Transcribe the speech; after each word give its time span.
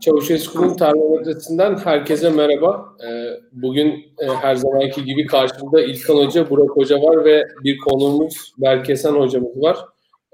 Çavuşesku'nun 0.00 0.76
termometresinden 0.76 1.78
herkese 1.78 2.30
merhaba. 2.30 2.96
Ee, 3.04 3.40
bugün 3.52 4.14
e, 4.18 4.26
her 4.26 4.54
zamanki 4.54 5.04
gibi 5.04 5.26
karşımda 5.26 5.82
İlkan 5.82 6.14
Hoca, 6.14 6.50
Burak 6.50 6.70
Hoca 6.70 7.02
var 7.02 7.24
ve 7.24 7.48
bir 7.64 7.78
konuğumuz 7.78 8.54
Berkesen 8.58 9.12
Hocamız 9.12 9.62
var. 9.62 9.78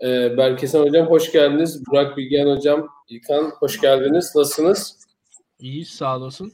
Ee, 0.02 0.37
Berkesen 0.37 0.80
Hocam 0.80 1.06
hoş 1.06 1.32
geldiniz. 1.32 1.87
Burak 1.87 2.16
Bilgen 2.16 2.46
Hocam, 2.46 2.88
İlkan 3.08 3.52
hoş 3.60 3.80
geldiniz. 3.80 4.33
Nasılsınız? 4.37 4.98
İyiyiz, 5.60 5.88
sağ 5.88 6.17
olasın. 6.17 6.53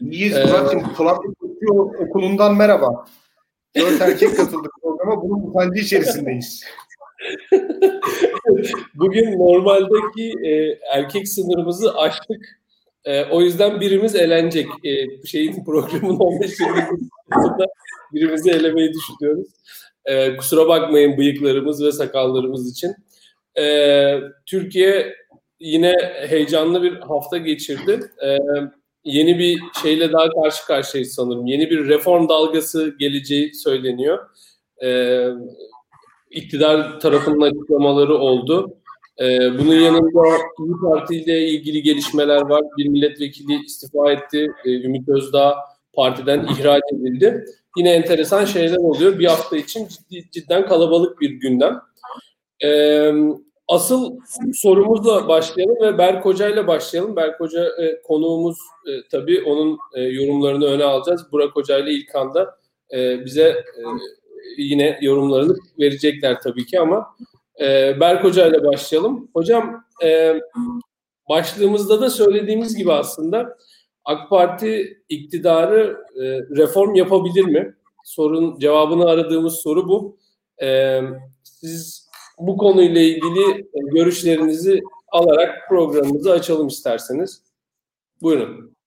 İyiyiz 0.00 0.36
ee, 0.36 0.44
Burak'cığım. 0.44 0.94
Kolombiya 0.94 1.72
Okulu'ndan 2.06 2.56
merhaba. 2.56 3.06
Dört 3.76 4.00
erkek 4.00 4.36
katıldık 4.36 4.72
programa. 4.82 5.22
Bunun 5.22 5.50
utancı 5.50 5.80
içerisindeyiz. 5.80 6.64
Bugün 8.94 9.38
normaldeki 9.38 10.32
e, 10.48 10.78
erkek 10.92 11.28
sınırımızı 11.28 11.98
aştık. 11.98 12.60
E, 13.04 13.24
o 13.24 13.40
yüzden 13.40 13.80
birimiz 13.80 14.14
elenecek. 14.14 14.66
E, 14.84 15.26
şeyin 15.26 15.64
programın 15.64 16.16
15 16.20 16.50
dakikasında 16.50 17.66
birimizi 18.12 18.50
elemeyi 18.50 18.92
düşünüyoruz. 18.94 19.48
E, 20.04 20.36
kusura 20.36 20.68
bakmayın 20.68 21.18
bıyıklarımız 21.18 21.84
ve 21.84 21.92
sakallarımız 21.92 22.72
için. 22.72 22.94
E, 23.58 24.14
Türkiye 24.46 25.16
yine 25.60 25.94
heyecanlı 26.28 26.82
bir 26.82 26.92
hafta 26.96 27.38
geçirdi. 27.38 28.00
E, 28.24 28.38
yeni 29.04 29.38
bir 29.38 29.60
şeyle 29.82 30.12
daha 30.12 30.30
karşı 30.30 30.66
karşıyayız 30.66 31.14
sanırım. 31.14 31.46
Yeni 31.46 31.70
bir 31.70 31.88
reform 31.88 32.28
dalgası 32.28 32.94
geleceği 32.98 33.54
söyleniyor. 33.54 34.18
E, 34.82 34.88
iktidar 36.30 37.00
tarafının 37.00 37.40
açıklamaları 37.40 38.14
oldu. 38.14 38.74
Ee, 39.20 39.58
bunun 39.58 39.74
yanında 39.74 40.26
İyi 40.58 40.72
Parti 40.82 41.16
ile 41.16 41.48
ilgili 41.48 41.82
gelişmeler 41.82 42.40
var. 42.40 42.62
Bir 42.78 42.88
milletvekili 42.88 43.64
istifa 43.64 44.12
etti. 44.12 44.52
Ee, 44.64 44.70
Ümit 44.70 45.08
Özdağ 45.08 45.54
partiden 45.92 46.46
ihraç 46.52 46.82
edildi. 46.92 47.44
Yine 47.76 47.90
enteresan 47.90 48.44
şeyler 48.44 48.76
oluyor. 48.76 49.18
Bir 49.18 49.26
hafta 49.26 49.56
için 49.56 49.88
ciddi, 49.88 50.30
cidden 50.30 50.66
kalabalık 50.66 51.20
bir 51.20 51.30
gündem. 51.30 51.80
Ee, 52.64 53.12
asıl 53.68 54.18
sorumuzla 54.54 55.28
başlayalım 55.28 55.76
ve 55.82 55.98
Berk 55.98 56.24
Hoca 56.24 56.48
ile 56.48 56.66
başlayalım. 56.66 57.16
Berk 57.16 57.40
Hoca 57.40 57.64
e, 57.64 58.02
konuğumuz 58.02 58.58
e, 58.86 58.90
tabii 59.10 59.42
onun 59.42 59.78
e, 59.94 60.02
yorumlarını 60.02 60.64
öne 60.64 60.84
alacağız. 60.84 61.32
Burak 61.32 61.56
Hoca 61.56 61.78
ile 61.78 61.90
İlkan 61.90 62.34
da 62.34 62.58
e, 62.92 63.24
bize 63.24 63.48
e, 63.48 63.82
yine 64.56 64.98
yorumlarını 65.02 65.56
verecekler 65.78 66.40
tabii 66.40 66.66
ki 66.66 66.80
ama 66.80 67.06
e, 67.60 68.00
Berk 68.00 68.24
Hoca 68.24 68.46
ile 68.46 68.64
başlayalım. 68.64 69.30
Hocam 69.34 69.84
e, 70.04 70.40
başlığımızda 71.28 72.00
da 72.00 72.10
söylediğimiz 72.10 72.76
gibi 72.76 72.92
aslında 72.92 73.56
AK 74.04 74.30
Parti 74.30 75.02
iktidarı 75.08 75.96
e, 76.16 76.22
reform 76.56 76.94
yapabilir 76.94 77.44
mi? 77.44 77.74
Sorun 78.04 78.58
cevabını 78.58 79.04
aradığımız 79.04 79.54
soru 79.54 79.88
bu. 79.88 80.18
E, 80.62 81.00
siz 81.42 82.08
bu 82.38 82.56
konuyla 82.56 83.00
ilgili 83.00 83.60
e, 83.60 83.80
görüşlerinizi 83.92 84.80
alarak 85.08 85.68
programımızı 85.68 86.32
açalım 86.32 86.66
isterseniz. 86.66 87.42
Buyurun. 88.22 88.77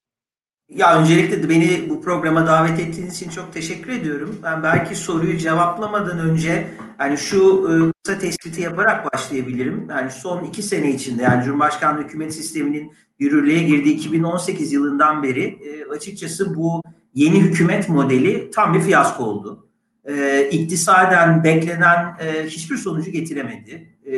Ya 0.75 0.99
öncelikle 0.99 1.49
beni 1.49 1.89
bu 1.89 2.01
programa 2.01 2.47
davet 2.47 2.79
ettiğiniz 2.79 3.15
için 3.15 3.29
çok 3.29 3.53
teşekkür 3.53 3.91
ediyorum. 3.91 4.39
Ben 4.43 4.63
belki 4.63 4.95
soruyu 4.95 5.37
cevaplamadan 5.37 6.19
önce 6.19 6.67
yani 6.99 7.17
şu 7.17 7.37
e, 7.37 7.71
kısa 8.03 8.19
tespiti 8.19 8.61
yaparak 8.61 9.13
başlayabilirim. 9.13 9.87
Yani 9.89 10.11
son 10.11 10.43
iki 10.43 10.63
sene 10.63 10.91
içinde 10.91 11.23
yani 11.23 11.43
Cumhurbaşkanlığı 11.43 12.03
hükümet 12.03 12.33
sisteminin 12.33 12.91
yürürlüğe 13.19 13.63
girdiği 13.63 13.95
2018 13.95 14.71
yılından 14.73 15.23
beri 15.23 15.43
e, 15.43 15.85
açıkçası 15.85 16.55
bu 16.55 16.81
yeni 17.13 17.41
hükümet 17.41 17.89
modeli 17.89 18.51
tam 18.51 18.73
bir 18.73 18.81
fiyasko 18.81 19.23
oldu. 19.23 19.67
E, 20.05 20.47
iktisaden 20.51 21.43
beklenen 21.43 22.15
e, 22.19 22.45
hiçbir 22.45 22.77
sonucu 22.77 23.11
getiremedi. 23.11 23.97
E, 24.05 24.17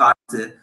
arttı. 0.00 0.58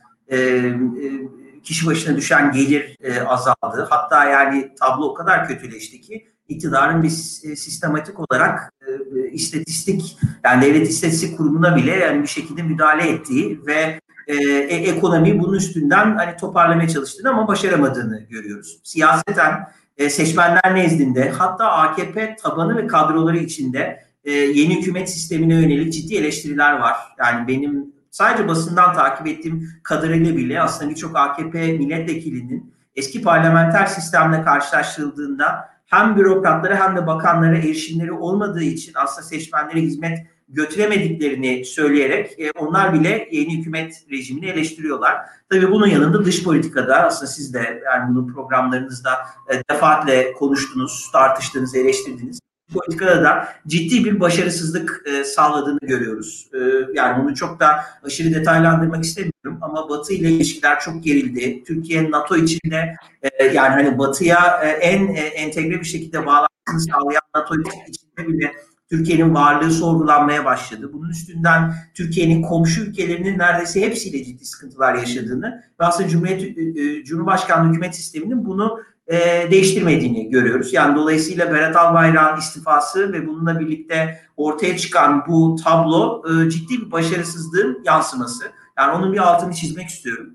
Kişi 1.64 1.86
başına 1.86 2.18
düşen 2.18 2.52
gelir 2.52 2.98
e, 3.04 3.22
azaldı. 3.22 3.88
Hatta 3.90 4.26
yani 4.26 4.76
tablo 4.80 5.06
o 5.06 5.14
kadar 5.14 5.48
kötüleşti 5.48 6.02
ki 6.02 6.28
iktidarın 6.48 7.04
bir 7.04 7.10
e, 7.10 7.56
sistematik 7.56 8.20
olarak 8.20 8.74
e, 8.88 9.30
istatistik 9.32 10.18
yani 10.44 10.66
devlet 10.66 10.90
istatistik 10.90 11.38
kurumuna 11.38 11.76
bile 11.76 11.92
yani 11.92 12.22
bir 12.22 12.28
şekilde 12.28 12.64
müdahale 12.64 13.10
ettiği 13.10 13.66
ve 13.66 14.00
e, 14.28 14.36
e, 14.36 14.76
ekonomiyi 14.76 15.40
bunun 15.40 15.54
üstünden 15.54 16.16
hani 16.16 16.38
toparlamaya 16.38 16.90
çalıştığını 16.90 17.30
ama 17.30 17.48
başaramadığını 17.48 18.20
görüyoruz. 18.30 18.80
Siyaseten 18.84 19.68
e, 19.98 20.10
seçmenler 20.10 20.76
nezdinde 20.76 21.30
hatta 21.30 21.72
AKP 21.72 22.36
tabanı 22.44 22.78
ve 22.78 22.88
kadroları 22.88 23.38
içinde 23.38 24.04
e, 24.24 24.32
yeni 24.32 24.80
hükümet 24.80 25.10
sistemine 25.10 25.54
yönelik 25.54 25.94
ciddi 25.94 26.16
eleştiriler 26.16 26.80
var. 26.80 26.96
Yani 27.20 27.48
benim 27.48 27.94
sadece 28.12 28.48
basından 28.48 28.94
takip 28.94 29.28
ettiğim 29.28 29.70
kadarıyla 29.84 30.38
bile 30.38 30.62
aslında 30.62 30.90
birçok 30.92 31.18
AKP 31.18 31.72
milletvekilinin 31.72 32.74
eski 32.96 33.22
parlamenter 33.22 33.86
sistemle 33.86 34.44
karşılaştırıldığında 34.44 35.70
hem 35.86 36.16
bürokratlara 36.16 36.88
hem 36.88 36.98
de 36.98 37.08
bakanlara 37.08 37.58
erişimleri 37.58 38.12
olmadığı 38.12 38.64
için 38.64 38.94
aslında 38.96 39.28
seçmenlere 39.28 39.82
hizmet 39.82 40.28
götüremediklerini 40.50 41.66
söyleyerek 41.66 42.40
e, 42.40 42.52
onlar 42.52 42.94
bile 42.94 43.30
yeni 43.32 43.58
hükümet 43.58 44.06
rejimini 44.12 44.46
eleştiriyorlar. 44.46 45.18
Tabii 45.50 45.72
bunun 45.72 45.88
yanında 45.88 46.26
dış 46.26 46.44
politikada 46.44 46.96
aslında 47.04 47.32
siz 47.32 47.54
de 47.54 47.82
yani 47.86 48.16
bunu 48.16 48.34
programlarınızda 48.34 49.12
e, 49.50 49.74
defaatle 49.74 50.34
konuştunuz, 50.34 51.10
tartıştığınız, 51.14 51.76
eleştirdiniz 51.76 52.40
politikada 52.74 53.24
da 53.24 53.48
ciddi 53.68 54.06
bir 54.06 54.20
başarısızlık 54.20 55.04
e, 55.06 55.24
sağladığını 55.24 55.80
görüyoruz. 55.82 56.48
E, 56.54 56.60
yani 56.94 57.24
bunu 57.24 57.36
çok 57.36 57.60
da 57.60 57.86
aşırı 58.04 58.34
detaylandırmak 58.34 59.04
istemiyorum 59.04 59.58
ama 59.62 59.90
Batı 59.90 60.14
ile 60.14 60.30
ilişkiler 60.30 60.80
çok 60.80 61.04
gerildi. 61.04 61.64
Türkiye 61.64 62.12
NATO 62.12 62.38
içinde 62.38 62.96
e, 63.22 63.46
yani 63.46 63.70
hani 63.70 63.98
Batı'ya 63.98 64.62
e, 64.64 64.68
en 64.68 65.08
e, 65.08 65.20
entegre 65.20 65.80
bir 65.80 65.86
şekilde 65.86 66.26
bağlantısını 66.26 66.80
sağlayan 66.94 67.22
NATO 67.36 67.56
içinde 67.88 68.28
bile 68.28 68.52
Türkiye'nin 68.92 69.36
varlığı 69.36 69.72
sorgulanmaya 69.72 70.46
başladı. 70.46 70.90
Bunun 70.94 71.10
üstünden 71.10 71.74
Türkiye'nin 71.94 72.42
komşu 72.42 72.82
ülkelerinin 72.82 73.40
neredeyse 73.40 73.82
hepsiyle 73.82 74.24
ciddi 74.24 74.46
sıkıntılar 74.46 74.96
yaşadığını 74.96 75.64
ve 75.80 75.86
aslında 75.86 76.10
Cumhuriyet, 76.10 76.58
e, 76.58 76.82
e 76.82 77.04
Cumhurbaşkanlığı 77.04 77.70
hükümet 77.70 77.96
sisteminin 77.96 78.46
bunu 78.46 78.80
e, 79.12 79.52
değiştirmediğini 79.52 80.30
görüyoruz. 80.30 80.74
Yani 80.74 80.96
dolayısıyla 80.96 81.54
Berat 81.54 81.76
Albayrak'ın 81.76 82.40
istifası 82.40 83.14
ve 83.14 83.28
bununla 83.28 83.60
birlikte 83.60 84.22
ortaya 84.38 84.78
çıkan 84.78 85.24
bu 85.28 85.56
tablo 85.64 86.24
e, 86.28 86.50
ciddi 86.50 86.82
bir 86.82 86.92
başarısızlığın 86.92 87.82
yansıması. 87.86 88.44
Yani 88.78 88.92
onun 88.92 89.14
bir 89.14 89.18
altını 89.18 89.54
çizmek 89.54 89.88
istiyorum. 89.88 90.34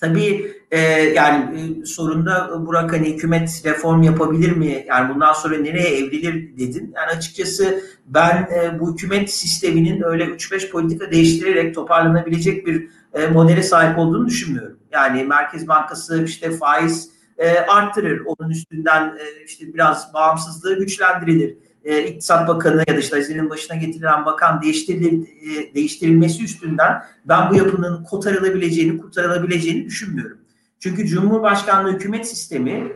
Tabii 0.00 0.52
e, 0.70 0.80
yani 0.90 1.60
e, 1.60 1.84
sorunda 1.84 2.66
Burak 2.66 2.92
hani 2.92 3.12
hükümet 3.12 3.62
reform 3.64 4.02
yapabilir 4.02 4.52
mi? 4.52 4.84
Yani 4.88 5.14
bundan 5.14 5.32
sonra 5.32 5.56
nereye 5.56 5.98
evrilir 5.98 6.58
dedin. 6.58 6.92
Yani 6.96 7.10
açıkçası 7.16 7.82
ben 8.06 8.48
e, 8.54 8.80
bu 8.80 8.92
hükümet 8.92 9.30
sisteminin 9.30 10.02
öyle 10.02 10.24
3-5 10.24 10.70
politika 10.70 11.10
değiştirerek 11.10 11.74
toparlanabilecek 11.74 12.66
bir 12.66 12.88
e, 13.14 13.26
modele 13.26 13.62
sahip 13.62 13.98
olduğunu 13.98 14.26
düşünmüyorum. 14.26 14.78
Yani 14.92 15.24
Merkez 15.24 15.68
Bankası 15.68 16.24
işte 16.24 16.50
faiz 16.50 17.17
e, 17.38 17.58
arttırır. 17.58 18.22
Onun 18.26 18.50
üstünden 18.50 19.06
e, 19.06 19.44
işte 19.46 19.74
biraz 19.74 20.14
bağımsızlığı 20.14 20.78
güçlendirilir. 20.78 21.56
E, 21.84 22.04
İktisat 22.06 22.48
Bakanı 22.48 22.84
ya 22.88 22.96
da 22.96 23.00
işte 23.00 23.16
Hazine'nin 23.16 23.50
başına 23.50 23.76
getirilen 23.76 24.26
bakan 24.26 24.62
değiştiril, 24.62 25.22
e, 25.22 25.74
değiştirilmesi 25.74 26.44
üstünden 26.44 27.02
ben 27.24 27.50
bu 27.50 27.54
yapının 27.54 28.04
kotarılabileceğini, 28.04 28.98
kurtarılabileceğini 28.98 29.84
düşünmüyorum. 29.84 30.38
Çünkü 30.80 31.06
Cumhurbaşkanlığı 31.06 31.92
hükümet 31.92 32.28
sistemi, 32.28 32.92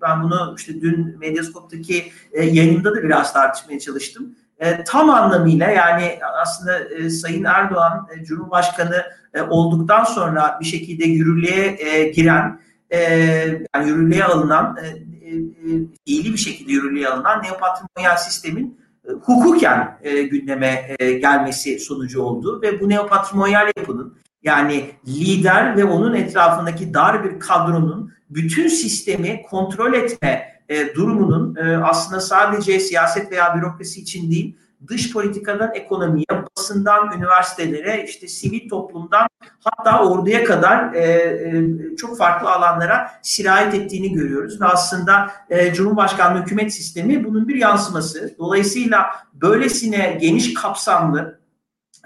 ben 0.00 0.22
bunu 0.22 0.54
işte 0.58 0.80
dün 0.80 1.18
Medyaskop'taki 1.18 2.04
e, 2.32 2.44
yayınımda 2.44 2.94
da 2.94 3.02
biraz 3.02 3.32
tartışmaya 3.32 3.80
çalıştım. 3.80 4.34
Tam 4.86 5.10
anlamıyla 5.10 5.70
yani 5.70 6.18
aslında 6.42 6.78
Sayın 7.10 7.44
Erdoğan 7.44 8.08
Cumhurbaşkanı 8.24 9.04
olduktan 9.48 10.04
sonra 10.04 10.58
bir 10.60 10.64
şekilde 10.64 11.04
yürürlüğe 11.04 11.78
giren 12.14 12.60
e, 12.90 12.98
yani 13.74 13.88
yürürlüğe 13.88 14.24
alınan 14.24 14.76
e, 14.82 14.86
e, 14.88 16.24
bir 16.24 16.36
şekilde 16.36 16.72
yürürlüğe 16.72 17.08
alınan 17.08 17.42
neopatrimonyal 17.42 18.16
sistemin 18.16 18.80
e, 19.08 19.12
hukuken 19.12 19.98
e, 20.02 20.22
gündeme 20.22 20.96
e, 20.98 21.12
gelmesi 21.12 21.78
sonucu 21.78 22.22
oldu 22.22 22.62
ve 22.62 22.80
bu 22.80 22.88
neopatrimonyal 22.88 23.66
yapının 23.76 24.16
yani 24.42 24.90
lider 25.06 25.76
ve 25.76 25.84
onun 25.84 26.14
etrafındaki 26.14 26.94
dar 26.94 27.24
bir 27.24 27.40
kadronun 27.40 28.12
bütün 28.30 28.68
sistemi 28.68 29.42
kontrol 29.42 29.94
etme 29.94 30.56
e, 30.68 30.94
durumunun 30.94 31.56
e, 31.56 31.76
aslında 31.76 32.20
sadece 32.20 32.80
siyaset 32.80 33.32
veya 33.32 33.56
bürokrasi 33.56 34.00
için 34.00 34.30
değil 34.30 34.56
dış 34.88 35.12
politikadan 35.12 35.74
ekonomiye, 35.74 36.26
basından 36.56 37.12
üniversitelere, 37.16 38.04
işte 38.08 38.28
sivil 38.28 38.68
toplumdan 38.68 39.26
hatta 39.64 40.04
orduya 40.04 40.44
kadar 40.44 40.94
e, 40.94 41.02
e, 41.02 41.96
çok 41.96 42.18
farklı 42.18 42.50
alanlara 42.50 43.10
sirayet 43.22 43.74
ettiğini 43.74 44.12
görüyoruz. 44.12 44.60
Ve 44.60 44.64
aslında 44.64 45.30
e, 45.50 45.74
Cumhurbaşkanlığı 45.74 46.42
hükümet 46.42 46.72
sistemi 46.74 47.24
bunun 47.24 47.48
bir 47.48 47.54
yansıması. 47.54 48.34
Dolayısıyla 48.38 49.06
böylesine 49.34 50.18
geniş 50.20 50.54
kapsamlı 50.54 51.40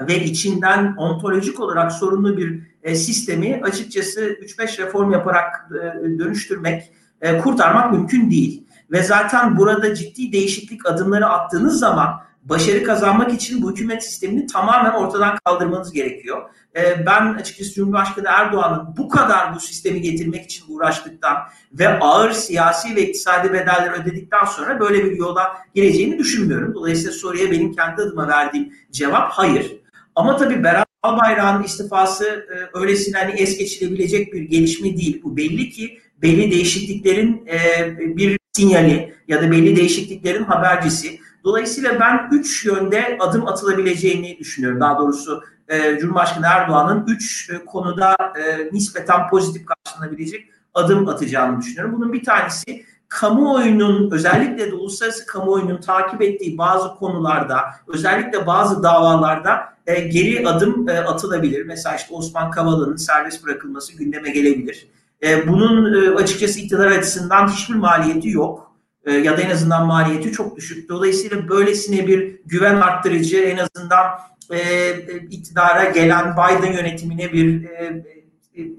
ve 0.00 0.24
içinden 0.24 0.94
ontolojik 0.96 1.60
olarak 1.60 1.92
sorunlu 1.92 2.36
bir 2.36 2.62
e, 2.82 2.94
sistemi 2.94 3.60
açıkçası 3.64 4.20
3-5 4.20 4.78
reform 4.78 5.12
yaparak 5.12 5.70
e, 5.70 6.18
dönüştürmek, 6.18 6.92
e, 7.20 7.38
kurtarmak 7.38 7.92
mümkün 7.92 8.30
değil. 8.30 8.66
Ve 8.90 9.02
zaten 9.02 9.58
burada 9.58 9.94
ciddi 9.94 10.32
değişiklik 10.32 10.86
adımları 10.86 11.26
attığınız 11.26 11.78
zaman 11.78 12.20
başarı 12.42 12.84
kazanmak 12.84 13.32
için 13.32 13.62
bu 13.62 13.70
hükümet 13.70 14.04
sistemini 14.04 14.46
tamamen 14.46 14.90
ortadan 14.90 15.38
kaldırmanız 15.44 15.92
gerekiyor. 15.92 16.42
E, 16.76 17.06
ben 17.06 17.34
açıkçası 17.34 17.74
Cumhurbaşkanı 17.74 18.26
Erdoğan'ın 18.28 18.96
bu 18.96 19.08
kadar 19.08 19.54
bu 19.54 19.60
sistemi 19.60 20.00
getirmek 20.00 20.44
için 20.44 20.64
uğraştıktan 20.68 21.36
ve 21.72 21.88
ağır 21.88 22.32
siyasi 22.32 22.96
ve 22.96 23.02
iktisadi 23.02 23.52
bedeller 23.52 24.00
ödedikten 24.02 24.44
sonra 24.44 24.80
böyle 24.80 25.04
bir 25.04 25.16
yola 25.16 25.52
gireceğini 25.74 26.18
düşünmüyorum. 26.18 26.74
Dolayısıyla 26.74 27.12
soruya 27.12 27.50
benim 27.50 27.72
kendi 27.72 28.02
adıma 28.02 28.28
verdiğim 28.28 28.72
cevap 28.92 29.32
hayır. 29.32 29.76
Ama 30.14 30.36
tabii 30.36 30.64
Berat 30.64 30.88
Albayrak'ın 31.02 31.62
istifası 31.62 32.24
e, 32.24 32.78
öylesine 32.78 33.18
hani 33.18 33.32
es 33.32 33.58
geçilebilecek 33.58 34.32
bir 34.32 34.42
gelişme 34.42 34.96
değil. 34.96 35.20
Bu 35.24 35.36
belli 35.36 35.70
ki 35.70 35.98
belli 36.22 36.50
değişikliklerin 36.50 37.46
e, 37.46 38.16
bir 38.16 38.38
sinyali 38.52 39.14
ya 39.28 39.42
da 39.42 39.50
belli 39.50 39.76
değişikliklerin 39.76 40.44
habercisi. 40.44 41.20
Dolayısıyla 41.44 42.00
ben 42.00 42.28
üç 42.32 42.64
yönde 42.64 43.18
adım 43.20 43.46
atılabileceğini 43.46 44.38
düşünüyorum. 44.38 44.80
Daha 44.80 44.98
doğrusu 44.98 45.42
e, 45.68 45.98
Cumhurbaşkanı 45.98 46.46
Erdoğan'ın 46.46 47.06
üç 47.06 47.50
e, 47.50 47.64
konuda 47.64 48.16
e, 48.20 48.68
nispeten 48.72 49.28
pozitif 49.28 49.62
karşılanabilecek 49.66 50.46
adım 50.74 51.08
atacağını 51.08 51.60
düşünüyorum. 51.60 51.94
Bunun 51.96 52.12
bir 52.12 52.24
tanesi 52.24 52.84
kamuoyunun 53.08 54.10
özellikle 54.10 54.70
de 54.70 54.74
uluslararası 54.74 55.26
kamuoyunun 55.26 55.80
takip 55.80 56.22
ettiği 56.22 56.58
bazı 56.58 56.94
konularda 56.94 57.60
özellikle 57.88 58.46
bazı 58.46 58.82
davalarda 58.82 59.74
e, 59.86 60.00
geri 60.00 60.48
adım 60.48 60.88
e, 60.88 60.98
atılabilir. 60.98 61.66
Mesela 61.66 61.96
işte 61.96 62.14
Osman 62.14 62.50
Kavala'nın 62.50 62.96
serbest 62.96 63.44
bırakılması 63.44 63.96
gündeme 63.96 64.30
gelebilir. 64.30 64.88
E, 65.22 65.48
bunun 65.48 65.94
e, 65.94 66.14
açıkçası 66.14 66.60
iktidar 66.60 66.86
açısından 66.86 67.48
hiçbir 67.48 67.74
maliyeti 67.74 68.28
yok. 68.28 68.69
E, 69.04 69.12
ya 69.12 69.38
da 69.38 69.40
en 69.40 69.50
azından 69.50 69.86
maliyeti 69.86 70.32
çok 70.32 70.56
düşük. 70.56 70.88
Dolayısıyla 70.88 71.48
böylesine 71.48 72.06
bir 72.06 72.40
güven 72.46 72.76
arttırıcı 72.76 73.36
en 73.36 73.58
azından 73.58 74.06
e, 74.50 74.58
e 74.58 75.16
iktidara 75.30 75.84
gelen 75.84 76.32
Biden 76.32 76.72
yönetimine 76.72 77.32
bir 77.32 77.64
e, 77.64 78.02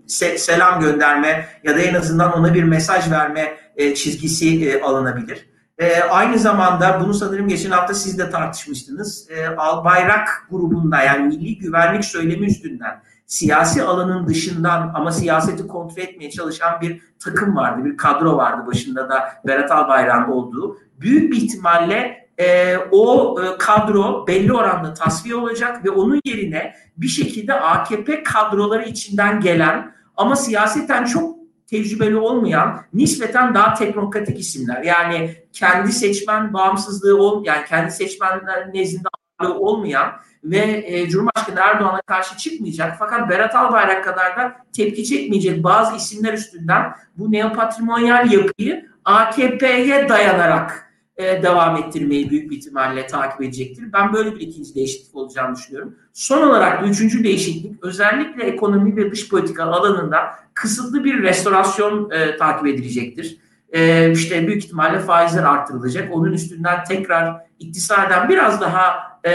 se, 0.07 0.37
selam 0.37 0.81
gönderme 0.81 1.47
ya 1.63 1.75
da 1.75 1.79
en 1.79 1.93
azından 1.93 2.33
ona 2.33 2.53
bir 2.53 2.63
mesaj 2.63 3.11
verme 3.11 3.57
e, 3.75 3.95
çizgisi 3.95 4.69
e, 4.69 4.81
alınabilir. 4.81 5.49
E, 5.77 5.99
aynı 5.99 6.39
zamanda 6.39 7.01
bunu 7.01 7.13
sanırım 7.13 7.47
geçen 7.47 7.71
hafta 7.71 7.93
siz 7.93 8.19
de 8.19 8.29
tartışmıştınız. 8.29 9.29
E, 9.29 9.47
Albayrak 9.47 10.47
grubunda 10.49 11.01
yani 11.01 11.27
milli 11.27 11.57
güvenlik 11.57 12.05
söylemi 12.05 12.45
üstünden 12.45 13.01
siyasi 13.31 13.83
alanın 13.83 14.27
dışından 14.27 14.91
ama 14.95 15.11
siyaseti 15.11 15.67
kontrol 15.67 16.03
etmeye 16.03 16.31
çalışan 16.31 16.81
bir 16.81 17.01
takım 17.19 17.55
vardı, 17.55 17.85
bir 17.85 17.97
kadro 17.97 18.37
vardı 18.37 18.67
başında 18.67 19.09
da 19.09 19.33
Berat 19.47 19.71
Albayrak'ın 19.71 20.31
olduğu. 20.31 20.77
Büyük 20.99 21.31
bir 21.31 21.37
ihtimalle 21.37 22.27
e, 22.37 22.77
o 22.91 23.35
e, 23.41 23.57
kadro 23.57 24.27
belli 24.27 24.53
oranda 24.53 24.93
tasfiye 24.93 25.35
olacak 25.35 25.85
ve 25.85 25.89
onun 25.89 26.21
yerine 26.25 26.75
bir 26.97 27.07
şekilde 27.07 27.53
AKP 27.53 28.23
kadroları 28.23 28.83
içinden 28.83 29.39
gelen 29.39 29.93
ama 30.17 30.35
siyaseten 30.35 31.05
çok 31.05 31.35
tecrübeli 31.67 32.17
olmayan 32.17 32.81
nispeten 32.93 33.55
daha 33.55 33.73
teknokratik 33.73 34.39
isimler. 34.39 34.83
Yani 34.83 35.35
kendi 35.53 35.91
seçmen 35.91 36.53
bağımsızlığı 36.53 37.17
ol, 37.17 37.45
yani 37.45 37.65
kendi 37.69 37.91
seçmenler 37.91 38.73
nezdinde 38.73 39.07
ağırlığı 39.41 39.59
olmayan 39.59 40.11
ve 40.43 40.83
e, 40.87 41.09
Cumhurbaşkanı 41.09 41.59
Erdoğan'a 41.59 42.01
karşı 42.01 42.37
çıkmayacak 42.37 42.95
fakat 42.99 43.29
Berat 43.29 43.55
Albayrak 43.55 44.03
kadar 44.03 44.37
da 44.37 44.55
tepki 44.73 45.05
çekmeyecek 45.05 45.63
bazı 45.63 45.95
isimler 45.95 46.33
üstünden 46.33 46.93
bu 47.17 47.31
neopatrimonyal 47.31 48.31
yapıyı 48.31 48.85
AKP'ye 49.05 50.09
dayanarak 50.09 50.91
e, 51.17 51.43
devam 51.43 51.77
ettirmeyi 51.77 52.29
büyük 52.29 52.51
bir 52.51 52.57
ihtimalle 52.57 53.07
takip 53.07 53.41
edecektir. 53.41 53.93
Ben 53.93 54.13
böyle 54.13 54.35
bir 54.35 54.39
ikinci 54.39 54.75
değişiklik 54.75 55.15
olacağını 55.15 55.55
düşünüyorum. 55.55 55.95
Son 56.13 56.47
olarak 56.47 56.87
üçüncü 56.87 57.23
değişiklik 57.23 57.83
özellikle 57.83 58.43
ekonomi 58.43 58.95
ve 58.95 59.11
dış 59.11 59.29
politika 59.29 59.63
alanında 59.63 60.17
kısıtlı 60.53 61.03
bir 61.03 61.23
restorasyon 61.23 62.09
e, 62.09 62.37
takip 62.37 62.67
edilecektir. 62.67 63.37
E, 63.71 64.11
işte 64.11 64.47
büyük 64.47 64.65
ihtimalle 64.65 64.99
faizler 64.99 65.43
artırılacak. 65.43 66.15
Onun 66.15 66.33
üstünden 66.33 66.83
tekrar 66.83 67.35
iktisaden 67.59 68.29
biraz 68.29 68.61
daha 68.61 69.11
e, 69.23 69.31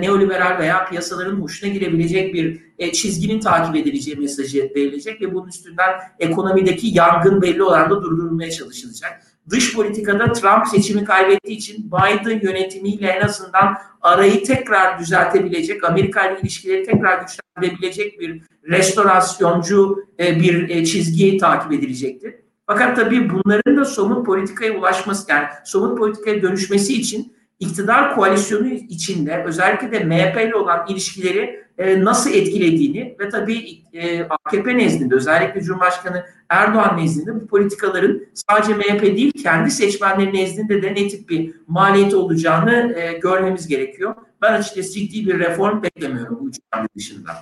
neoliberal 0.00 0.58
veya 0.58 0.84
piyasaların 0.84 1.40
hoşuna 1.40 1.70
girebilecek 1.70 2.34
bir 2.34 2.60
e, 2.78 2.92
çizginin 2.92 3.40
takip 3.40 3.76
edileceği 3.76 4.16
mesajı 4.16 4.70
verilecek 4.76 5.22
ve 5.22 5.34
bunun 5.34 5.48
üstünden 5.48 5.90
ekonomideki 6.18 6.86
yangın 6.86 7.42
belli 7.42 7.62
oranda 7.62 8.02
durdurulmaya 8.02 8.50
çalışılacak 8.50 9.22
dış 9.50 9.74
politikada 9.74 10.32
Trump 10.32 10.66
seçimi 10.68 11.04
kaybettiği 11.04 11.56
için 11.56 11.86
Biden 11.86 12.40
yönetimiyle 12.42 13.08
en 13.08 13.20
azından 13.20 13.78
arayı 14.00 14.44
tekrar 14.44 14.98
düzeltebilecek, 14.98 15.84
Amerika 15.84 16.30
ile 16.30 16.40
ilişkileri 16.40 16.82
tekrar 16.82 17.22
güçlendirebilecek 17.22 18.20
bir 18.20 18.42
restorasyoncu 18.64 20.04
e, 20.20 20.40
bir 20.40 20.68
e, 20.68 20.84
çizgiyi 20.84 21.38
takip 21.38 21.72
edilecektir. 21.72 22.34
Fakat 22.70 22.96
tabii 22.96 23.30
bunların 23.30 23.76
da 23.76 23.84
somut 23.84 24.26
politikaya 24.26 24.78
ulaşması 24.78 25.30
yani 25.30 25.46
somut 25.64 25.98
politikaya 25.98 26.42
dönüşmesi 26.42 26.94
için 27.00 27.32
iktidar 27.60 28.14
koalisyonu 28.14 28.68
içinde 28.68 29.44
özellikle 29.46 29.92
de 29.92 30.04
MHP 30.04 30.36
ile 30.48 30.54
olan 30.54 30.86
ilişkileri 30.88 31.64
e, 31.78 32.04
nasıl 32.04 32.30
etkilediğini 32.30 33.16
ve 33.20 33.28
tabii 33.28 33.82
e, 33.92 34.22
AKP 34.24 34.78
nezdinde 34.78 35.14
özellikle 35.14 35.60
Cumhurbaşkanı 35.60 36.24
Erdoğan 36.48 36.96
nezdinde 36.96 37.34
bu 37.34 37.46
politikaların 37.46 38.26
sadece 38.34 38.74
MHP 38.74 39.02
değil 39.02 39.32
kendi 39.42 39.70
seçmenleri 39.70 40.34
nezdinde 40.34 40.82
de 40.82 40.94
ne 40.94 41.08
tip 41.08 41.28
bir 41.28 41.54
maliyeti 41.66 42.16
olacağını 42.16 42.94
e, 42.96 43.18
görmemiz 43.18 43.66
gerekiyor. 43.66 44.14
Ben 44.42 44.52
açıkçası 44.52 44.92
ciddi 44.92 45.26
bir 45.26 45.38
reform 45.38 45.82
beklemiyorum 45.82 46.38
bu 46.40 46.48
üç 46.48 46.56
dışında. 46.96 47.32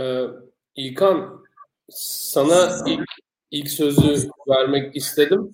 Ee, 0.00 0.22
İlkan 0.76 1.47
sana 1.90 2.84
ilk, 2.86 3.04
ilk 3.50 3.70
sözü 3.70 4.28
vermek 4.48 4.96
istedim. 4.96 5.52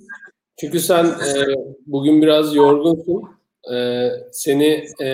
Çünkü 0.61 0.81
sen 0.81 1.05
e, 1.05 1.45
bugün 1.87 2.23
biraz 2.23 2.55
yorgunsun. 2.55 3.23
E, 3.75 4.09
seni 4.33 4.87
e, 5.01 5.07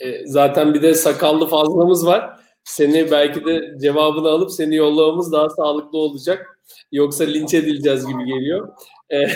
e, 0.00 0.26
zaten 0.26 0.74
bir 0.74 0.82
de 0.82 0.94
sakallı 0.94 1.46
fazlamız 1.46 2.06
var. 2.06 2.40
Seni 2.64 3.10
belki 3.10 3.44
de 3.44 3.74
cevabını 3.80 4.28
alıp 4.28 4.52
seni 4.52 4.76
yollamamız 4.76 5.32
daha 5.32 5.50
sağlıklı 5.50 5.98
olacak. 5.98 6.60
Yoksa 6.92 7.24
linç 7.24 7.54
edileceğiz 7.54 8.06
gibi 8.06 8.24
geliyor. 8.24 8.68
E, 9.10 9.26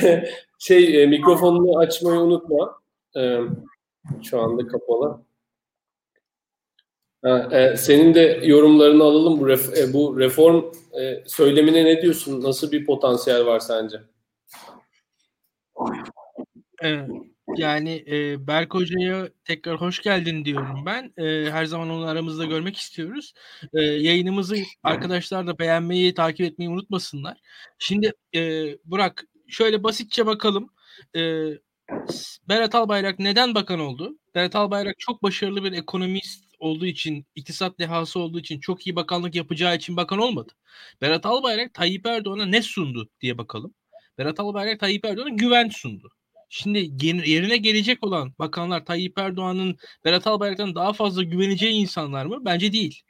şey 0.58 1.02
e, 1.02 1.06
mikrofonunu 1.06 1.78
açmayı 1.78 2.20
unutma. 2.20 2.80
E, 3.16 3.38
şu 4.22 4.40
anda 4.40 4.66
kapalı. 4.66 5.29
Ha, 7.22 7.48
e, 7.52 7.76
senin 7.76 8.14
de 8.14 8.40
yorumlarını 8.44 9.02
alalım 9.04 9.40
bu 9.40 9.48
ref, 9.48 9.78
e, 9.78 9.92
bu 9.92 10.20
reform 10.20 10.64
e, 11.00 11.22
söylemine 11.26 11.84
ne 11.84 12.02
diyorsun? 12.02 12.42
Nasıl 12.42 12.72
bir 12.72 12.86
potansiyel 12.86 13.46
var 13.46 13.60
sence? 13.60 14.00
Evet. 16.80 17.10
Yani 17.56 18.04
e, 18.10 18.46
Berk 18.46 18.74
Hoca'ya 18.74 19.28
tekrar 19.44 19.80
hoş 19.80 20.02
geldin 20.02 20.44
diyorum 20.44 20.86
ben. 20.86 21.12
E, 21.16 21.50
her 21.50 21.64
zaman 21.64 21.90
onu 21.90 22.06
aramızda 22.06 22.44
görmek 22.44 22.76
istiyoruz. 22.76 23.32
E, 23.74 23.82
yayınımızı 23.82 24.56
arkadaşlar 24.82 25.46
da 25.46 25.58
beğenmeyi, 25.58 26.14
takip 26.14 26.46
etmeyi 26.46 26.70
unutmasınlar. 26.70 27.38
Şimdi 27.78 28.12
e, 28.34 28.40
Burak 28.84 29.24
şöyle 29.48 29.82
basitçe 29.82 30.26
bakalım. 30.26 30.70
E, 31.16 31.20
Berat 32.48 32.74
Albayrak 32.74 33.18
neden 33.18 33.54
bakan 33.54 33.80
oldu? 33.80 34.18
Berat 34.34 34.56
Albayrak 34.56 34.98
çok 34.98 35.22
başarılı 35.22 35.64
bir 35.64 35.72
ekonomist 35.72 36.49
olduğu 36.60 36.86
için, 36.86 37.26
iktisat 37.34 37.78
dehası 37.78 38.20
olduğu 38.20 38.38
için, 38.40 38.60
çok 38.60 38.86
iyi 38.86 38.96
bakanlık 38.96 39.34
yapacağı 39.34 39.76
için 39.76 39.96
bakan 39.96 40.18
olmadı. 40.18 40.52
Berat 41.00 41.26
Albayrak 41.26 41.74
Tayyip 41.74 42.06
Erdoğan'a 42.06 42.46
ne 42.46 42.62
sundu 42.62 43.10
diye 43.20 43.38
bakalım. 43.38 43.74
Berat 44.18 44.40
Albayrak 44.40 44.80
Tayyip 44.80 45.04
Erdoğan'a 45.04 45.28
güven 45.28 45.68
sundu. 45.68 46.10
Şimdi 46.48 46.90
yerine 47.02 47.56
gelecek 47.56 48.04
olan 48.04 48.34
bakanlar 48.38 48.84
Tayyip 48.84 49.18
Erdoğan'ın 49.18 49.76
Berat 50.04 50.26
Albayrak'tan 50.26 50.74
daha 50.74 50.92
fazla 50.92 51.22
güveneceği 51.22 51.72
insanlar 51.72 52.26
mı? 52.26 52.44
Bence 52.44 52.72
değil. 52.72 53.02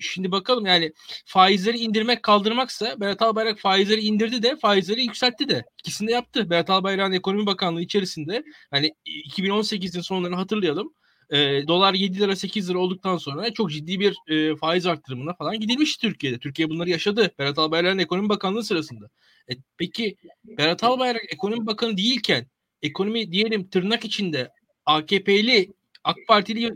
Şimdi 0.00 0.32
bakalım 0.32 0.66
yani 0.66 0.92
faizleri 1.26 1.78
indirmek 1.78 2.22
kaldırmaksa 2.22 3.00
Berat 3.00 3.22
Albayrak 3.22 3.58
faizleri 3.58 4.00
indirdi 4.00 4.42
de 4.42 4.56
faizleri 4.56 5.02
yükseltti 5.02 5.48
de. 5.48 5.64
İkisini 5.78 6.08
de 6.08 6.12
yaptı. 6.12 6.50
Berat 6.50 6.70
Albayrak'ın 6.70 7.12
ekonomi 7.12 7.46
bakanlığı 7.46 7.82
içerisinde 7.82 8.44
hani 8.70 8.94
2018'in 9.06 10.00
sonlarını 10.00 10.36
hatırlayalım. 10.36 10.94
E, 11.30 11.66
dolar 11.68 11.94
7 11.94 12.18
lira 12.20 12.36
8 12.36 12.70
lira 12.70 12.78
olduktan 12.78 13.16
sonra 13.16 13.52
çok 13.52 13.72
ciddi 13.72 14.00
bir 14.00 14.16
e, 14.28 14.56
faiz 14.56 14.86
arttırımına 14.86 15.34
falan 15.34 15.60
gidilmişti 15.60 16.08
Türkiye'de. 16.08 16.38
Türkiye 16.38 16.70
bunları 16.70 16.90
yaşadı. 16.90 17.34
Berat 17.38 17.58
Albayrak'ın 17.58 17.98
ekonomi 17.98 18.28
bakanlığı 18.28 18.64
sırasında. 18.64 19.10
E, 19.50 19.52
peki 19.76 20.16
Berat 20.44 20.84
Albayrak 20.84 21.22
ekonomi 21.32 21.66
bakanı 21.66 21.96
değilken 21.96 22.46
ekonomi 22.82 23.32
diyelim 23.32 23.70
tırnak 23.70 24.04
içinde 24.04 24.50
AKP'li 24.86 25.72
AK 26.04 26.16
Partili 26.28 26.70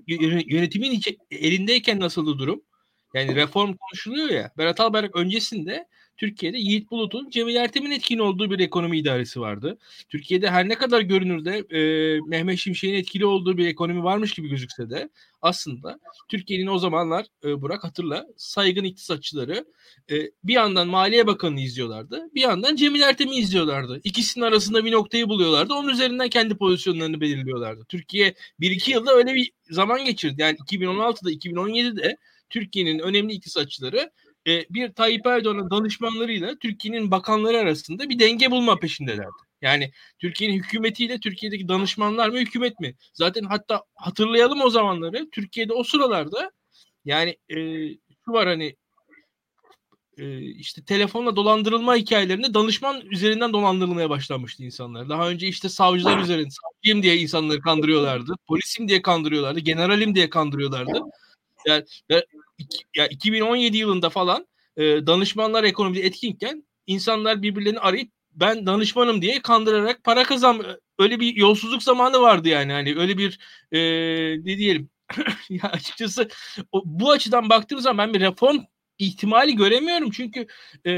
yönetimin 0.46 1.00
elindeyken 1.30 2.00
nasıldı 2.00 2.38
durum? 2.38 2.62
Yani 3.14 3.34
reform 3.34 3.74
konuşuluyor 3.76 4.30
ya. 4.30 4.52
Berat 4.58 4.80
Albayrak 4.80 5.16
öncesinde 5.16 5.86
Türkiye'de 6.16 6.58
Yiğit 6.58 6.90
Bulut'un 6.90 7.30
Cemil 7.30 7.54
Ertem'in 7.54 7.90
etkin 7.90 8.18
olduğu 8.18 8.50
bir 8.50 8.58
ekonomi 8.58 8.98
idaresi 8.98 9.40
vardı. 9.40 9.78
Türkiye'de 10.08 10.50
her 10.50 10.68
ne 10.68 10.74
kadar 10.74 11.00
görünürde 11.00 11.64
e, 11.70 12.20
Mehmet 12.26 12.58
Şimşek'in 12.58 12.94
etkili 12.94 13.26
olduğu 13.26 13.58
bir 13.58 13.66
ekonomi 13.66 14.02
varmış 14.04 14.34
gibi 14.34 14.48
gözükse 14.48 14.90
de 14.90 15.08
aslında 15.42 15.98
Türkiye'nin 16.28 16.66
o 16.66 16.78
zamanlar 16.78 17.26
e, 17.44 17.60
Burak 17.62 17.84
hatırla 17.84 18.26
saygın 18.36 18.84
iktisatçıları 18.84 19.64
e, 20.10 20.14
bir 20.44 20.54
yandan 20.54 20.88
Maliye 20.88 21.26
Bakanı'nı 21.26 21.60
izliyorlardı. 21.60 22.28
Bir 22.34 22.40
yandan 22.40 22.76
Cemil 22.76 23.00
Ertem'i 23.00 23.36
izliyorlardı. 23.36 24.00
İkisinin 24.04 24.44
arasında 24.44 24.84
bir 24.84 24.92
noktayı 24.92 25.28
buluyorlardı. 25.28 25.74
Onun 25.74 25.88
üzerinden 25.88 26.28
kendi 26.28 26.56
pozisyonlarını 26.56 27.20
belirliyorlardı. 27.20 27.84
Türkiye 27.88 28.34
bir 28.60 28.70
iki 28.70 28.90
yılda 28.90 29.12
öyle 29.12 29.34
bir 29.34 29.50
zaman 29.70 30.04
geçirdi. 30.04 30.40
Yani 30.42 30.56
2016'da 30.56 31.32
2017'de 31.32 32.16
Türkiye'nin 32.50 32.98
önemli 32.98 33.32
iktisatçıları 33.32 34.10
e, 34.46 34.64
bir 34.70 34.92
Tayyip 34.92 35.26
Erdoğan'ın 35.26 35.70
danışmanlarıyla 35.70 36.58
Türkiye'nin 36.58 37.10
bakanları 37.10 37.58
arasında 37.58 38.08
bir 38.08 38.18
denge 38.18 38.50
bulma 38.50 38.78
peşindelerdi. 38.78 39.42
Yani 39.62 39.92
Türkiye'nin 40.18 40.56
hükümetiyle 40.56 41.20
Türkiye'deki 41.20 41.68
danışmanlar 41.68 42.28
mı 42.28 42.38
hükümet 42.38 42.80
mi? 42.80 42.94
Zaten 43.14 43.44
hatta 43.44 43.82
hatırlayalım 43.94 44.60
o 44.60 44.70
zamanları. 44.70 45.30
Türkiye'de 45.30 45.72
o 45.72 45.84
sıralarda 45.84 46.52
yani 47.04 47.36
e, 47.48 47.56
şu 48.24 48.32
var 48.32 48.48
hani 48.48 48.76
e, 50.18 50.40
işte 50.40 50.84
telefonla 50.84 51.36
dolandırılma 51.36 51.96
hikayelerinde 51.96 52.54
danışman 52.54 53.00
üzerinden 53.00 53.52
dolandırılmaya 53.52 54.10
başlanmıştı 54.10 54.62
insanlar. 54.64 55.08
Daha 55.08 55.28
önce 55.28 55.48
işte 55.48 55.68
savcılar 55.68 56.18
üzerinden 56.22 56.48
savcıyım 56.48 57.02
diye 57.02 57.16
insanları 57.16 57.60
kandırıyorlardı. 57.60 58.34
Polisim 58.46 58.88
diye 58.88 59.02
kandırıyorlardı. 59.02 59.60
Generalim 59.60 60.14
diye 60.14 60.30
kandırıyorlardı. 60.30 61.00
Yani, 61.66 61.84
ya 62.96 63.06
2017 63.06 63.76
yılında 63.76 64.10
falan 64.10 64.46
e, 64.76 64.82
danışmanlar 64.82 65.64
ekonomide 65.64 66.00
etkinken 66.00 66.64
insanlar 66.86 67.42
birbirlerini 67.42 67.78
arayıp 67.78 68.12
ben 68.32 68.66
danışmanım 68.66 69.22
diye 69.22 69.42
kandırarak 69.42 70.04
para 70.04 70.22
kazan 70.22 70.64
öyle 70.98 71.20
bir 71.20 71.36
yolsuzluk 71.36 71.82
zamanı 71.82 72.20
vardı 72.20 72.48
yani. 72.48 72.72
Hani 72.72 72.94
öyle 72.98 73.18
bir 73.18 73.38
e, 73.72 73.78
ne 74.44 74.58
diyelim? 74.58 74.90
Ya 75.50 75.70
açıkçası 75.72 76.28
o, 76.72 76.82
bu 76.84 77.10
açıdan 77.10 77.50
baktığım 77.50 77.80
zaman 77.80 77.98
ben 78.06 78.14
bir 78.14 78.20
reform 78.20 78.58
ihtimali 78.98 79.56
göremiyorum. 79.56 80.10
Çünkü 80.10 80.46
e, 80.86 80.92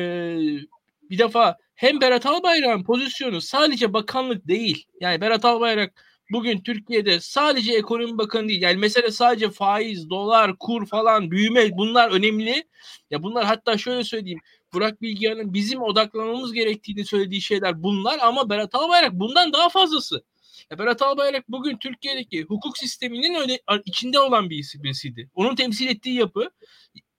bir 1.11 1.19
defa 1.19 1.57
hem 1.75 2.01
Berat 2.01 2.27
Albayrak'ın 2.27 2.85
pozisyonu 2.85 3.41
sadece 3.41 3.93
bakanlık 3.93 4.49
değil 4.49 4.87
yani 5.01 5.21
Berat 5.21 5.45
Albayrak 5.45 6.05
bugün 6.33 6.61
Türkiye'de 6.61 7.21
sadece 7.21 7.73
ekonomi 7.75 8.19
bakanı 8.19 8.49
değil. 8.49 8.63
Yani 8.63 8.77
mesele 8.77 9.11
sadece 9.11 9.51
faiz, 9.51 10.11
dolar, 10.11 10.59
kur 10.59 10.87
falan, 10.87 11.31
büyüme 11.31 11.71
bunlar 11.77 12.11
önemli. 12.11 12.65
Ya 13.11 13.23
bunlar 13.23 13.45
hatta 13.45 13.79
şöyle 13.79 14.05
söyleyeyim. 14.05 14.41
Burak 14.73 15.03
Bilgehan'ın 15.03 15.55
bizim 15.55 15.83
odaklanmamız 15.83 16.53
gerektiğini 16.53 17.05
söylediği 17.05 17.41
şeyler 17.41 17.83
bunlar 17.83 18.19
ama 18.23 18.51
Berat 18.51 18.75
Albayrak 18.75 19.13
bundan 19.13 19.53
daha 19.53 19.69
fazlası. 19.69 20.25
Ya 20.71 20.79
Berat 20.79 21.03
Albayrak 21.03 21.49
bugün 21.49 21.77
Türkiye'deki 21.77 22.43
hukuk 22.43 22.79
sisteminin 22.79 23.35
öyle 23.35 23.61
içinde 23.85 24.19
olan 24.19 24.51
bir 24.51 24.75
birisiydi. 24.83 25.31
Onun 25.35 25.57
temsil 25.57 25.87
ettiği 25.87 26.15
yapı 26.15 26.51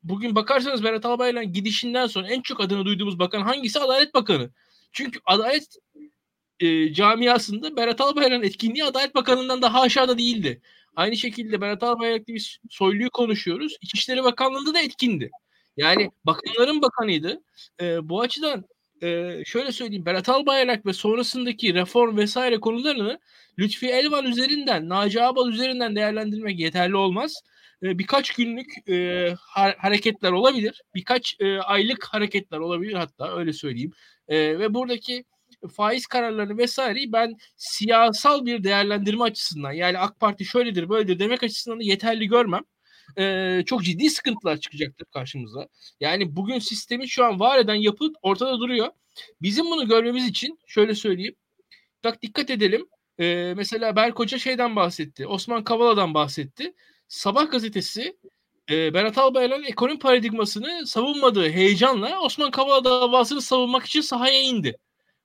bugün 0.03 0.35
bakarsanız 0.35 0.83
Berat 0.83 1.05
Albayrak'ın 1.05 1.53
gidişinden 1.53 2.07
sonra 2.07 2.27
en 2.27 2.41
çok 2.41 2.61
adını 2.61 2.85
duyduğumuz 2.85 3.19
bakan 3.19 3.41
hangisi? 3.41 3.79
Adalet 3.79 4.13
Bakanı. 4.13 4.49
Çünkü 4.91 5.19
adalet 5.25 5.67
e, 6.59 6.93
camiasında 6.93 7.77
Berat 7.77 8.01
Albayrak'ın 8.01 8.43
etkinliği 8.43 8.83
Adalet 8.85 9.15
Bakanı'ndan 9.15 9.61
daha 9.61 9.81
aşağıda 9.81 10.17
değildi. 10.17 10.61
Aynı 10.95 11.17
şekilde 11.17 11.61
Berat 11.61 11.83
Albayrak'la 11.83 12.33
biz 12.33 12.57
Soylu'yu 12.69 13.09
konuşuyoruz. 13.11 13.77
İçişleri 13.81 14.23
Bakanlığı'nda 14.23 14.73
da 14.73 14.79
etkindi. 14.79 15.31
Yani 15.77 16.11
bakanların 16.25 16.81
bakanıydı. 16.81 17.41
E, 17.81 18.09
bu 18.09 18.21
açıdan 18.21 18.65
e, 19.03 19.41
şöyle 19.45 19.71
söyleyeyim 19.71 20.05
Berat 20.05 20.29
Albayrak 20.29 20.85
ve 20.85 20.93
sonrasındaki 20.93 21.73
reform 21.73 22.17
vesaire 22.17 22.59
konularını 22.59 23.19
Lütfi 23.59 23.87
Elvan 23.87 24.25
üzerinden, 24.25 24.89
Naci 24.89 25.23
Abal 25.23 25.49
üzerinden 25.49 25.95
değerlendirmek 25.95 26.59
yeterli 26.59 26.95
olmaz. 26.95 27.33
E, 27.83 27.99
birkaç 27.99 28.35
günlük 28.35 28.89
e, 28.89 29.33
ha- 29.39 29.75
hareketler 29.77 30.31
olabilir. 30.31 30.81
Birkaç 30.95 31.35
e, 31.39 31.57
aylık 31.59 32.03
hareketler 32.05 32.59
olabilir 32.59 32.93
hatta 32.93 33.37
öyle 33.37 33.53
söyleyeyim. 33.53 33.91
E, 34.27 34.59
ve 34.59 34.73
buradaki 34.73 35.23
faiz 35.75 36.07
kararlarını 36.07 36.57
vesaireyi 36.57 37.11
ben 37.11 37.37
siyasal 37.57 38.45
bir 38.45 38.63
değerlendirme 38.63 39.23
açısından 39.23 39.71
yani 39.71 39.97
AK 39.97 40.19
Parti 40.19 40.45
şöyledir 40.45 40.89
böyledir 40.89 41.19
demek 41.19 41.43
açısından 41.43 41.79
da 41.79 41.83
yeterli 41.83 42.27
görmem. 42.27 42.61
Ee, 43.17 43.63
çok 43.65 43.83
ciddi 43.83 44.09
sıkıntılar 44.09 44.57
çıkacaktır 44.57 45.05
karşımıza. 45.05 45.67
Yani 45.99 46.35
bugün 46.35 46.59
sistemi 46.59 47.09
şu 47.09 47.25
an 47.25 47.39
var 47.39 47.59
eden 47.59 47.75
yapı 47.75 48.13
ortada 48.21 48.59
duruyor. 48.59 48.87
Bizim 49.41 49.65
bunu 49.65 49.87
görmemiz 49.87 50.27
için 50.27 50.59
şöyle 50.67 50.95
söyleyeyim. 50.95 51.35
Bak 52.03 52.21
dikkat 52.21 52.49
edelim. 52.49 52.87
Ee, 53.19 53.53
mesela 53.57 53.95
Berk 53.95 54.19
Hoca 54.19 54.37
şeyden 54.37 54.75
bahsetti. 54.75 55.27
Osman 55.27 55.63
Kavala'dan 55.63 56.13
bahsetti. 56.13 56.73
Sabah 57.07 57.51
gazetesi 57.51 58.17
e, 58.69 58.93
Berat 58.93 59.17
Albayrak'ın 59.17 59.63
ekonomi 59.63 59.99
paradigmasını 59.99 60.87
savunmadığı 60.87 61.49
heyecanla 61.49 62.19
Osman 62.21 62.51
Kavala 62.51 62.83
davasını 62.83 63.41
savunmak 63.41 63.85
için 63.85 64.01
sahaya 64.01 64.41
indi. 64.41 64.77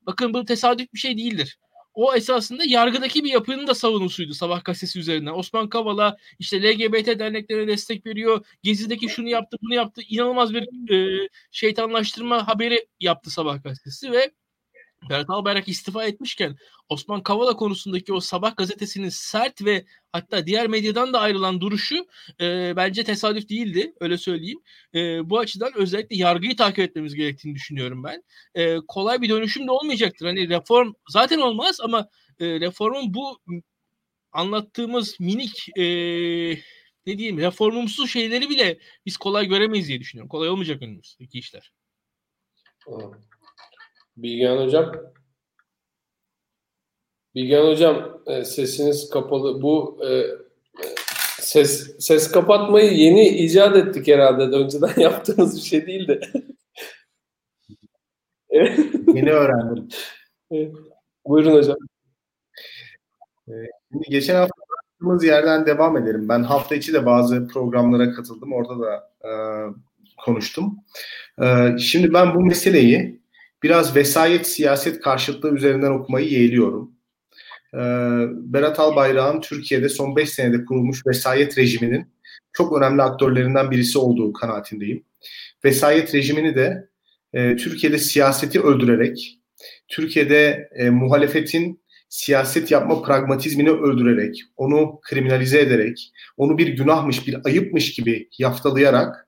Bakın 0.07 0.35
bu 0.35 0.45
tesadüf 0.45 0.93
bir 0.95 0.99
şey 0.99 1.17
değildir. 1.17 1.59
O 1.95 2.15
esasında 2.15 2.65
yargıdaki 2.67 3.25
bir 3.25 3.31
yapının 3.31 3.67
da 3.67 3.75
savunusuydu 3.75 4.35
Sabah 4.35 4.65
gazetesi 4.65 4.99
üzerinden. 4.99 5.33
Osman 5.33 5.69
Kavala 5.69 6.17
işte 6.39 6.63
LGBT 6.63 7.19
derneklerine 7.19 7.67
destek 7.69 8.07
veriyor. 8.07 8.47
Gezi'deki 8.63 9.09
şunu 9.09 9.29
yaptı 9.29 9.57
bunu 9.63 9.75
yaptı. 9.75 10.03
İnanılmaz 10.09 10.55
bir 10.55 10.95
e, 10.95 11.29
şeytanlaştırma 11.51 12.49
haberi 12.49 12.87
yaptı 13.01 13.31
Sabah 13.31 13.63
gazetesi 13.63 14.13
ve 14.13 14.31
Berat 15.09 15.31
Albayrak 15.31 15.69
istifa 15.69 16.05
etmişken 16.05 16.57
Osman 16.89 17.23
Kavala 17.23 17.57
konusundaki 17.57 18.13
o 18.13 18.21
sabah 18.21 18.57
gazetesinin 18.57 19.09
sert 19.09 19.65
ve 19.65 19.85
hatta 20.13 20.47
diğer 20.47 20.67
medyadan 20.67 21.13
da 21.13 21.21
ayrılan 21.21 21.61
duruşu 21.61 22.07
e, 22.41 22.73
bence 22.77 23.05
tesadüf 23.05 23.49
değildi 23.49 23.95
öyle 24.01 24.19
söyleyeyim. 24.19 24.61
E, 24.95 25.31
bu 25.31 25.39
açıdan 25.39 25.73
özellikle 25.77 26.17
yargıyı 26.17 26.57
takip 26.57 26.79
etmemiz 26.79 27.15
gerektiğini 27.15 27.55
düşünüyorum 27.55 28.05
ben. 28.05 28.23
E, 28.55 28.77
kolay 28.89 29.23
bir 29.23 29.29
dönüşüm 29.29 29.67
de 29.67 29.71
olmayacaktır. 29.71 30.27
Hani 30.27 30.49
reform 30.49 30.93
zaten 31.09 31.39
olmaz 31.39 31.81
ama 31.81 32.09
e, 32.41 32.61
reformun 32.61 33.15
bu 33.15 33.39
anlattığımız 34.33 35.21
minik 35.21 35.69
e, 35.79 35.85
ne 37.07 37.19
diyeyim 37.19 37.39
reformumsu 37.39 38.09
şeyleri 38.09 38.51
bile 38.51 38.79
biz 39.07 39.17
kolay 39.17 39.47
göremeyiz 39.47 39.89
diye 39.89 40.01
düşünüyorum. 40.01 40.29
Kolay 40.29 40.49
olmayacak 40.49 40.83
önümüzdeki 40.83 41.39
işler. 41.39 41.73
Bilgehan 44.23 44.57
Hocam. 44.65 44.93
Bilgehan 47.35 47.67
Hocam 47.67 48.23
e, 48.27 48.45
sesiniz 48.45 49.11
kapalı. 49.11 49.63
Bu 49.63 50.01
e, 50.09 50.27
ses 51.41 51.97
ses 51.99 52.31
kapatmayı 52.31 52.93
yeni 52.93 53.29
icat 53.29 53.77
ettik 53.77 54.09
herhalde. 54.09 54.43
Önceden 54.43 54.93
yaptığımız 55.01 55.57
bir 55.57 55.63
şey 55.63 55.87
değildi. 55.87 56.21
Yeni 59.15 59.31
öğrendim. 59.31 59.89
Evet. 60.51 60.75
Buyurun 61.27 61.55
hocam. 61.55 61.77
E, 63.49 63.53
şimdi 63.93 64.05
geçen 64.09 64.35
hafta 64.35 64.55
bıraktığımız 64.71 65.25
yerden 65.25 65.67
devam 65.67 65.97
edelim. 65.97 66.29
Ben 66.29 66.43
hafta 66.43 66.75
içi 66.75 66.93
de 66.93 67.07
bazı 67.07 67.49
programlara 67.49 68.13
katıldım. 68.13 68.53
Orada 68.53 68.81
da 68.81 69.11
e, 69.25 69.31
konuştum. 70.25 70.79
E, 71.43 71.79
şimdi 71.79 72.15
ben 72.15 72.35
bu 72.35 72.41
meseleyi 72.41 73.20
biraz 73.63 73.97
vesayet 73.97 74.47
siyaset 74.47 75.01
karşıtlığı 75.01 75.55
üzerinden 75.55 75.91
okumayı 75.91 76.29
yeğliyorum. 76.29 76.93
Ee, 77.75 77.79
Berat 78.31 78.81
Albayrak'ın 78.81 79.41
Türkiye'de 79.41 79.89
son 79.89 80.17
5 80.17 80.31
senede 80.31 80.65
kurulmuş 80.65 81.07
vesayet 81.07 81.59
rejiminin 81.59 82.07
çok 82.53 82.79
önemli 82.79 83.03
aktörlerinden 83.03 83.71
birisi 83.71 83.99
olduğu 83.99 84.33
kanaatindeyim. 84.33 85.05
Vesayet 85.65 86.15
rejimini 86.15 86.55
de 86.55 86.89
e, 87.33 87.57
Türkiye'de 87.57 87.99
siyaseti 87.99 88.61
öldürerek, 88.61 89.39
Türkiye'de 89.89 90.69
e, 90.75 90.91
muhalefetin 90.91 91.83
siyaset 92.09 92.71
yapma 92.71 93.03
pragmatizmini 93.03 93.71
öldürerek, 93.71 94.43
onu 94.57 95.01
kriminalize 95.03 95.61
ederek, 95.61 96.13
onu 96.37 96.59
bir 96.59 96.69
günahmış, 96.69 97.27
bir 97.27 97.37
ayıpmış 97.45 97.93
gibi 97.93 98.29
yaftalayarak 98.39 99.27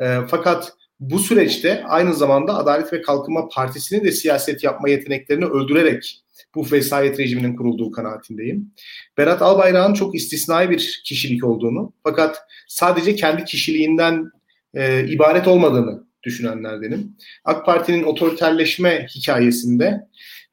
E, 0.00 0.18
fakat 0.28 0.72
bu 1.00 1.18
süreçte 1.18 1.84
aynı 1.84 2.14
zamanda 2.14 2.54
Adalet 2.54 2.92
ve 2.92 3.02
Kalkınma 3.02 3.48
Partisi'nin 3.48 4.04
de 4.04 4.12
siyaset 4.12 4.64
yapma 4.64 4.88
yeteneklerini 4.88 5.44
öldürerek 5.44 6.24
bu 6.54 6.66
vesayet 6.72 7.18
rejiminin 7.18 7.56
kurulduğu 7.56 7.90
kanaatindeyim. 7.90 8.72
Berat 9.18 9.42
Albayrak'ın 9.42 9.94
çok 9.94 10.14
istisnai 10.14 10.70
bir 10.70 11.02
kişilik 11.04 11.44
olduğunu 11.44 11.92
fakat 12.02 12.42
sadece 12.68 13.14
kendi 13.14 13.44
kişiliğinden 13.44 14.30
e, 14.74 15.06
ibaret 15.08 15.48
olmadığını 15.48 16.04
düşünenlerdenim. 16.22 17.16
AK 17.44 17.66
Parti'nin 17.66 18.02
otoriterleşme 18.02 19.06
hikayesinde 19.14 20.00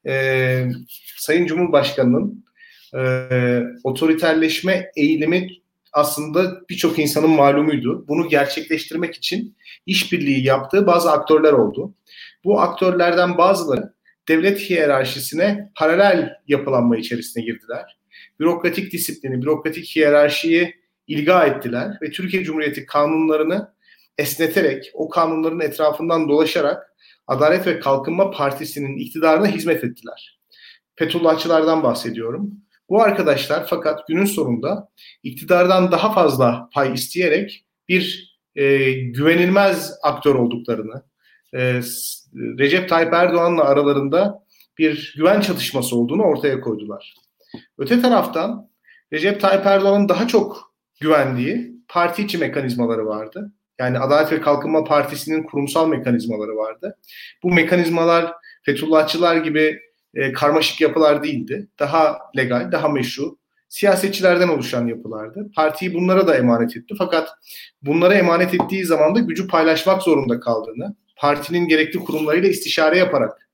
e, 0.06 0.66
Sayın 1.16 1.46
Cumhurbaşkanı'nın 1.46 2.44
e, 2.94 3.28
otoriterleşme 3.84 4.90
eğilimi 4.96 5.48
aslında 5.92 6.68
birçok 6.70 6.98
insanın 6.98 7.30
malumuydu. 7.30 8.08
Bunu 8.08 8.28
gerçekleştirmek 8.28 9.14
için 9.14 9.56
işbirliği 9.86 10.44
yaptığı 10.44 10.86
bazı 10.86 11.12
aktörler 11.12 11.52
oldu. 11.52 11.94
Bu 12.44 12.60
aktörlerden 12.60 13.38
bazıları 13.38 13.94
devlet 14.28 14.58
hiyerarşisine 14.58 15.70
paralel 15.76 16.30
yapılanma 16.48 16.96
içerisine 16.96 17.44
girdiler. 17.44 17.98
Bürokratik 18.40 18.92
disiplini, 18.92 19.42
bürokratik 19.42 19.96
hiyerarşiyi 19.96 20.74
ilga 21.06 21.46
ettiler 21.46 21.98
ve 22.02 22.10
Türkiye 22.10 22.44
Cumhuriyeti 22.44 22.86
kanunlarını 22.86 23.74
esneterek, 24.18 24.90
o 24.94 25.08
kanunların 25.08 25.60
etrafından 25.60 26.28
dolaşarak 26.28 26.92
Adalet 27.26 27.66
ve 27.66 27.78
Kalkınma 27.80 28.30
Partisi'nin 28.30 28.96
iktidarına 28.96 29.46
hizmet 29.46 29.84
ettiler. 29.84 30.40
Fethullahçılardan 30.94 31.82
bahsediyorum. 31.82 32.50
Bu 32.92 33.02
arkadaşlar 33.02 33.66
fakat 33.66 34.08
günün 34.08 34.24
sonunda 34.24 34.88
iktidardan 35.22 35.92
daha 35.92 36.12
fazla 36.12 36.68
pay 36.74 36.92
isteyerek 36.92 37.64
bir 37.88 38.36
e, 38.54 38.92
güvenilmez 38.92 39.92
aktör 40.02 40.34
olduklarını, 40.34 41.02
e, 41.54 41.80
Recep 42.34 42.88
Tayyip 42.88 43.12
Erdoğan'la 43.12 43.64
aralarında 43.64 44.44
bir 44.78 45.14
güven 45.16 45.40
çatışması 45.40 45.96
olduğunu 45.96 46.22
ortaya 46.22 46.60
koydular. 46.60 47.14
Öte 47.78 48.00
taraftan 48.00 48.70
Recep 49.12 49.40
Tayyip 49.40 49.66
Erdoğan'ın 49.66 50.08
daha 50.08 50.28
çok 50.28 50.74
güvendiği 51.00 51.72
parti 51.88 52.22
içi 52.22 52.38
mekanizmaları 52.38 53.06
vardı. 53.06 53.52
Yani 53.78 53.98
Adalet 53.98 54.32
ve 54.32 54.40
Kalkınma 54.40 54.84
Partisi'nin 54.84 55.42
kurumsal 55.42 55.88
mekanizmaları 55.88 56.56
vardı. 56.56 56.98
Bu 57.42 57.52
mekanizmalar 57.52 58.32
Fethullahçılar 58.62 59.36
gibi 59.36 59.80
e, 60.14 60.32
karmaşık 60.32 60.80
yapılar 60.80 61.22
değildi. 61.22 61.68
Daha 61.78 62.18
legal, 62.36 62.72
daha 62.72 62.88
meşru, 62.88 63.36
siyasetçilerden 63.68 64.48
oluşan 64.48 64.86
yapılardı. 64.86 65.50
Partiyi 65.56 65.94
bunlara 65.94 66.26
da 66.26 66.36
emanet 66.36 66.76
etti. 66.76 66.94
Fakat 66.98 67.28
bunlara 67.82 68.14
emanet 68.14 68.54
ettiği 68.54 68.84
zaman 68.84 69.14
da 69.14 69.20
gücü 69.20 69.46
paylaşmak 69.46 70.02
zorunda 70.02 70.40
kaldığını, 70.40 70.96
partinin 71.16 71.68
gerekli 71.68 71.98
kurumlarıyla 71.98 72.48
istişare 72.48 72.98
yaparak, 72.98 73.48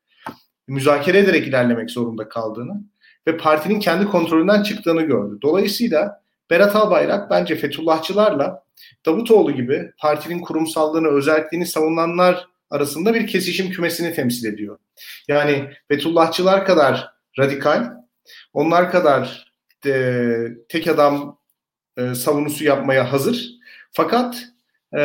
müzakere 0.68 1.18
ederek 1.18 1.48
ilerlemek 1.48 1.90
zorunda 1.90 2.28
kaldığını 2.28 2.84
ve 3.26 3.36
partinin 3.36 3.80
kendi 3.80 4.04
kontrolünden 4.04 4.62
çıktığını 4.62 5.02
gördü. 5.02 5.38
Dolayısıyla 5.42 6.22
Berat 6.50 6.76
Albayrak 6.76 7.30
bence 7.30 7.56
Fethullahçılarla 7.56 8.62
Davutoğlu 9.06 9.52
gibi 9.52 9.90
partinin 9.98 10.40
kurumsallığını, 10.40 11.08
özelliğini 11.08 11.66
savunanlar 11.66 12.46
arasında 12.70 13.14
bir 13.14 13.26
kesişim 13.26 13.70
kümesini 13.70 14.14
temsil 14.14 14.52
ediyor. 14.52 14.78
Yani 15.28 15.70
Fethullahçılar 15.88 16.64
kadar 16.64 17.10
radikal, 17.38 17.92
onlar 18.52 18.90
kadar 18.90 19.52
e, 19.86 20.22
tek 20.68 20.88
adam 20.88 21.38
e, 21.96 22.14
savunusu 22.14 22.64
yapmaya 22.64 23.12
hazır. 23.12 23.50
Fakat 23.92 24.44
e, 24.96 25.00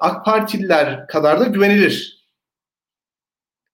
AK 0.00 0.24
Partililer 0.24 1.06
kadar 1.06 1.40
da 1.40 1.44
güvenilir. 1.44 2.26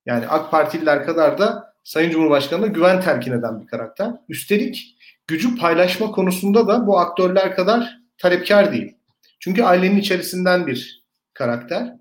Yani 0.07 0.27
AK 0.27 0.51
Partililer 0.51 1.07
kadar 1.07 1.39
da 1.39 1.75
Sayın 1.85 2.11
Cumhurbaşkanı'na 2.11 2.67
güven 2.67 3.01
telkin 3.01 3.33
eden 3.33 3.63
bir 3.63 3.67
karakter. 3.67 4.11
Üstelik 4.29 4.97
gücü 5.27 5.57
paylaşma 5.57 6.11
konusunda 6.11 6.69
da 6.69 6.87
bu 6.87 6.99
aktörler 6.99 7.57
kadar 7.57 7.99
talepkar 8.19 8.73
değil. 8.73 8.97
Çünkü 9.41 9.63
ailenin 9.63 9.97
içerisinden 9.97 10.67
bir 10.67 11.05
karakter. 11.35 11.98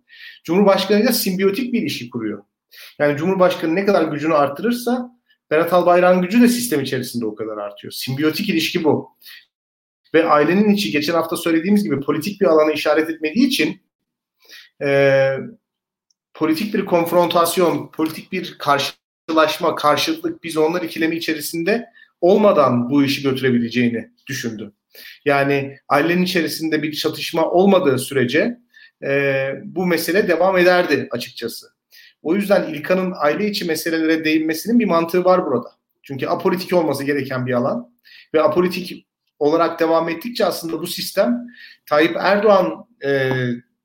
Cumhurbaşkanıyla 0.47 1.13
simbiyotik 1.13 1.73
bir 1.73 1.81
ilişki 1.81 2.09
kuruyor. 2.09 2.43
Yani 2.99 3.17
Cumhurbaşkanı 3.17 3.75
ne 3.75 3.85
kadar 3.85 4.03
gücünü 4.03 4.33
arttırırsa 4.33 5.11
Berat 5.51 5.73
Albayrak'ın 5.73 6.21
gücü 6.21 6.41
de 6.41 6.47
sistem 6.47 6.81
içerisinde 6.81 7.25
o 7.25 7.35
kadar 7.35 7.57
artıyor. 7.57 7.91
Simbiyotik 7.91 8.49
ilişki 8.49 8.83
bu. 8.83 9.09
Ve 10.13 10.25
ailenin 10.25 10.69
içi 10.69 10.91
geçen 10.91 11.13
hafta 11.13 11.37
söylediğimiz 11.37 11.83
gibi 11.83 11.99
politik 11.99 12.41
bir 12.41 12.45
alana 12.45 12.71
işaret 12.71 13.09
etmediği 13.09 13.47
için 13.47 13.81
e, 14.83 15.29
politik 16.33 16.73
bir 16.73 16.85
konfrontasyon, 16.85 17.91
politik 17.91 18.31
bir 18.31 18.57
karşılaşma, 18.57 19.75
karşılıklık 19.75 20.43
biz 20.43 20.57
onlar 20.57 20.81
ikilemi 20.81 21.15
içerisinde 21.15 21.85
olmadan 22.21 22.89
bu 22.89 23.03
işi 23.03 23.23
götürebileceğini 23.23 24.11
düşündü. 24.27 24.73
Yani 25.25 25.77
ailenin 25.89 26.23
içerisinde 26.23 26.83
bir 26.83 26.93
çatışma 26.93 27.51
olmadığı 27.51 27.99
sürece 27.99 28.57
e, 29.03 29.51
bu 29.65 29.85
mesele 29.85 30.27
devam 30.27 30.57
ederdi 30.57 31.07
açıkçası. 31.11 31.67
O 32.21 32.35
yüzden 32.35 32.73
İlkan'ın 32.73 33.13
aile 33.17 33.47
içi 33.47 33.65
meselelere 33.65 34.25
değinmesinin 34.25 34.79
bir 34.79 34.85
mantığı 34.85 35.25
var 35.25 35.45
burada. 35.45 35.69
Çünkü 36.03 36.27
apolitik 36.27 36.73
olması 36.73 37.03
gereken 37.03 37.45
bir 37.45 37.53
alan 37.53 37.91
ve 38.33 38.41
apolitik 38.41 39.07
olarak 39.39 39.79
devam 39.79 40.09
ettikçe 40.09 40.45
aslında 40.45 40.81
bu 40.81 40.87
sistem 40.87 41.47
Tayyip 41.85 42.15
Erdoğan 42.19 42.85
e, 43.03 43.31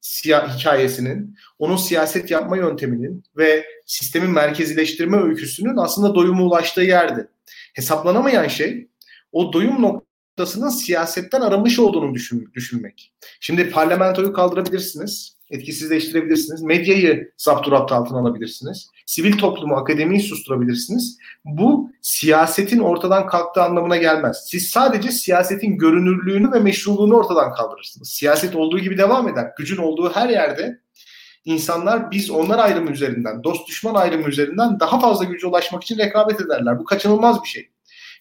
siya- 0.01 0.57
hikayesinin, 0.57 1.37
onun 1.59 1.77
siyaset 1.77 2.31
yapma 2.31 2.57
yönteminin 2.57 3.25
ve 3.37 3.67
sistemin 3.87 4.31
merkezileştirme 4.31 5.23
öyküsünün 5.23 5.77
aslında 5.77 6.15
doyuma 6.15 6.43
ulaştığı 6.43 6.83
yerdi. 6.83 7.29
Hesaplanamayan 7.75 8.49
şey 8.49 8.89
o 9.33 9.53
doyum 9.53 10.03
noktasının 10.39 10.69
siyasetten 10.69 11.41
aramış 11.41 11.79
olduğunu 11.79 12.15
düşün, 12.15 12.51
düşünmek. 12.55 13.13
Şimdi 13.41 13.71
parlamentoyu 13.71 14.33
kaldırabilirsiniz, 14.33 15.37
etkisizleştirebilirsiniz, 15.51 16.63
medyayı 16.63 17.33
zapturapt 17.37 17.93
altına 17.93 18.19
alabilirsiniz, 18.19 18.89
sivil 19.07 19.39
toplumu, 19.39 19.77
akademiyi 19.77 20.21
susturabilirsiniz. 20.21 21.19
Bu 21.45 21.91
siyasetin 22.03 22.79
ortadan 22.79 23.27
kalktığı 23.27 23.63
anlamına 23.63 23.97
gelmez. 23.97 24.45
Siz 24.47 24.71
sadece 24.71 25.11
siyasetin 25.11 25.79
görünürlüğünü 25.79 26.53
ve 26.53 26.61
meşruluğunu 26.61 27.15
ortadan 27.15 27.55
kaldırırsınız. 27.55 28.09
Siyaset 28.11 28.57
olduğu 28.57 28.79
gibi 28.79 28.99
devam 28.99 29.29
eder. 29.29 29.51
Gücün 29.59 29.77
olduğu 29.77 30.11
her 30.11 30.29
yerde 30.29 30.81
insanlar 31.45 32.11
biz 32.11 32.31
onlar 32.31 32.59
ayrımı 32.59 32.91
üzerinden, 32.91 33.45
dost 33.45 33.69
düşman 33.69 33.95
ayrımı 33.95 34.29
üzerinden 34.29 34.81
daha 34.81 35.01
fazla 35.01 35.25
güce 35.25 35.47
ulaşmak 35.47 35.83
için 35.83 35.99
rekabet 35.99 36.41
ederler. 36.41 36.79
Bu 36.79 36.85
kaçınılmaz 36.85 37.43
bir 37.43 37.49
şey. 37.49 37.72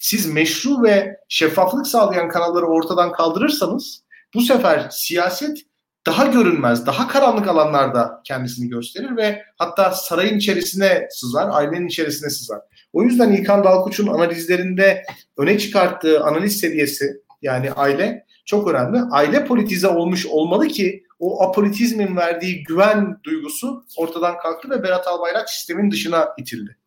Siz 0.02 0.26
meşru 0.26 0.84
ve 0.84 1.18
şeffaflık 1.30 1.88
sağlayan 1.88 2.30
kanalları 2.30 2.66
ortadan 2.66 3.12
kaldırırsanız 3.12 4.04
bu 4.34 4.42
sefer 4.42 4.88
siyaset 4.92 5.58
daha 6.06 6.26
görünmez, 6.26 6.86
daha 6.86 7.08
karanlık 7.08 7.48
alanlarda 7.48 8.22
kendisini 8.24 8.70
gösterir 8.70 9.18
ve 9.18 9.44
hatta 9.58 9.92
sarayın 9.92 10.38
içerisine 10.38 11.08
sızar, 11.12 11.50
ailenin 11.52 11.88
içerisine 11.88 12.30
sızar. 12.30 12.60
O 12.94 13.04
yüzden 13.04 13.32
İlkan 13.32 13.64
Dalkuç'un 13.64 14.08
analizlerinde 14.08 15.04
öne 15.38 15.60
çıkarttığı 15.60 16.24
analiz 16.24 16.60
seviyesi 16.60 17.22
yani 17.42 17.72
aile 17.72 18.26
çok 18.46 18.68
önemli. 18.68 19.00
Aile 19.12 19.46
politize 19.46 19.88
olmuş 19.88 20.26
olmalı 20.26 20.68
ki 20.68 21.04
o 21.20 21.44
apolitizmin 21.44 22.16
verdiği 22.16 22.64
güven 22.64 23.20
duygusu 23.24 23.86
ortadan 23.98 24.38
kalktı 24.38 24.70
ve 24.70 24.84
Berat 24.84 25.08
Albayrak 25.08 25.50
sistemin 25.50 25.92
dışına 25.92 26.30
itildi. 26.38 26.78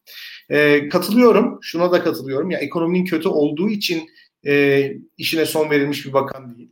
E, 0.50 0.88
katılıyorum, 0.88 1.58
şuna 1.62 1.92
da 1.92 2.04
katılıyorum. 2.04 2.50
Ya 2.50 2.58
ekonominin 2.58 3.04
kötü 3.04 3.28
olduğu 3.28 3.70
için 3.70 4.08
e, 4.46 4.92
işine 5.18 5.46
son 5.46 5.70
verilmiş 5.70 6.06
bir 6.06 6.12
bakan 6.12 6.56
değil. 6.56 6.70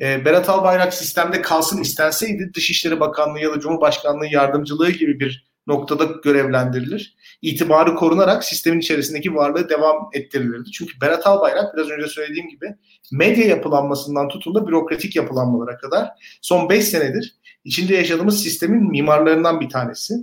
E, 0.00 0.24
Berat 0.24 0.48
Albayrak 0.48 0.94
sistemde 0.94 1.42
kalsın 1.42 1.82
istenseydi 1.82 2.50
Dışişleri 2.54 3.00
Bakanlığı 3.00 3.40
ya 3.40 3.52
da 3.52 3.60
Cumhurbaşkanlığı 3.60 4.26
yardımcılığı 4.26 4.90
gibi 4.90 5.20
bir 5.20 5.50
noktada 5.66 6.04
görevlendirilir. 6.24 7.16
İtibarı 7.42 7.94
korunarak 7.94 8.44
sistemin 8.44 8.80
içerisindeki 8.80 9.34
varlığı 9.34 9.68
devam 9.68 10.10
ettirilirdi. 10.12 10.70
Çünkü 10.70 11.00
Berat 11.00 11.26
Albayrak 11.26 11.76
biraz 11.76 11.90
önce 11.90 12.06
söylediğim 12.06 12.48
gibi 12.48 12.74
medya 13.12 13.46
yapılanmasından 13.46 14.28
tutun 14.28 14.54
da 14.54 14.66
bürokratik 14.66 15.16
yapılanmalara 15.16 15.76
kadar 15.76 16.08
son 16.42 16.68
5 16.68 16.84
senedir 16.84 17.39
içinde 17.64 17.94
yaşadığımız 17.94 18.42
sistemin 18.42 18.90
mimarlarından 18.90 19.60
bir 19.60 19.68
tanesi. 19.68 20.14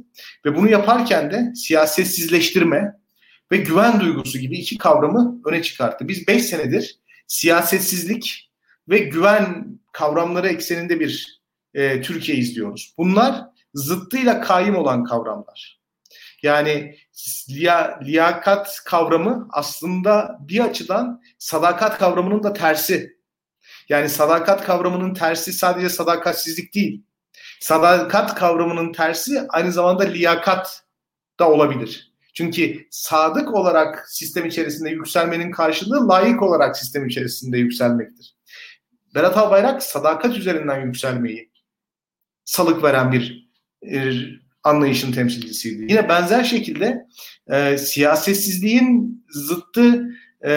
Ve 0.45 0.56
bunu 0.56 0.69
yaparken 0.69 1.32
de 1.32 1.54
siyasetsizleştirme 1.56 2.93
ve 3.52 3.58
güven 3.58 4.00
duygusu 4.00 4.39
gibi 4.39 4.58
iki 4.58 4.78
kavramı 4.78 5.41
öne 5.45 5.62
çıkarttı. 5.62 6.08
Biz 6.08 6.28
5 6.28 6.45
senedir 6.45 7.00
siyasetsizlik 7.28 8.52
ve 8.89 8.97
güven 8.97 9.80
kavramları 9.91 10.47
ekseninde 10.47 11.00
bir 11.00 11.41
e, 11.73 12.02
Türkiye 12.02 12.38
izliyoruz. 12.38 12.93
Bunlar 12.97 13.45
zıttıyla 13.73 14.41
kaim 14.41 14.76
olan 14.76 15.04
kavramlar. 15.04 15.78
Yani 16.43 16.97
liya, 17.50 18.00
liyakat 18.04 18.82
kavramı 18.86 19.47
aslında 19.52 20.38
bir 20.39 20.60
açıdan 20.60 21.21
sadakat 21.38 21.97
kavramının 22.00 22.43
da 22.43 22.54
tersi. 22.54 23.17
Yani 23.89 24.10
sadakat 24.10 24.65
kavramının 24.65 25.13
tersi 25.13 25.54
sadece 25.54 25.89
sadakatsizlik 25.89 26.76
değil. 26.76 27.04
Sadakat 27.60 28.36
kavramının 28.36 28.93
tersi 28.93 29.41
aynı 29.50 29.72
zamanda 29.72 30.04
liyakat 30.04 30.84
da 31.39 31.50
olabilir. 31.50 32.13
Çünkü 32.34 32.88
sadık 32.91 33.54
olarak 33.54 34.10
sistem 34.10 34.46
içerisinde 34.46 34.89
yükselmenin 34.89 35.52
karşılığı 35.52 36.08
layık 36.08 36.41
olarak 36.41 36.78
sistem 36.78 37.08
içerisinde 37.08 37.58
yükselmektir. 37.58 38.36
Berat 39.15 39.38
Albayrak 39.38 39.84
sadakat 39.84 40.38
üzerinden 40.38 40.86
yükselmeyi 40.86 41.52
salık 42.46 42.84
veren 42.84 43.12
bir 43.12 43.50
e, 43.91 44.12
anlayışın 44.63 45.12
temsilcisiydi. 45.12 45.82
Yine 45.82 46.10
benzer 46.10 46.43
şekilde 46.43 47.08
e, 47.52 47.78
siyasetsizliğin 47.78 49.26
zıttı 49.30 50.10
e, 50.46 50.52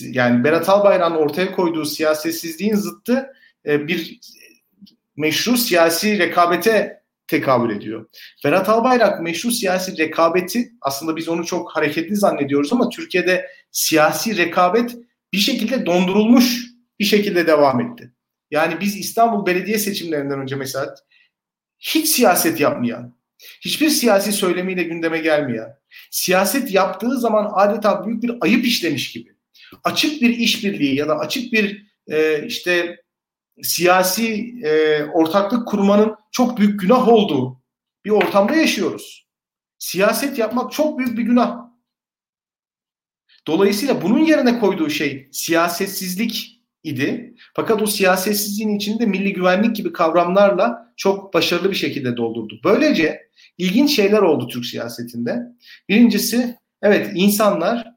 yani 0.00 0.44
Berat 0.44 0.68
Albayrak'ın 0.68 1.16
ortaya 1.16 1.52
koyduğu 1.52 1.84
siyasetsizliğin 1.84 2.74
zıttı 2.74 3.32
e, 3.66 3.88
bir 3.88 4.20
meşru 5.18 5.56
siyasi 5.56 6.18
rekabete 6.18 7.02
tekabül 7.26 7.76
ediyor. 7.76 8.06
Berat 8.44 8.68
Albayrak 8.68 9.22
meşru 9.22 9.50
siyasi 9.50 9.98
rekabeti 9.98 10.72
aslında 10.80 11.16
biz 11.16 11.28
onu 11.28 11.46
çok 11.46 11.76
hareketli 11.76 12.16
zannediyoruz 12.16 12.72
ama 12.72 12.88
Türkiye'de 12.88 13.50
siyasi 13.70 14.36
rekabet 14.36 14.96
bir 15.32 15.38
şekilde 15.38 15.86
dondurulmuş 15.86 16.66
bir 17.00 17.04
şekilde 17.04 17.46
devam 17.46 17.80
etti. 17.80 18.12
Yani 18.50 18.80
biz 18.80 18.96
İstanbul 18.96 19.46
Belediye 19.46 19.78
seçimlerinden 19.78 20.40
önce 20.40 20.56
mesela 20.56 20.94
hiç 21.78 22.08
siyaset 22.08 22.60
yapmayan, 22.60 23.18
hiçbir 23.60 23.88
siyasi 23.88 24.32
söylemiyle 24.32 24.82
gündeme 24.82 25.18
gelmeyen, 25.18 25.76
siyaset 26.10 26.74
yaptığı 26.74 27.20
zaman 27.20 27.50
adeta 27.54 28.06
büyük 28.06 28.22
bir 28.22 28.32
ayıp 28.40 28.66
işlemiş 28.66 29.12
gibi, 29.12 29.30
açık 29.84 30.22
bir 30.22 30.30
işbirliği 30.30 30.94
ya 30.94 31.08
da 31.08 31.18
açık 31.18 31.52
bir 31.52 31.86
e, 32.08 32.46
işte 32.46 32.96
siyasi 33.62 34.54
e, 34.64 35.04
ortaklık 35.04 35.68
kurmanın 35.68 36.16
çok 36.30 36.58
büyük 36.58 36.80
günah 36.80 37.08
olduğu 37.08 37.62
bir 38.04 38.10
ortamda 38.10 38.54
yaşıyoruz. 38.54 39.28
Siyaset 39.78 40.38
yapmak 40.38 40.72
çok 40.72 40.98
büyük 40.98 41.18
bir 41.18 41.22
günah. 41.22 41.68
Dolayısıyla 43.46 44.02
bunun 44.02 44.18
yerine 44.18 44.58
koyduğu 44.58 44.90
şey 44.90 45.28
siyasetsizlik 45.32 46.62
idi. 46.82 47.34
Fakat 47.54 47.82
o 47.82 47.86
siyasetsizliğin 47.86 48.76
içinde 48.76 49.06
milli 49.06 49.32
güvenlik 49.32 49.76
gibi 49.76 49.92
kavramlarla 49.92 50.92
çok 50.96 51.34
başarılı 51.34 51.70
bir 51.70 51.76
şekilde 51.76 52.16
doldurdu. 52.16 52.60
Böylece 52.64 53.30
ilginç 53.58 53.96
şeyler 53.96 54.22
oldu 54.22 54.48
Türk 54.48 54.66
siyasetinde. 54.66 55.38
Birincisi 55.88 56.56
evet 56.82 57.10
insanlar 57.14 57.94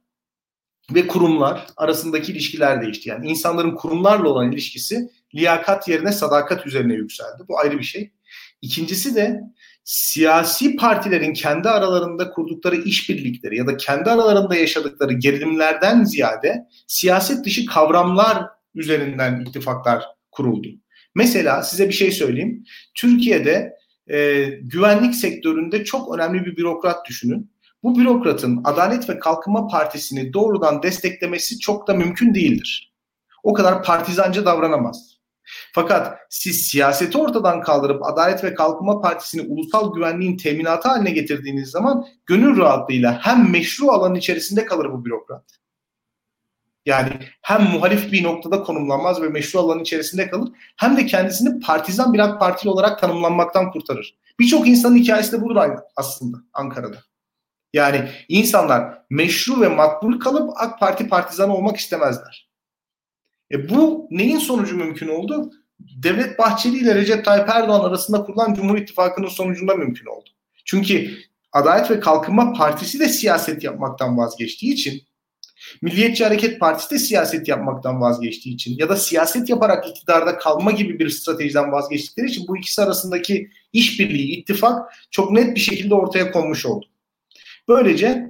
ve 0.96 1.08
kurumlar 1.08 1.68
arasındaki 1.78 2.32
ilişkiler 2.32 2.82
değişti. 2.82 3.10
Yani 3.10 3.28
insanların 3.28 3.76
kurumlarla 3.76 4.30
olan 4.30 4.52
ilişkisi 4.52 5.10
liyakat 5.36 5.88
yerine 5.88 6.12
sadakat 6.12 6.68
üzerine 6.68 6.94
yükseldi. 6.94 7.44
Bu 7.48 7.60
ayrı 7.60 7.80
bir 7.80 7.84
şey. 7.84 8.12
İkincisi 8.62 9.16
de 9.16 9.42
siyasi 9.84 10.76
partilerin 10.76 11.34
kendi 11.34 11.70
aralarında 11.70 12.30
kurdukları 12.30 12.76
işbirlikleri 12.76 13.58
ya 13.58 13.68
da 13.68 13.78
kendi 13.78 14.10
aralarında 14.10 14.56
yaşadıkları 14.56 15.14
gerilimlerden 15.14 16.04
ziyade 16.04 16.68
siyaset 16.88 17.46
dışı 17.46 17.66
kavramlar 17.66 18.46
üzerinden 18.76 19.46
ittifaklar 19.46 20.06
kuruldu. 20.32 20.68
Mesela 21.16 21.64
size 21.64 21.88
bir 21.88 21.94
şey 21.94 22.12
söyleyeyim. 22.12 22.64
Türkiye'de 22.96 23.74
e, 24.08 24.44
güvenlik 24.62 25.16
sektöründe 25.16 25.84
çok 25.84 26.16
önemli 26.16 26.46
bir 26.46 26.58
bürokrat 26.58 27.06
düşünün. 27.10 27.52
Bu 27.84 28.00
bürokratın 28.00 28.62
Adalet 28.64 29.10
ve 29.10 29.20
Kalkınma 29.20 29.68
Partisi'ni 29.68 30.34
doğrudan 30.34 30.84
desteklemesi 30.84 31.60
çok 31.60 31.88
da 31.88 31.94
mümkün 31.94 32.36
değildir. 32.36 32.94
O 33.44 33.54
kadar 33.54 33.84
partizanca 33.84 34.46
davranamaz. 34.46 35.21
Fakat 35.74 36.18
siz 36.30 36.68
siyaseti 36.68 37.18
ortadan 37.18 37.62
kaldırıp 37.62 38.06
Adalet 38.06 38.44
ve 38.44 38.54
Kalkınma 38.54 39.02
Partisi'ni 39.02 39.42
ulusal 39.42 39.94
güvenliğin 39.94 40.38
teminatı 40.38 40.88
haline 40.88 41.12
getirdiğiniz 41.12 41.70
zaman 41.70 42.06
gönül 42.26 42.58
rahatlığıyla 42.58 43.20
hem 43.22 43.52
meşru 43.52 43.92
alanın 43.92 44.16
içerisinde 44.16 44.66
kalır 44.66 44.92
bu 44.92 45.06
bürokrat. 45.06 45.44
Yani 46.86 47.12
hem 47.42 47.64
muhalif 47.64 48.12
bir 48.12 48.24
noktada 48.24 48.64
konumlanmaz 48.64 49.22
ve 49.22 49.30
meşru 49.30 49.60
alanın 49.60 49.82
içerisinde 49.82 50.30
kalır 50.30 50.50
hem 50.78 50.98
de 50.98 51.06
kendisini 51.06 51.60
partizan 51.60 52.14
bir 52.14 52.20
AK 52.20 52.40
Partili 52.40 52.70
olarak 52.70 53.00
tanımlanmaktan 53.00 53.72
kurtarır. 53.72 54.18
Birçok 54.40 54.68
insanın 54.68 54.96
hikayesi 54.96 55.32
de 55.32 55.42
budur 55.42 55.62
aslında 55.96 56.38
Ankara'da. 56.54 56.98
Yani 57.74 58.10
insanlar 58.28 59.04
meşru 59.10 59.62
ve 59.62 59.68
makbul 59.68 60.20
kalıp 60.20 60.52
AK 60.56 60.80
Parti 60.80 61.08
partizanı 61.08 61.56
olmak 61.56 61.78
istemezler. 61.78 62.51
E 63.52 63.70
bu 63.70 64.08
neyin 64.12 64.38
sonucu 64.38 64.78
mümkün 64.78 65.08
oldu? 65.08 65.52
Devlet 65.80 66.40
Bahçeli 66.40 66.78
ile 66.78 66.96
Recep 66.96 67.26
Tayyip 67.26 67.50
Erdoğan 67.50 67.90
arasında 67.90 68.24
kurulan 68.24 68.54
Cumhur 68.54 68.78
İttifakı'nın 68.78 69.28
sonucunda 69.28 69.76
mümkün 69.76 70.06
oldu. 70.06 70.30
Çünkü 70.66 71.12
Adalet 71.52 71.92
ve 71.92 72.00
Kalkınma 72.00 72.54
Partisi 72.54 73.00
de 73.00 73.10
siyaset 73.10 73.64
yapmaktan 73.64 74.18
vazgeçtiği 74.18 74.74
için 74.74 75.02
Milliyetçi 75.82 76.24
Hareket 76.24 76.60
Partisi 76.60 76.92
de 76.92 77.00
siyaset 77.00 77.48
yapmaktan 77.48 78.02
vazgeçtiği 78.02 78.56
için 78.56 78.78
ya 78.78 78.90
da 78.90 78.96
siyaset 78.96 79.50
yaparak 79.50 79.88
iktidarda 79.88 80.38
kalma 80.38 80.72
gibi 80.72 81.00
bir 81.00 81.10
stratejiden 81.10 81.72
vazgeçtikleri 81.72 82.28
için 82.28 82.48
bu 82.48 82.58
ikisi 82.58 82.82
arasındaki 82.82 83.50
işbirliği, 83.74 84.36
ittifak 84.36 84.94
çok 85.12 85.32
net 85.32 85.56
bir 85.56 85.62
şekilde 85.62 85.96
ortaya 85.96 86.32
konmuş 86.32 86.66
oldu. 86.66 86.86
Böylece 87.68 88.30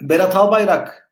Berat 0.00 0.36
Albayrak 0.36 1.03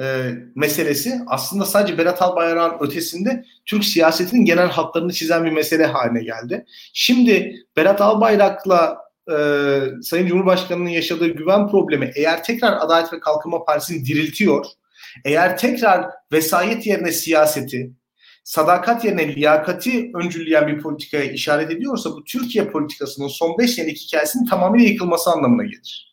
e, 0.00 0.32
meselesi 0.54 1.20
aslında 1.26 1.64
sadece 1.64 1.98
Berat 1.98 2.22
Albayrak'ın 2.22 2.86
ötesinde 2.86 3.44
Türk 3.66 3.84
siyasetinin 3.84 4.44
genel 4.44 4.68
hatlarını 4.68 5.12
çizen 5.12 5.44
bir 5.44 5.50
mesele 5.50 5.86
haline 5.86 6.22
geldi. 6.22 6.64
Şimdi 6.92 7.56
Berat 7.76 8.00
Albayrak'la 8.00 8.98
e, 9.30 9.36
Sayın 10.02 10.26
Cumhurbaşkanı'nın 10.26 10.88
yaşadığı 10.88 11.28
güven 11.28 11.68
problemi 11.68 12.12
eğer 12.14 12.44
tekrar 12.44 12.72
Adalet 12.80 13.12
ve 13.12 13.20
Kalkınma 13.20 13.64
Partisi'ni 13.64 14.04
diriltiyor, 14.04 14.66
eğer 15.24 15.58
tekrar 15.58 16.06
vesayet 16.32 16.86
yerine 16.86 17.12
siyaseti, 17.12 17.90
sadakat 18.44 19.04
yerine 19.04 19.34
liyakati 19.34 20.10
öncülleyen 20.14 20.66
bir 20.66 20.78
politikaya 20.78 21.24
işaret 21.24 21.70
ediyorsa 21.70 22.10
bu 22.10 22.24
Türkiye 22.24 22.70
politikasının 22.70 23.28
son 23.28 23.58
5 23.58 23.70
senelik 23.70 23.98
hikayesinin 23.98 24.46
tamamıyla 24.46 24.88
yıkılması 24.88 25.30
anlamına 25.30 25.64
gelir. 25.64 26.07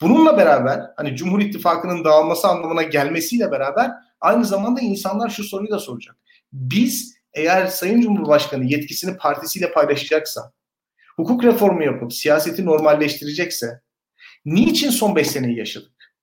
Bununla 0.00 0.36
beraber 0.36 0.80
hani 0.96 1.16
Cumhur 1.16 1.40
İttifakı'nın 1.40 2.04
dağılması 2.04 2.48
anlamına 2.48 2.82
gelmesiyle 2.82 3.50
beraber 3.50 3.90
aynı 4.20 4.44
zamanda 4.44 4.80
insanlar 4.80 5.30
şu 5.30 5.44
soruyu 5.44 5.70
da 5.70 5.78
soracak. 5.78 6.16
Biz 6.52 7.14
eğer 7.32 7.66
Sayın 7.66 8.00
Cumhurbaşkanı 8.00 8.64
yetkisini 8.64 9.16
partisiyle 9.16 9.72
paylaşacaksa, 9.72 10.52
hukuk 11.16 11.44
reformu 11.44 11.84
yapıp 11.84 12.12
siyaseti 12.12 12.64
normalleştirecekse 12.64 13.80
niçin 14.44 14.90
son 14.90 15.16
5 15.16 15.26
seneyi 15.26 15.58
yaşadık? 15.58 16.14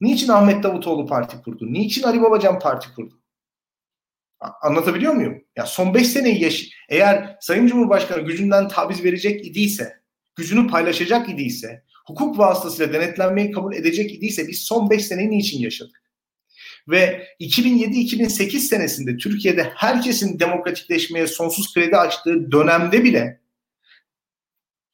Niçin 0.00 0.28
Ahmet 0.28 0.62
Davutoğlu 0.62 1.06
parti 1.06 1.42
kurdu? 1.42 1.72
Niçin 1.72 2.02
Ali 2.02 2.22
Babacan 2.22 2.58
parti 2.58 2.94
kurdu? 2.94 3.20
Anlatabiliyor 4.62 5.12
muyum? 5.12 5.44
Ya 5.56 5.66
son 5.66 5.94
5 5.94 6.08
seneyi 6.08 6.42
yaş 6.42 6.70
eğer 6.88 7.36
Sayın 7.40 7.66
Cumhurbaşkanı 7.66 8.20
gücünden 8.20 8.68
tabiz 8.68 9.04
verecek 9.04 9.46
idiyse, 9.46 10.02
gücünü 10.36 10.68
paylaşacak 10.68 11.28
idiyse, 11.28 11.84
hukuk 12.04 12.38
vasıtasıyla 12.38 12.92
denetlenmeyi 12.92 13.52
kabul 13.52 13.74
edecek 13.74 14.14
idiyse 14.14 14.48
biz 14.48 14.58
son 14.58 14.90
5 14.90 15.06
seneyi 15.06 15.30
niçin 15.30 15.58
yaşadık? 15.58 16.04
Ve 16.88 17.26
2007-2008 17.40 18.58
senesinde 18.58 19.16
Türkiye'de 19.16 19.72
herkesin 19.74 20.38
demokratikleşmeye 20.38 21.26
sonsuz 21.26 21.74
kredi 21.74 21.96
açtığı 21.96 22.52
dönemde 22.52 23.04
bile 23.04 23.40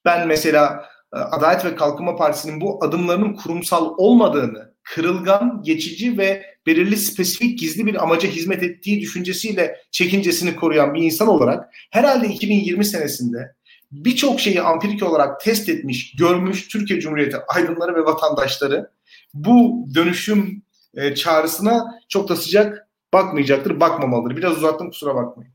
ben 0.05 0.29
mesela 0.29 0.85
e, 1.15 1.19
Adalet 1.19 1.65
ve 1.65 1.75
Kalkınma 1.75 2.17
Partisi'nin 2.17 2.61
bu 2.61 2.85
adımlarının 2.85 3.35
kurumsal 3.35 3.95
olmadığını, 3.99 4.75
kırılgan, 4.83 5.63
geçici 5.65 6.19
ve 6.19 6.47
belirli 6.67 6.97
spesifik 6.97 7.59
gizli 7.59 7.87
bir 7.87 8.03
amaca 8.03 8.29
hizmet 8.29 8.63
ettiği 8.63 9.01
düşüncesiyle 9.01 9.77
çekincesini 9.91 10.57
koruyan 10.57 10.95
bir 10.95 11.03
insan 11.03 11.29
olarak 11.29 11.75
herhalde 11.91 12.29
2020 12.29 12.85
senesinde 12.85 13.55
birçok 13.93 14.41
şeyi 14.41 14.63
ampirik 14.63 15.03
olarak 15.03 15.41
test 15.41 15.69
etmiş, 15.69 16.17
görmüş 16.17 16.69
Türkiye 16.69 17.01
Cumhuriyeti 17.01 17.37
aydınları 17.49 17.95
ve 17.95 18.05
vatandaşları 18.05 18.91
bu 19.35 19.87
dönüşüm 19.95 20.63
e, 20.95 21.15
çağrısına 21.15 22.01
çok 22.09 22.29
da 22.29 22.37
sıcak 22.37 22.89
bakmayacaktır, 23.15 23.81
bakmamalıdır. 23.81 24.37
Biraz 24.37 24.57
uzattım 24.57 24.91
kusura 24.91 25.15
bakmayın. 25.15 25.53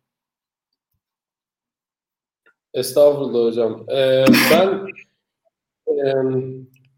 Estağfurullah 2.74 3.48
hocam. 3.48 3.86
Ee, 3.90 4.26
ben 4.52 4.88
e, 5.88 6.14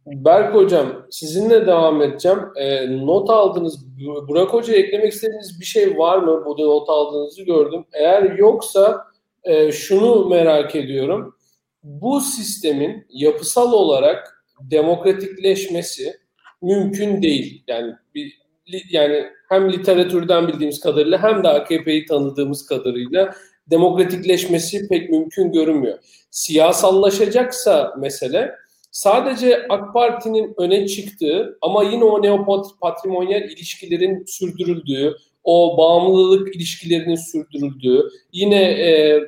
Berk 0.07 0.55
hocam 0.55 1.05
sizinle 1.09 1.67
devam 1.67 2.01
edeceğim. 2.01 2.39
E, 2.55 2.97
not 3.05 3.29
aldınız. 3.29 3.85
Burak 4.27 4.53
Hoca 4.53 4.73
eklemek 4.73 5.13
istediğiniz 5.13 5.59
bir 5.59 5.65
şey 5.65 5.97
var 5.97 6.17
mı? 6.17 6.45
Bu 6.45 6.57
da 6.57 6.61
not 6.65 6.89
aldığınızı 6.89 7.43
gördüm. 7.43 7.85
Eğer 7.93 8.23
yoksa 8.23 9.06
e, 9.47 9.71
şunu 9.71 10.29
merak 10.29 10.75
ediyorum. 10.75 11.35
Bu 11.83 12.21
sistemin 12.21 13.05
yapısal 13.09 13.73
olarak 13.73 14.45
demokratikleşmesi 14.61 16.17
mümkün 16.61 17.21
değil. 17.21 17.63
Yani 17.67 17.93
bir 18.15 18.37
yani 18.89 19.25
hem 19.49 19.73
literatürden 19.73 20.47
bildiğimiz 20.47 20.79
kadarıyla 20.79 21.23
hem 21.23 21.43
de 21.43 21.47
AKP'yi 21.47 22.05
tanıdığımız 22.05 22.65
kadarıyla 22.65 23.33
demokratikleşmesi 23.67 24.87
pek 24.87 25.09
mümkün 25.09 25.51
görünmüyor. 25.51 25.99
Siyasallaşacaksa 26.31 27.95
mesele 27.99 28.55
sadece 28.91 29.67
AK 29.69 29.93
Parti'nin 29.93 30.53
öne 30.57 30.87
çıktığı 30.87 31.57
ama 31.61 31.83
yine 31.83 32.03
o 32.03 32.21
neopatrimonyal 32.21 33.41
ilişkilerin 33.41 34.25
sürdürüldüğü, 34.27 35.15
o 35.47 35.77
bağımlılık 35.77 36.55
ilişkilerinin 36.55 37.15
sürdürüldüğü, 37.15 38.09
yine 38.31 38.63
e, 38.63 39.19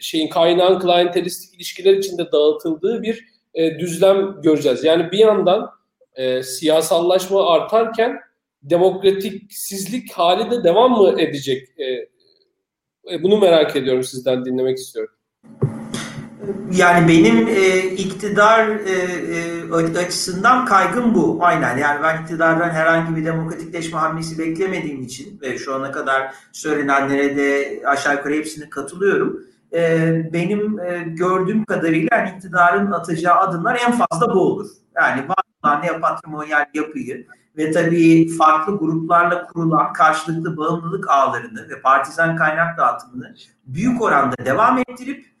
şeyin 0.00 0.28
kaynağın 0.28 0.80
klientelistik 0.80 1.54
ilişkiler 1.54 1.94
içinde 1.96 2.32
dağıtıldığı 2.32 3.02
bir 3.02 3.24
e, 3.54 3.78
düzlem 3.78 4.42
göreceğiz. 4.42 4.84
Yani 4.84 5.12
bir 5.12 5.18
yandan 5.18 5.70
e, 6.14 6.42
siyasallaşma 6.42 7.52
artarken 7.52 8.18
demokratiksizlik 8.62 10.12
hali 10.12 10.50
de 10.50 10.64
devam 10.64 10.92
mı 10.92 11.20
edecek? 11.20 11.68
E, 11.78 11.84
e, 13.12 13.22
bunu 13.22 13.38
merak 13.38 13.76
ediyorum 13.76 14.04
sizden 14.04 14.44
dinlemek 14.44 14.78
istiyorum. 14.78 15.14
Yani 16.72 17.08
benim 17.08 17.48
e, 17.48 17.78
iktidar 17.78 18.68
e, 18.68 18.92
e, 19.96 19.98
açısından 19.98 20.66
kaygım 20.66 21.14
bu. 21.14 21.38
Aynen 21.40 21.78
yani 21.78 22.02
ben 22.02 22.22
iktidardan 22.22 22.70
herhangi 22.70 23.16
bir 23.16 23.24
demokratikleşme 23.24 23.98
hamlesi 23.98 24.38
beklemediğim 24.38 25.02
için 25.02 25.40
ve 25.42 25.58
şu 25.58 25.74
ana 25.74 25.92
kadar 25.92 26.34
söylenenlere 26.52 27.36
de 27.36 27.80
aşağı 27.86 28.16
yukarı 28.16 28.34
hepsine 28.34 28.70
katılıyorum. 28.70 29.40
E, 29.72 30.32
benim 30.32 30.80
e, 30.80 31.04
gördüğüm 31.06 31.64
kadarıyla 31.64 32.16
yani 32.16 32.30
iktidarın 32.36 32.92
atacağı 32.92 33.38
adımlar 33.38 33.80
en 33.86 33.92
fazla 33.92 34.34
bu 34.34 34.40
olur. 34.40 34.66
Yani 34.96 35.28
var 35.64 35.82
neopatrimonyal 35.82 36.66
yapıyı 36.74 37.26
ve 37.56 37.72
tabii 37.72 38.28
farklı 38.28 38.78
gruplarla 38.78 39.46
kurulan 39.46 39.92
karşılıklı 39.92 40.56
bağımlılık 40.56 41.10
ağlarını 41.10 41.68
ve 41.68 41.80
partizan 41.80 42.36
kaynak 42.36 42.78
dağıtımını 42.78 43.34
büyük 43.66 44.02
oranda 44.02 44.36
devam 44.44 44.78
ettirip 44.78 45.37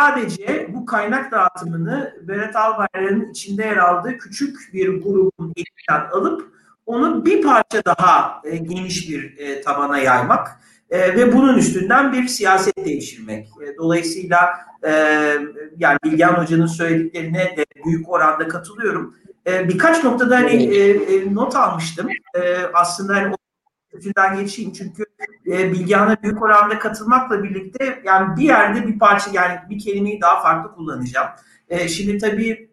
sadece 0.00 0.68
bu 0.74 0.86
kaynak 0.86 1.32
dağıtımını 1.32 2.14
Berat 2.22 2.56
Albayrak'ın 2.56 3.30
içinde 3.30 3.62
yer 3.62 3.76
aldığı 3.76 4.18
küçük 4.18 4.56
bir 4.72 5.02
grubun 5.02 5.52
elinden 5.56 6.10
alıp 6.10 6.52
onu 6.86 7.26
bir 7.26 7.42
parça 7.42 7.84
daha 7.84 8.42
e, 8.44 8.56
geniş 8.56 9.10
bir 9.10 9.38
e, 9.38 9.60
tabana 9.60 9.98
yaymak 9.98 10.60
e, 10.90 11.16
ve 11.16 11.32
bunun 11.32 11.58
üstünden 11.58 12.12
bir 12.12 12.28
siyaset 12.28 12.84
değiştirmek. 12.84 13.46
E, 13.46 13.76
dolayısıyla 13.76 14.38
e, 14.82 14.90
yani 15.76 15.98
Bilgehan 16.04 16.34
Hoca'nın 16.34 16.66
söylediklerine 16.66 17.56
de 17.56 17.64
büyük 17.84 18.08
oranda 18.08 18.48
katılıyorum. 18.48 19.16
E, 19.46 19.68
birkaç 19.68 20.04
noktada 20.04 20.36
hani 20.36 20.76
e, 20.76 20.90
e, 20.90 21.34
not 21.34 21.56
almıştım. 21.56 22.08
E, 22.34 22.58
aslında 22.74 23.14
hani 23.14 23.34
üstünden 23.98 24.40
geçeyim 24.40 24.72
çünkü 24.72 25.04
e, 25.46 25.72
Bilgehan'a 25.72 26.22
büyük 26.22 26.42
oranda 26.42 26.78
katılmakla 26.78 27.42
birlikte 27.42 28.02
yani 28.04 28.36
bir 28.36 28.42
yerde 28.42 28.86
bir 28.86 28.98
parça 28.98 29.30
yani 29.32 29.58
bir 29.70 29.78
kelimeyi 29.78 30.20
daha 30.20 30.42
farklı 30.42 30.74
kullanacağım. 30.74 31.28
E, 31.68 31.88
şimdi 31.88 32.18
tabii 32.18 32.70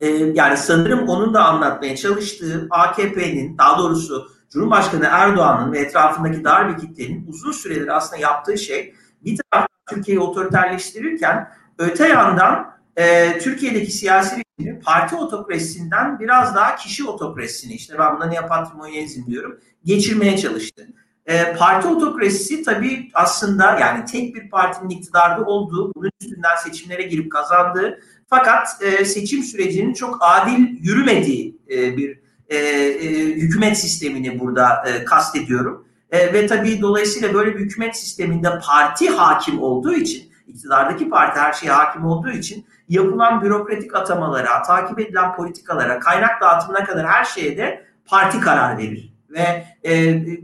e, 0.00 0.08
yani 0.08 0.56
sanırım 0.56 1.08
onun 1.08 1.34
da 1.34 1.44
anlatmaya 1.44 1.96
çalıştığı 1.96 2.66
AKP'nin 2.70 3.58
daha 3.58 3.78
doğrusu 3.78 4.28
Cumhurbaşkanı 4.50 5.08
Erdoğan'ın 5.10 5.72
ve 5.72 5.78
etrafındaki 5.78 6.44
dar 6.44 6.68
bir 6.68 6.80
kitlenin 6.80 7.26
uzun 7.28 7.52
süredir 7.52 7.96
aslında 7.96 8.22
yaptığı 8.22 8.58
şey 8.58 8.94
bir 9.24 9.36
taraftan 9.36 9.68
Türkiye'yi 9.90 10.20
otoriterleştirirken 10.20 11.52
öte 11.78 12.08
yandan 12.08 12.72
e, 12.96 13.38
Türkiye'deki 13.38 13.92
siyasi 13.92 14.42
rejimi 14.60 14.80
parti 14.80 15.16
otokrasisinden 15.16 16.20
biraz 16.20 16.54
daha 16.54 16.76
kişi 16.76 17.04
otokrasisine 17.04 17.74
işte 17.74 17.98
ben 17.98 18.16
buna 18.16 18.26
neopatrimonyalizm 18.26 19.26
diyorum 19.26 19.60
geçirmeye 19.84 20.38
çalıştı. 20.38 20.86
E, 21.26 21.52
parti 21.56 21.88
otokrasisi 21.88 22.62
tabii 22.62 23.10
aslında 23.14 23.78
yani 23.78 24.04
tek 24.04 24.34
bir 24.34 24.50
partinin 24.50 24.90
iktidarda 24.90 25.44
olduğu, 25.44 25.92
bunun 25.94 26.10
üstünden 26.20 26.56
seçimlere 26.64 27.02
girip 27.02 27.32
kazandığı 27.32 28.00
fakat 28.26 28.68
e, 28.82 29.04
seçim 29.04 29.42
sürecinin 29.42 29.92
çok 29.92 30.18
adil 30.20 30.84
yürümediği 30.84 31.58
e, 31.70 31.96
bir 31.96 32.22
e, 32.48 32.56
e, 32.56 33.08
hükümet 33.24 33.78
sistemini 33.78 34.40
burada 34.40 34.84
e, 34.88 35.04
kastediyorum. 35.04 35.86
E, 36.10 36.32
ve 36.32 36.46
tabii 36.46 36.80
dolayısıyla 36.80 37.34
böyle 37.34 37.54
bir 37.54 37.60
hükümet 37.60 37.96
sisteminde 37.96 38.58
parti 38.66 39.08
hakim 39.08 39.62
olduğu 39.62 39.94
için, 39.94 40.32
iktidardaki 40.46 41.10
parti 41.10 41.40
her 41.40 41.52
şeye 41.52 41.72
hakim 41.72 42.04
olduğu 42.04 42.30
için 42.30 42.66
yapılan 42.92 43.42
bürokratik 43.42 43.96
atamalara, 43.96 44.62
takip 44.62 45.00
edilen 45.00 45.34
politikalara, 45.34 45.98
kaynak 45.98 46.40
dağıtımına 46.40 46.84
kadar 46.84 47.06
her 47.06 47.24
şeye 47.24 47.56
de 47.56 47.86
parti 48.06 48.40
karar 48.40 48.78
verir. 48.78 49.12
Ve 49.30 49.66
e, 49.82 49.94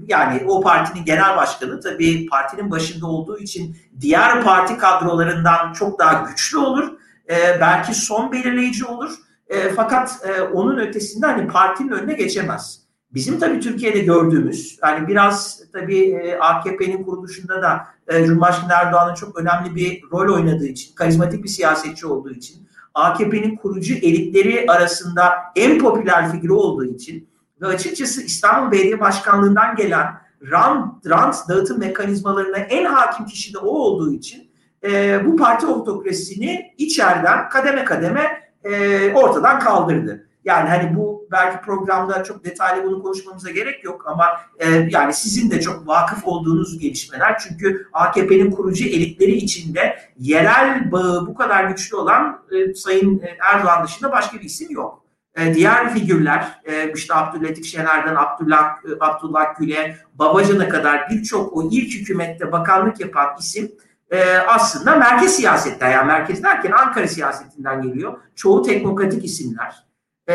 yani 0.06 0.42
o 0.46 0.60
partinin 0.60 1.04
genel 1.04 1.36
başkanı 1.36 1.80
tabii 1.80 2.26
partinin 2.26 2.70
başında 2.70 3.06
olduğu 3.06 3.38
için 3.38 3.76
diğer 4.00 4.44
parti 4.44 4.78
kadrolarından 4.78 5.72
çok 5.72 5.98
daha 5.98 6.12
güçlü 6.28 6.58
olur. 6.58 6.88
E, 7.30 7.60
belki 7.60 7.94
son 7.94 8.32
belirleyici 8.32 8.84
olur. 8.84 9.14
E, 9.48 9.68
fakat 9.68 10.20
e, 10.28 10.42
onun 10.42 10.78
ötesinde 10.78 11.26
hani 11.26 11.48
partinin 11.48 11.92
önüne 11.92 12.12
geçemez. 12.12 12.87
Bizim 13.14 13.38
tabii 13.38 13.60
Türkiye'de 13.60 13.98
gördüğümüz, 13.98 14.78
yani 14.82 15.08
biraz 15.08 15.62
tabii 15.72 15.98
e, 15.98 16.38
AKP'nin 16.38 17.04
kuruluşunda 17.04 17.62
da 17.62 17.86
e, 18.08 18.24
Cumhurbaşkanı 18.24 18.72
Erdoğan'ın 18.72 19.14
çok 19.14 19.38
önemli 19.38 19.74
bir 19.74 20.02
rol 20.12 20.34
oynadığı 20.34 20.66
için, 20.66 20.94
karizmatik 20.94 21.44
bir 21.44 21.48
siyasetçi 21.48 22.06
olduğu 22.06 22.30
için, 22.30 22.68
AKP'nin 22.94 23.56
kurucu 23.56 23.94
elitleri 23.94 24.64
arasında 24.68 25.32
en 25.56 25.78
popüler 25.78 26.32
figürü 26.32 26.52
olduğu 26.52 26.84
için 26.84 27.28
ve 27.60 27.66
açıkçası 27.66 28.22
İstanbul 28.22 28.72
Belediye 28.72 29.00
Başkanlığı'ndan 29.00 29.76
gelen 29.76 30.06
rant, 30.50 31.06
rant 31.06 31.48
dağıtım 31.48 31.78
mekanizmalarına 31.78 32.56
en 32.56 32.84
hakim 32.84 33.26
kişi 33.26 33.54
de 33.54 33.58
o 33.58 33.68
olduğu 33.68 34.12
için 34.12 34.50
e, 34.84 35.20
bu 35.26 35.36
parti 35.36 35.66
otokrasisini 35.66 36.74
içeriden 36.78 37.48
kademe 37.48 37.84
kademe 37.84 38.50
e, 38.64 39.12
ortadan 39.12 39.60
kaldırdı. 39.60 40.27
Yani 40.48 40.68
hani 40.68 40.96
bu 40.96 41.28
belki 41.32 41.60
programda 41.60 42.24
çok 42.24 42.44
detaylı 42.44 42.84
bunu 42.84 43.02
konuşmamıza 43.02 43.50
gerek 43.50 43.84
yok 43.84 44.02
ama 44.06 44.26
e, 44.58 44.88
yani 44.90 45.14
sizin 45.14 45.50
de 45.50 45.60
çok 45.60 45.88
vakıf 45.88 46.26
olduğunuz 46.26 46.78
gelişmeler. 46.78 47.38
Çünkü 47.38 47.86
AKP'nin 47.92 48.50
kurucu 48.50 48.84
elitleri 48.84 49.32
içinde 49.32 49.98
yerel 50.18 50.92
bağı 50.92 51.26
bu 51.26 51.34
kadar 51.34 51.64
güçlü 51.64 51.96
olan 51.96 52.40
e, 52.50 52.74
Sayın 52.74 53.22
Erdoğan 53.52 53.84
dışında 53.84 54.12
başka 54.12 54.38
bir 54.38 54.44
isim 54.44 54.70
yok. 54.70 55.04
E, 55.36 55.54
diğer 55.54 55.94
figürler 55.94 56.60
e, 56.64 56.92
işte 56.92 57.14
Abdülhatif 57.14 57.66
Şener'den 57.66 58.14
Abdullah, 58.14 58.64
e, 58.64 58.88
Abdullah 59.00 59.58
Gül'e, 59.58 59.96
Babacan'a 60.14 60.68
kadar 60.68 61.10
birçok 61.10 61.56
o 61.56 61.68
ilk 61.70 61.94
hükümette 61.94 62.52
bakanlık 62.52 63.00
yapan 63.00 63.28
isim 63.38 63.72
e, 64.10 64.36
aslında 64.38 64.96
merkez 64.96 65.36
siyasetten 65.36 65.90
yani 65.90 66.06
merkez 66.06 66.42
derken 66.42 66.72
Ankara 66.72 67.08
siyasetinden 67.08 67.82
geliyor. 67.82 68.18
Çoğu 68.36 68.62
teknokratik 68.62 69.24
isimler. 69.24 69.87
E, 70.28 70.34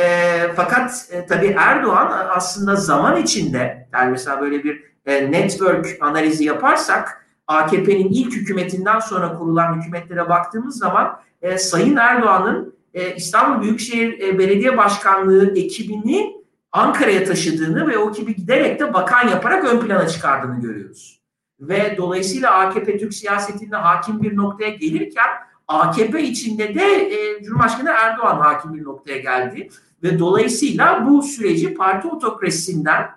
fakat 0.56 1.08
e, 1.12 1.26
tabii 1.26 1.56
Erdoğan 1.58 2.28
aslında 2.30 2.76
zaman 2.76 3.22
içinde 3.22 3.88
yani 3.94 4.12
mesela 4.12 4.42
böyle 4.42 4.64
bir 4.64 4.84
e, 5.06 5.32
network 5.32 5.98
analizi 6.02 6.44
yaparsak 6.46 7.28
AKP'nin 7.48 8.10
ilk 8.10 8.34
hükümetinden 8.34 9.00
sonra 9.00 9.38
kurulan 9.38 9.82
hükümetlere 9.82 10.30
baktığımız 10.30 10.78
zaman 10.78 11.20
e, 11.42 11.58
Sayın 11.58 11.96
Erdoğan'ın 11.96 12.76
e, 12.94 13.16
İstanbul 13.16 13.64
Büyükşehir 13.64 14.20
e, 14.20 14.40
Belediye 14.40 14.78
Başkanlığı 14.78 15.58
ekibini 15.58 16.44
Ankara'ya 16.72 17.24
taşıdığını 17.24 17.88
ve 17.88 17.98
o 17.98 18.10
ekibi 18.10 18.36
giderek 18.36 18.80
de 18.80 18.94
bakan 18.94 19.28
yaparak 19.28 19.64
ön 19.66 19.80
plana 19.80 20.08
çıkardığını 20.08 20.62
görüyoruz. 20.62 21.24
Ve 21.60 21.98
dolayısıyla 21.98 22.52
AKP 22.52 22.98
Türk 22.98 23.14
siyasetinde 23.14 23.76
hakim 23.76 24.22
bir 24.22 24.36
noktaya 24.36 24.70
gelirken 24.70 25.28
AKP 25.68 26.24
içinde 26.24 26.76
de 26.76 26.84
e, 26.84 27.44
Cumhurbaşkanı 27.44 27.90
Erdoğan 27.90 28.40
hakim 28.40 28.74
bir 28.74 28.84
noktaya 28.84 29.18
geldi. 29.18 29.70
Ve 30.04 30.20
dolayısıyla 30.20 31.08
bu 31.08 31.24
süreci 31.24 31.74
parti 31.74 32.08
otokrasisinden 32.08 33.10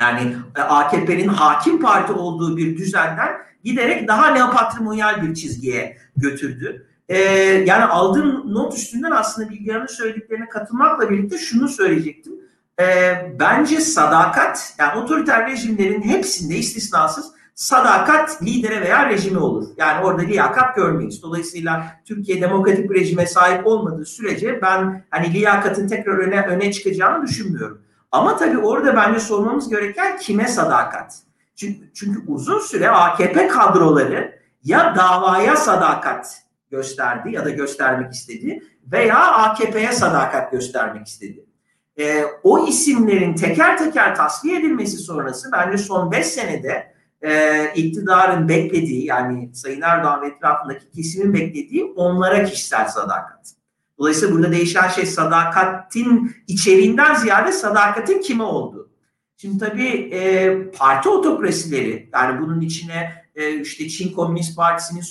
yani 0.00 0.36
e, 0.56 0.60
AKP'nin 0.60 1.28
hakim 1.28 1.80
parti 1.80 2.12
olduğu 2.12 2.56
bir 2.56 2.76
düzenden 2.76 3.32
giderek 3.64 4.08
daha 4.08 4.30
neopatrimonyal 4.30 5.22
bir 5.22 5.34
çizgiye 5.34 5.98
götürdü. 6.16 6.86
Ee, 7.08 7.18
yani 7.66 7.84
aldığım 7.84 8.54
not 8.54 8.74
üstünden 8.74 9.10
aslında 9.10 9.50
Bilgehan'ın 9.50 9.86
söylediklerine 9.86 10.48
katılmakla 10.48 11.10
birlikte 11.10 11.38
şunu 11.38 11.68
söyleyecektim. 11.68 12.32
Ee, 12.80 13.14
bence 13.40 13.80
sadakat, 13.80 14.74
yani 14.78 15.00
otoriter 15.00 15.50
rejimlerin 15.50 16.02
hepsinde 16.02 16.56
istisnasız 16.56 17.32
sadakat 17.54 18.42
lidere 18.42 18.80
veya 18.80 19.08
rejime 19.08 19.38
olur. 19.38 19.68
Yani 19.76 20.04
orada 20.04 20.22
liyakat 20.22 20.76
görmeyiz. 20.76 21.22
Dolayısıyla 21.22 21.86
Türkiye 22.04 22.40
demokratik 22.40 22.90
bir 22.90 23.00
rejime 23.00 23.26
sahip 23.26 23.66
olmadığı 23.66 24.04
sürece 24.04 24.62
ben 24.62 25.04
hani 25.10 25.32
liyakatın 25.32 25.88
tekrar 25.88 26.18
öne, 26.18 26.46
öne 26.46 26.72
çıkacağını 26.72 27.26
düşünmüyorum. 27.26 27.82
Ama 28.12 28.36
tabii 28.36 28.58
orada 28.58 28.96
bence 28.96 29.20
sormamız 29.20 29.68
gereken 29.68 30.18
kime 30.18 30.48
sadakat? 30.48 31.18
Çünkü, 31.56 31.92
çünkü 31.94 32.20
uzun 32.26 32.58
süre 32.58 32.88
AKP 32.88 33.48
kadroları 33.48 34.38
ya 34.64 34.94
davaya 34.96 35.56
sadakat 35.56 36.42
gösterdi 36.70 37.32
ya 37.32 37.44
da 37.44 37.50
göstermek 37.50 38.12
istedi 38.12 38.62
veya 38.92 39.32
AKP'ye 39.32 39.92
sadakat 39.92 40.52
göstermek 40.52 41.06
istedi. 41.06 41.44
E, 41.98 42.24
o 42.42 42.66
isimlerin 42.66 43.34
teker 43.34 43.78
teker 43.78 44.16
tasfiye 44.16 44.58
edilmesi 44.58 44.96
sonrası 44.96 45.52
bence 45.52 45.78
son 45.78 46.12
5 46.12 46.26
senede 46.26 46.93
e, 47.24 47.72
iktidarın 47.74 48.48
beklediği 48.48 49.06
yani 49.06 49.50
Sayın 49.54 49.80
Erdoğan 49.80 50.22
ve 50.22 50.26
etrafındaki 50.26 50.90
kesimin 50.90 51.34
beklediği 51.34 51.84
onlara 51.84 52.44
kişisel 52.44 52.88
sadakat. 52.88 53.50
Dolayısıyla 53.98 54.34
burada 54.34 54.52
değişen 54.52 54.88
şey 54.88 55.06
sadakatin 55.06 56.36
içeriğinden 56.48 57.14
ziyade 57.14 57.52
sadakatin 57.52 58.20
kime 58.20 58.42
olduğu. 58.42 58.90
Şimdi 59.36 59.58
tabii 59.58 60.10
e, 60.12 60.56
parti 60.70 61.08
otokrasileri 61.08 62.10
yani 62.12 62.40
bunun 62.40 62.60
içine 62.60 63.24
e, 63.34 63.60
işte 63.60 63.88
Çin 63.88 64.12
Komünist 64.12 64.56
Partisi'nin 64.56 65.02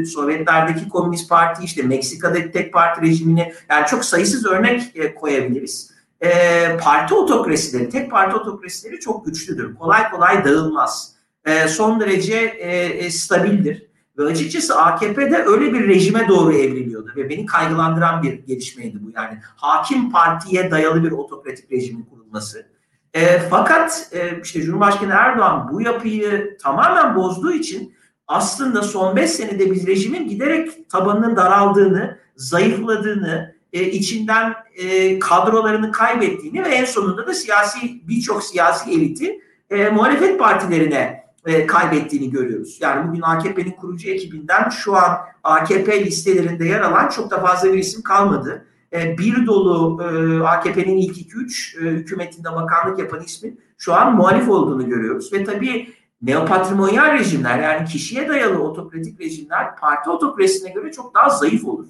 e, 0.00 0.04
Sovyetlerdeki 0.04 0.88
Komünist 0.88 1.28
Parti 1.28 1.64
işte 1.64 1.82
Meksika'daki 1.82 2.50
tek 2.50 2.72
parti 2.72 3.02
rejimini 3.02 3.52
yani 3.70 3.86
çok 3.86 4.04
sayısız 4.04 4.46
örnek 4.46 4.96
e, 4.96 5.14
koyabiliriz. 5.14 5.90
E, 6.20 6.30
parti 6.76 7.14
otokrasileri, 7.14 7.88
tek 7.88 8.10
parti 8.10 8.36
otokrasileri 8.36 9.00
çok 9.00 9.26
güçlüdür. 9.26 9.74
Kolay 9.74 10.10
kolay 10.10 10.44
dağılmaz. 10.44 11.17
E, 11.48 11.68
son 11.68 12.00
derece 12.00 12.36
e, 12.36 12.76
e, 12.78 13.10
stabildir. 13.10 13.88
Ve 14.18 14.24
açıkçası 14.24 14.76
AKP'de 14.76 15.44
öyle 15.46 15.72
bir 15.72 15.88
rejime 15.88 16.28
doğru 16.28 16.52
evriliyordu 16.52 17.12
ve 17.16 17.28
beni 17.28 17.46
kaygılandıran 17.46 18.22
bir 18.22 18.32
gelişmeydi 18.32 18.98
bu. 19.00 19.10
Yani 19.16 19.38
hakim 19.56 20.10
partiye 20.10 20.70
dayalı 20.70 21.04
bir 21.04 21.10
otokratik 21.10 21.72
rejimin 21.72 22.02
kurulması. 22.02 22.66
E, 23.14 23.38
fakat 23.38 24.10
e, 24.12 24.40
işte 24.42 24.62
Cumhurbaşkanı 24.62 25.12
Erdoğan 25.12 25.68
bu 25.72 25.80
yapıyı 25.80 26.56
tamamen 26.62 27.16
bozduğu 27.16 27.52
için 27.52 27.94
aslında 28.26 28.82
son 28.82 29.16
beş 29.16 29.30
senede 29.30 29.72
biz 29.72 29.86
rejimin 29.86 30.28
giderek 30.28 30.90
tabanının 30.90 31.36
daraldığını, 31.36 32.18
zayıfladığını, 32.36 33.54
e, 33.72 33.82
içinden 33.84 34.54
e, 34.74 35.18
kadrolarını 35.18 35.92
kaybettiğini 35.92 36.64
ve 36.64 36.68
en 36.68 36.84
sonunda 36.84 37.26
da 37.26 37.34
siyasi 37.34 38.08
birçok 38.08 38.44
siyasi 38.44 38.90
eliti 38.90 39.40
e, 39.70 39.88
muhalefet 39.88 40.38
partilerine 40.38 41.27
e, 41.48 41.66
kaybettiğini 41.66 42.30
görüyoruz. 42.30 42.78
Yani 42.80 43.08
bugün 43.08 43.22
AKP'nin 43.22 43.70
kurucu 43.70 44.10
ekibinden 44.10 44.68
şu 44.68 44.96
an 44.96 45.18
AKP 45.44 46.04
listelerinde 46.04 46.64
yer 46.64 46.80
alan 46.80 47.08
çok 47.08 47.30
da 47.30 47.40
fazla 47.40 47.72
bir 47.72 47.78
isim 47.78 48.02
kalmadı. 48.02 48.66
E, 48.92 49.18
bir 49.18 49.46
dolu 49.46 50.02
e, 50.02 50.06
AKP'nin 50.46 50.96
ilk 50.96 51.16
2-3 51.16 51.78
e, 51.78 51.90
hükümetinde 51.90 52.52
bakanlık 52.52 52.98
yapan 52.98 53.22
ismin 53.22 53.60
şu 53.78 53.94
an 53.94 54.16
muhalif 54.16 54.48
olduğunu 54.48 54.88
görüyoruz. 54.88 55.32
Ve 55.32 55.44
tabii 55.44 55.94
neopatrimonyal 56.22 57.12
rejimler 57.12 57.58
yani 57.58 57.88
kişiye 57.88 58.28
dayalı 58.28 58.62
otokratik 58.62 59.20
rejimler 59.20 59.76
parti 59.76 60.10
otokrasisine 60.10 60.70
göre 60.70 60.92
çok 60.92 61.14
daha 61.14 61.30
zayıf 61.30 61.64
olur. 61.64 61.86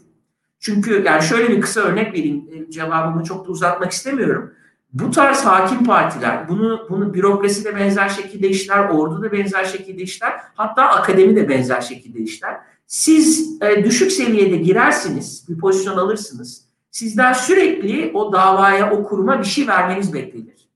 Çünkü 0.60 1.02
yani 1.06 1.22
şöyle 1.22 1.48
bir 1.48 1.60
kısa 1.60 1.80
örnek 1.80 2.14
vereyim 2.14 2.44
e, 2.52 2.70
cevabımı 2.70 3.24
çok 3.24 3.46
da 3.46 3.50
uzatmak 3.50 3.92
istemiyorum. 3.92 4.52
Bu 4.92 5.10
tarz 5.10 5.44
hakim 5.44 5.84
partiler 5.84 6.48
bunu 6.48 6.86
bunu 6.90 7.14
bürokrasi 7.14 7.64
de 7.64 7.76
benzer 7.76 8.08
şekilde 8.08 8.48
işler, 8.48 8.88
ordu 8.88 9.22
da 9.22 9.32
benzer 9.32 9.64
şekilde 9.64 10.02
işler, 10.02 10.40
hatta 10.54 10.82
akademi 10.82 11.36
de 11.36 11.48
benzer 11.48 11.80
şekilde 11.80 12.18
işler. 12.18 12.60
Siz 12.86 13.56
e, 13.62 13.84
düşük 13.84 14.12
seviyede 14.12 14.56
girersiniz, 14.56 15.48
bir 15.48 15.58
pozisyon 15.58 15.96
alırsınız. 15.96 16.64
Sizden 16.90 17.32
sürekli 17.32 18.10
o 18.14 18.32
davaya, 18.32 18.90
o 18.90 19.04
kuruma 19.04 19.38
bir 19.40 19.44
şey 19.44 19.68
vermeniz 19.68 20.12
beklenir. 20.12 20.68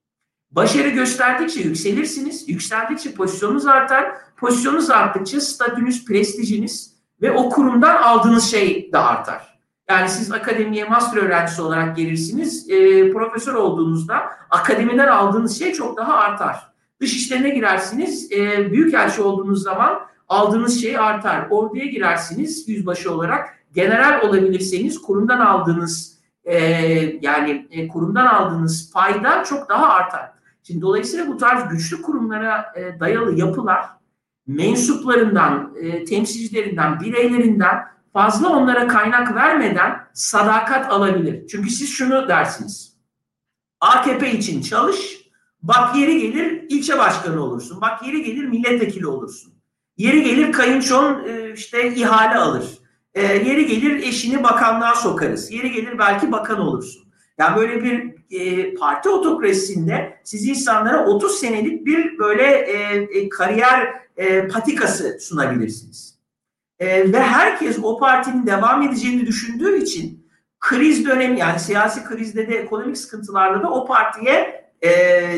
Başarı 0.51 0.89
gösterdikçe 0.89 1.61
yükselirsiniz, 1.61 2.49
yükseldikçe 2.49 3.15
pozisyonunuz 3.15 3.67
artar, 3.67 4.13
pozisyonunuz 4.37 4.91
arttıkça 4.91 5.41
statünüz, 5.41 6.05
prestijiniz 6.05 6.95
ve 7.23 7.33
o 7.33 7.51
kurumdan 7.51 8.03
aldığınız 8.03 8.51
şey 8.51 8.93
de 8.93 8.99
artar. 8.99 9.52
Yani 9.91 10.09
siz 10.09 10.33
akademiye 10.33 10.85
master 10.85 11.23
öğrencisi 11.23 11.63
olarak 11.63 11.97
gelirsiniz. 11.97 12.71
E, 12.71 13.11
profesör 13.13 13.55
olduğunuzda 13.55 14.23
akademiden 14.51 15.09
aldığınız 15.09 15.59
şey 15.59 15.73
çok 15.73 15.97
daha 15.97 16.15
artar. 16.15 16.73
Dış 17.01 17.17
işlerine 17.17 17.51
girersiniz. 17.51 18.33
E, 18.33 18.73
büyükelçi 18.73 19.23
olduğunuz 19.23 19.63
zaman 19.63 20.01
aldığınız 20.29 20.81
şey 20.81 20.99
artar. 20.99 21.47
Orduya 21.51 21.85
girersiniz 21.85 22.69
yüzbaşı 22.69 23.15
olarak. 23.15 23.59
General 23.75 24.29
olabilirseniz 24.29 25.03
kurumdan 25.03 25.41
aldığınız 25.41 26.19
e, 26.45 26.57
yani 27.23 27.69
e, 27.71 27.89
kurumdan 27.89 28.27
aldığınız 28.27 28.93
fayda 28.93 29.45
çok 29.45 29.69
daha 29.69 29.89
artar. 29.89 30.33
Şimdi 30.63 30.83
dolayısıyla 30.83 31.29
bu 31.29 31.37
tarz 31.37 31.69
güçlü 31.69 32.03
kurumlara 32.03 32.73
e, 32.77 33.01
dayalı 33.01 33.39
yapılar 33.39 33.87
mensuplarından, 34.47 35.75
e, 35.81 36.05
temsilcilerinden, 36.05 37.01
bireylerinden 37.01 37.79
fazla 38.13 38.49
onlara 38.49 38.89
kaynak 38.89 39.35
vermeden 39.35 39.97
sadakat 40.13 40.93
alabilir. 40.93 41.47
Çünkü 41.47 41.71
siz 41.71 41.91
şunu 41.91 42.29
dersiniz. 42.29 42.97
AKP 43.81 44.33
için 44.33 44.63
çalış, 44.63 45.23
bak 45.63 45.97
yeri 45.97 46.21
gelir 46.21 46.67
ilçe 46.69 46.99
başkanı 46.99 47.45
olursun, 47.45 47.81
bak 47.81 48.07
yeri 48.07 48.23
gelir 48.23 48.45
milletvekili 48.45 49.07
olursun. 49.07 49.53
Yeri 49.97 50.23
gelir 50.23 50.53
kayınçon 50.53 51.25
e, 51.29 51.53
işte 51.53 51.95
ihale 51.95 52.37
alır. 52.37 52.65
E, 53.15 53.23
yeri 53.23 53.67
gelir 53.67 54.07
eşini 54.07 54.43
bakanlığa 54.43 54.95
sokarız. 54.95 55.51
Yeri 55.51 55.71
gelir 55.71 55.99
belki 55.99 56.33
bakan 56.33 56.61
olursun. 56.61 57.03
Yani 57.39 57.57
böyle 57.57 57.85
bir 57.85 58.15
e, 58.31 58.75
parti 58.75 59.09
otokrasisinde 59.09 60.21
siz 60.25 60.49
insanlara 60.49 61.07
30 61.07 61.33
senelik 61.33 61.87
bir 61.87 62.19
böyle 62.19 62.45
e, 62.45 63.03
e, 63.03 63.29
kariyer 63.29 63.95
e, 64.17 64.49
patikası 64.49 65.19
sunabilirsiniz. 65.21 66.12
E, 66.83 67.13
ve 67.13 67.23
herkes 67.23 67.79
o 67.83 67.99
partinin 67.99 68.47
devam 68.47 68.83
edeceğini 68.83 69.27
düşündüğü 69.27 69.77
için 69.77 70.29
kriz 70.61 71.07
dönemi 71.07 71.39
yani 71.39 71.61
siyasi 71.61 72.05
krizde 72.05 72.49
de 72.49 72.57
ekonomik 72.57 72.99
sıkıntılarda 72.99 73.63
da 73.63 73.71
o 73.71 73.87
partiye 73.87 74.65
e, 74.83 74.91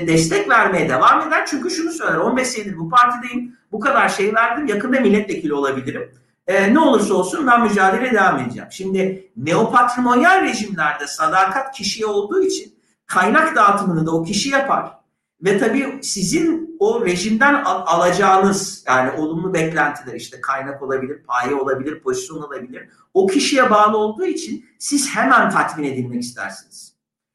destek 0.07 0.49
vermeye 0.49 0.89
devam 0.89 1.29
eder. 1.29 1.47
Çünkü 1.47 1.71
şunu 1.71 1.93
söyler 1.93 2.17
15 2.17 2.49
senedir 2.49 2.79
bu 2.79 2.89
partideyim 2.89 3.57
bu 3.73 3.81
kadar 3.81 4.09
şey 4.09 4.35
verdim 4.35 4.67
yakında 4.67 5.01
milletvekili 5.01 5.55
olabilirim. 5.55 6.11
E, 6.47 6.75
ne 6.75 6.79
olursa 6.79 7.15
olsun 7.15 7.47
ben 7.47 7.63
mücadele 7.63 8.13
devam 8.13 8.39
edeceğim. 8.39 8.69
Şimdi 8.71 9.31
neopatrimonyal 9.37 10.43
rejimlerde 10.43 11.07
sadakat 11.07 11.77
kişiye 11.77 12.07
olduğu 12.07 12.43
için 12.43 12.75
kaynak 13.07 13.57
dağıtımını 13.57 14.07
da 14.07 14.11
o 14.11 14.25
kişi 14.25 14.51
yapar. 14.51 15.04
Ve 15.45 15.59
tabii 15.59 15.99
sizin 16.03 16.77
o 16.79 17.07
rejimden 17.07 17.55
al- 17.55 17.85
alacağınız 17.87 18.85
yani 18.87 19.11
olumlu 19.11 19.55
beklentiler 19.55 20.15
işte 20.15 20.41
kaynak 20.41 20.83
olabilir, 20.83 21.23
paye 21.23 21.55
olabilir, 21.55 22.01
pozisyon 22.01 22.43
olabilir. 22.43 22.89
O 23.15 23.27
kişiye 23.27 23.71
bağlı 23.71 23.97
olduğu 23.97 24.25
için 24.25 24.67
siz 24.79 25.09
hemen 25.09 25.51
tatmin 25.51 25.85
edilmek 25.85 26.23
istersiniz. 26.23 26.95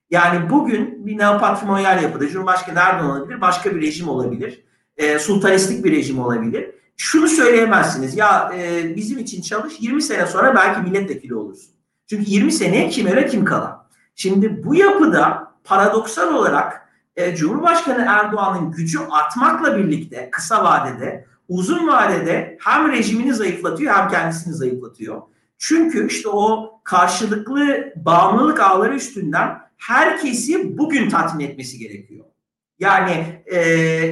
Yani 0.10 0.50
bugün 0.50 1.06
bir 1.06 1.18
neopatrimonyal 1.18 2.04
yapıda 2.04 2.28
Cumhurbaşkanı 2.28 2.80
Erdoğan 2.80 3.10
olabilir, 3.10 3.42
başka 3.42 3.76
bir 3.76 3.82
rejim 3.82 4.10
olabilir, 4.10 4.64
e, 4.98 5.20
sultanistik 5.20 5.86
bir 5.86 5.92
rejim 5.92 6.20
olabilir. 6.20 6.72
Şunu 6.98 7.28
söyleyemezsiniz 7.28 8.18
ya 8.18 8.52
e, 8.58 8.96
bizim 8.96 9.20
için 9.20 9.42
çalış 9.42 9.74
20 9.80 10.02
sene 10.02 10.26
sonra 10.26 10.56
belki 10.56 10.82
milletvekili 10.82 11.36
olursun. 11.36 11.72
Çünkü 12.10 12.32
20 12.32 12.52
seneye 12.52 12.90
kim 12.90 13.08
öyle 13.08 13.28
kim 13.28 13.46
kalan. 13.46 13.88
Şimdi 14.16 14.64
bu 14.64 14.76
yapıda 14.76 15.54
paradoksal 15.64 16.34
olarak 16.34 16.79
e, 17.20 17.36
Cumhurbaşkanı 17.36 18.06
Erdoğan'ın 18.10 18.72
gücü 18.72 19.00
artmakla 19.12 19.78
birlikte 19.78 20.30
kısa 20.32 20.64
vadede, 20.64 21.26
uzun 21.48 21.88
vadede 21.88 22.58
hem 22.62 22.92
rejimini 22.92 23.34
zayıflatıyor 23.34 23.94
hem 23.94 24.10
kendisini 24.10 24.54
zayıflatıyor. 24.54 25.22
Çünkü 25.58 26.08
işte 26.08 26.30
o 26.30 26.72
karşılıklı 26.84 27.94
bağımlılık 27.96 28.60
ağları 28.60 28.96
üstünden 28.96 29.60
herkesi 29.78 30.78
bugün 30.78 31.10
tatmin 31.10 31.46
etmesi 31.46 31.78
gerekiyor. 31.78 32.26
Yani 32.80 33.44
e, 33.46 33.60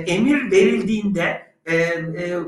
emir 0.07 0.51
verildiğinde 0.51 1.53
e, 1.65 1.75
e, 1.75 2.39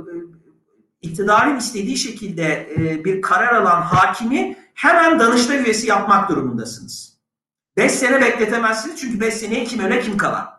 iktidarın 1.02 1.58
istediği 1.58 1.98
şekilde 1.98 2.70
e, 2.78 3.06
bir 3.06 3.22
karar 3.22 3.56
alan 3.56 3.82
hakimi 3.82 4.58
hemen 4.74 5.20
danışma 5.20 5.56
üyesi 5.56 5.88
yapmak 5.88 6.30
durumundasınız. 6.30 7.09
5 7.80 7.92
sene 7.92 8.22
bekletemezsiniz 8.22 9.02
çünkü 9.02 9.20
5 9.20 9.34
seneye 9.34 9.64
kim 9.64 9.80
öne 9.80 10.00
kim 10.00 10.18
kalan. 10.18 10.50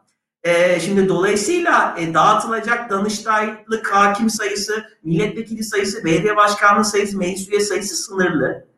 E, 0.43 0.81
şimdi 0.81 1.09
dolayısıyla 1.09 1.97
e, 1.99 2.15
dağıtılacak 2.15 2.91
danıştaylık 2.91 3.93
hakim 3.93 4.31
sayısı, 4.31 4.85
milletvekili 5.03 5.65
sayısı, 5.65 6.05
belediye 6.05 6.37
başkanlığı 6.37 6.85
sayısı, 6.85 7.19
meclis 7.19 7.49
üye 7.49 7.61
sayısı 7.61 7.97
sınırlı. 7.97 8.69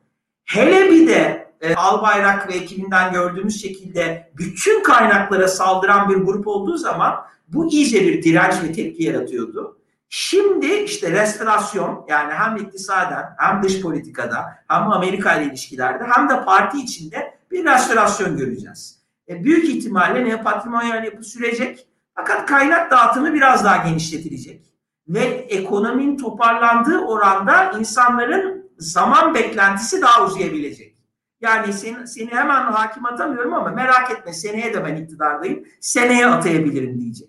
Hele 0.44 0.90
bir 0.90 1.06
de 1.06 1.52
e, 1.60 1.74
Albayrak 1.74 2.48
ve 2.48 2.54
ekibinden 2.54 3.12
gördüğümüz 3.12 3.62
şekilde 3.62 4.32
bütün 4.38 4.82
kaynaklara 4.82 5.48
saldıran 5.48 6.08
bir 6.08 6.14
grup 6.14 6.46
olduğu 6.46 6.76
zaman 6.76 7.24
bu 7.48 7.70
iyice 7.70 8.00
bir 8.06 8.22
direnç 8.22 8.54
ve 8.64 8.72
tepki 8.72 9.02
yaratıyordu. 9.02 9.78
Şimdi 10.08 10.66
işte 10.66 11.10
restorasyon 11.10 12.04
yani 12.08 12.32
hem 12.32 12.56
iktisaden 12.56 13.24
hem 13.38 13.62
dış 13.62 13.80
politikada 13.80 14.44
hem 14.68 14.92
Amerika 14.92 15.34
ile 15.34 15.44
ilişkilerde 15.44 16.04
hem 16.14 16.28
de 16.28 16.44
parti 16.44 16.78
içinde 16.78 17.31
bir 17.52 17.64
restorasyon 17.64 18.36
göreceğiz. 18.36 19.02
E, 19.28 19.44
büyük 19.44 19.64
ihtimalle 19.64 20.24
neopatrimonyal 20.24 21.04
yapı 21.04 21.24
sürecek 21.24 21.86
fakat 22.14 22.46
kaynak 22.46 22.90
dağıtımı 22.90 23.34
biraz 23.34 23.64
daha 23.64 23.88
genişletilecek. 23.88 24.72
Ve 25.08 25.24
ekonominin 25.48 26.16
toparlandığı 26.16 26.98
oranda 26.98 27.72
insanların 27.78 28.70
zaman 28.78 29.34
beklentisi 29.34 30.02
daha 30.02 30.26
uzayabilecek. 30.26 30.92
Yani 31.40 31.72
seni, 31.72 32.08
seni 32.08 32.30
hemen 32.30 32.72
hakim 32.72 33.06
atamıyorum 33.06 33.54
ama 33.54 33.70
merak 33.70 34.10
etme 34.10 34.32
seneye 34.32 34.74
de 34.74 34.84
ben 34.84 34.96
iktidardayım. 34.96 35.64
Seneye 35.80 36.26
atayabilirim 36.26 36.98
diyecek. 37.00 37.28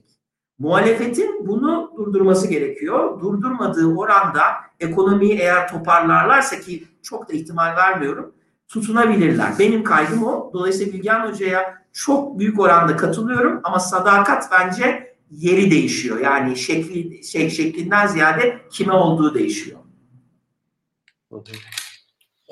Muhalefetin 0.60 1.48
bunu 1.48 1.94
durdurması 1.98 2.48
gerekiyor. 2.48 3.22
Durdurmadığı 3.22 3.96
oranda 3.96 4.44
ekonomiyi 4.80 5.34
eğer 5.40 5.68
toparlarlarsa 5.68 6.60
ki 6.60 6.84
çok 7.04 7.30
da 7.30 7.34
ihtimal 7.34 7.76
vermiyorum 7.76 8.36
tutunabilirler. 8.74 9.60
Benim 9.60 9.84
kaygım 9.84 10.24
o. 10.24 10.52
Dolayısıyla 10.54 10.94
Bilgehan 10.94 11.32
Hoca'ya 11.32 11.84
çok 11.94 12.40
büyük 12.40 12.60
oranda 12.60 12.96
katılıyorum 12.96 13.60
ama 13.64 13.80
sadakat 13.80 14.44
bence 14.52 15.16
yeri 15.32 15.72
değişiyor. 15.72 16.20
Yani 16.20 16.58
şekli 16.58 17.24
şey, 17.24 17.50
şeklinden 17.50 18.08
ziyade 18.08 18.58
kime 18.72 18.94
olduğu 18.94 19.34
değişiyor. 19.34 19.80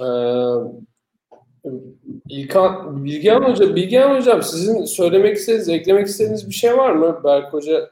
Ee, 0.01 0.05
İlkan, 2.29 3.05
Bilgehan 3.05 3.41
Hoca, 3.41 3.75
Bilgehan 3.75 4.15
Hocam 4.15 4.43
sizin 4.43 4.85
söylemek 4.85 5.37
istediğiniz, 5.37 5.69
eklemek 5.69 6.07
istediğiniz 6.07 6.49
bir 6.49 6.53
şey 6.53 6.77
var 6.77 6.91
mı? 6.91 7.21
Berk 7.23 7.53
Hoca 7.53 7.89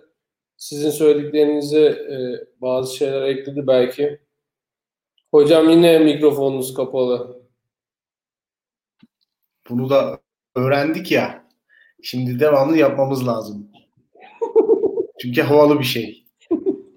sizin 0.57 0.89
söylediklerinize 0.89 1.85
e, 1.85 2.17
bazı 2.61 2.95
şeyler 2.95 3.21
ekledi 3.21 3.67
belki. 3.67 4.19
Hocam 5.31 5.69
yine 5.69 5.99
mikrofonunuz 5.99 6.73
kapalı. 6.73 7.38
Bunu 9.69 9.89
da 9.89 10.19
öğrendik 10.55 11.11
ya. 11.11 11.43
Şimdi 12.03 12.39
devamlı 12.39 12.77
yapmamız 12.77 13.27
lazım. 13.27 13.67
Çünkü 15.21 15.41
havalı 15.41 15.79
bir 15.79 15.83
şey. 15.83 16.25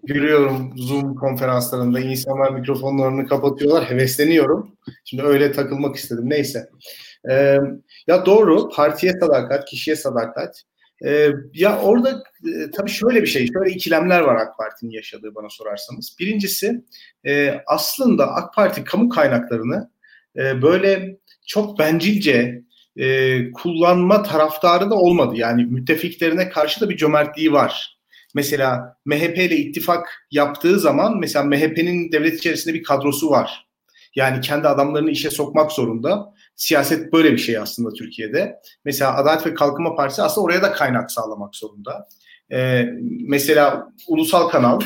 Görüyorum 0.05 0.73
Zoom 0.77 1.15
konferanslarında 1.15 2.01
insanlar 2.01 2.51
mikrofonlarını 2.51 3.27
kapatıyorlar. 3.27 3.91
Hevesleniyorum. 3.91 4.77
Şimdi 5.05 5.23
öyle 5.23 5.53
takılmak 5.53 5.97
istedim. 5.97 6.31
Neyse. 6.31 6.69
Ee, 7.31 7.59
ya 8.07 8.27
doğru. 8.27 8.69
Partiye 8.69 9.13
sadakat, 9.13 9.65
kişiye 9.65 9.97
sadakat. 9.97 10.63
Ee, 11.05 11.31
ya 11.55 11.81
orada 11.81 12.23
e, 12.45 12.71
tabii 12.71 12.91
şöyle 12.91 13.23
bir 13.23 13.27
şey, 13.27 13.49
şöyle 13.53 13.71
ikilemler 13.71 14.21
var 14.21 14.37
AK 14.37 14.59
Parti'nin 14.59 14.91
yaşadığı 14.91 15.35
bana 15.35 15.49
sorarsanız. 15.49 16.17
Birincisi 16.19 16.85
e, 17.27 17.61
aslında 17.67 18.35
AK 18.35 18.55
Parti 18.55 18.85
kamu 18.85 19.09
kaynaklarını 19.09 19.91
e, 20.37 20.63
böyle 20.63 21.19
çok 21.47 21.79
bencilce 21.79 22.63
e, 22.97 23.51
kullanma 23.53 24.23
taraftarı 24.23 24.91
da 24.91 24.95
olmadı. 24.95 25.35
Yani 25.37 25.65
müttefiklerine 25.65 26.49
karşı 26.49 26.81
da 26.81 26.89
bir 26.91 26.97
cömertliği 26.97 27.53
var. 27.53 27.99
Mesela 28.35 28.97
MHP 29.05 29.39
ile 29.39 29.57
ittifak 29.57 30.27
yaptığı 30.31 30.81
zaman 30.81 31.19
mesela 31.19 31.45
MHP'nin 31.45 32.13
devlet 32.13 32.39
içerisinde 32.39 32.75
bir 32.75 32.83
kadrosu 32.83 33.31
var. 33.31 33.67
Yani 34.15 34.41
kendi 34.41 34.69
adamlarını 34.69 35.11
işe 35.11 35.31
sokmak 35.31 35.73
zorunda. 35.73 36.35
Siyaset 36.57 37.13
böyle 37.13 37.33
bir 37.33 37.39
şey 37.39 37.59
aslında 37.59 37.93
Türkiye'de. 37.93 38.57
Mesela 38.85 39.17
Adalet 39.17 39.47
ve 39.47 39.55
Kalkınma 39.55 39.95
Partisi 39.95 40.23
aslında 40.23 40.45
oraya 40.45 40.63
da 40.63 40.73
kaynak 40.73 41.13
sağlamak 41.13 41.57
zorunda. 41.57 42.09
Ee, 42.53 42.85
mesela 43.29 43.93
ulusal 44.09 44.49
kanal 44.49 44.81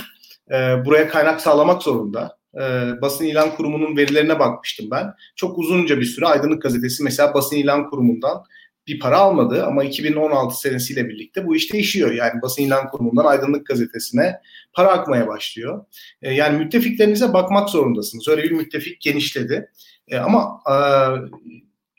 e, 0.50 0.84
buraya 0.84 1.08
kaynak 1.08 1.40
sağlamak 1.40 1.82
zorunda 1.82 2.38
e, 2.56 2.92
basın 3.02 3.24
ilan 3.24 3.56
kurumunun 3.56 3.96
verilerine 3.96 4.38
bakmıştım 4.38 4.90
ben. 4.90 5.12
Çok 5.36 5.58
uzunca 5.58 6.00
bir 6.00 6.04
süre 6.04 6.26
Aydınlık 6.26 6.62
Gazetesi 6.62 7.02
mesela 7.02 7.34
basın 7.34 7.56
ilan 7.56 7.90
kurumundan 7.90 8.44
bir 8.86 9.00
para 9.00 9.18
almadı 9.18 9.64
ama 9.64 9.84
2016 9.84 10.60
senesiyle 10.60 11.08
birlikte 11.08 11.46
bu 11.46 11.56
iş 11.56 11.72
değişiyor. 11.72 12.12
Yani 12.12 12.42
basın 12.42 12.62
ilan 12.62 12.88
kurumundan 12.88 13.24
Aydınlık 13.24 13.66
Gazetesi'ne 13.66 14.40
para 14.72 14.88
akmaya 14.88 15.28
başlıyor. 15.28 15.84
E, 16.22 16.34
yani 16.34 16.58
müttefiklerinize 16.58 17.32
bakmak 17.32 17.70
zorundasınız. 17.70 18.28
Öyle 18.28 18.42
bir 18.42 18.50
müttefik 18.50 19.00
genişledi. 19.00 19.70
E, 20.08 20.16
ama 20.18 20.60
e, 20.70 20.76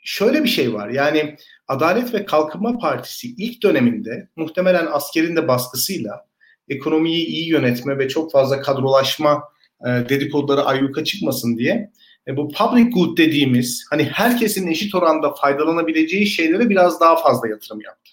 şöyle 0.04 0.44
bir 0.44 0.48
şey 0.48 0.74
var. 0.74 0.88
Yani 0.88 1.36
Adalet 1.68 2.14
ve 2.14 2.24
Kalkınma 2.24 2.78
Partisi 2.78 3.28
ilk 3.28 3.62
döneminde 3.62 4.28
muhtemelen 4.36 4.86
askerin 4.92 5.36
de 5.36 5.48
baskısıyla 5.48 6.26
ekonomiyi 6.68 7.26
iyi 7.26 7.48
yönetme 7.48 7.98
ve 7.98 8.08
çok 8.08 8.32
fazla 8.32 8.60
kadrolaşma 8.60 9.42
e, 9.86 10.08
dedikoduları 10.08 10.64
ayyuka 10.64 11.04
çıkmasın 11.04 11.58
diye 11.58 11.90
e, 12.28 12.36
bu 12.36 12.48
public 12.48 12.90
good 12.90 13.18
dediğimiz 13.18 13.84
hani 13.90 14.04
herkesin 14.04 14.66
eşit 14.66 14.94
oranda 14.94 15.34
faydalanabileceği 15.34 16.26
şeylere 16.26 16.70
biraz 16.70 17.00
daha 17.00 17.16
fazla 17.16 17.48
yatırım 17.48 17.80
yaptı. 17.80 18.12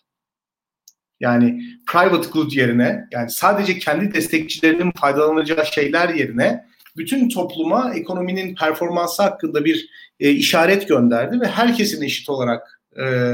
Yani 1.20 1.62
private 1.92 2.30
good 2.30 2.52
yerine 2.52 3.08
yani 3.12 3.30
sadece 3.30 3.80
kendi 3.80 4.14
destekçilerinin 4.14 4.92
faydalanacağı 4.92 5.66
şeyler 5.66 6.10
yerine 6.10 6.66
bütün 6.98 7.30
topluma 7.30 7.94
ekonominin 7.94 8.56
performansı 8.56 9.24
hakkında 9.24 9.66
bir 9.66 9.90
e, 10.20 10.30
işaret 10.32 10.88
gönderdi 10.88 11.42
ve 11.42 11.48
herkesin 11.48 12.02
eşit 12.02 12.30
olarak 12.30 12.82
e, 13.00 13.34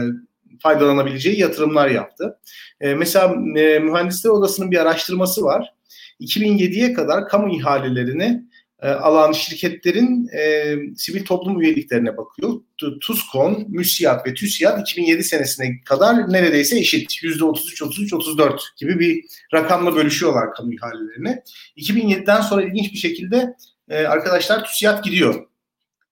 faydalanabileceği 0.59 1.39
yatırımlar 1.39 1.89
yaptı. 1.89 2.39
E, 2.81 2.93
mesela 2.93 3.35
e, 3.59 3.79
Mühendisler 3.79 4.29
Odası'nın 4.29 4.71
bir 4.71 4.77
araştırması 4.77 5.43
var. 5.43 5.73
2007'ye 6.21 6.93
kadar 6.93 7.27
kamu 7.27 7.55
ihalelerini 7.55 8.43
e, 8.81 8.89
alan 8.89 9.31
şirketlerin 9.31 10.27
e, 10.27 10.75
sivil 10.95 11.25
toplum 11.25 11.61
üyeliklerine 11.61 12.17
bakıyor. 12.17 12.61
TUSKON, 13.01 13.65
MÜSİAD 13.69 14.25
ve 14.25 14.33
TÜSİAD 14.33 14.81
2007 14.81 15.23
senesine 15.23 15.81
kadar 15.85 16.33
neredeyse 16.33 16.79
eşit. 16.79 17.11
%33-33-34 17.11 18.59
gibi 18.77 18.99
bir 18.99 19.23
rakamla 19.53 19.95
bölüşüyorlar 19.95 20.53
kamu 20.53 20.73
ihalelerini. 20.73 21.41
2007'den 21.77 22.41
sonra 22.41 22.63
ilginç 22.63 22.93
bir 22.93 22.97
şekilde 22.97 23.55
e, 23.89 23.97
arkadaşlar 23.97 24.65
TÜSİAD 24.65 25.03
gidiyor. 25.03 25.47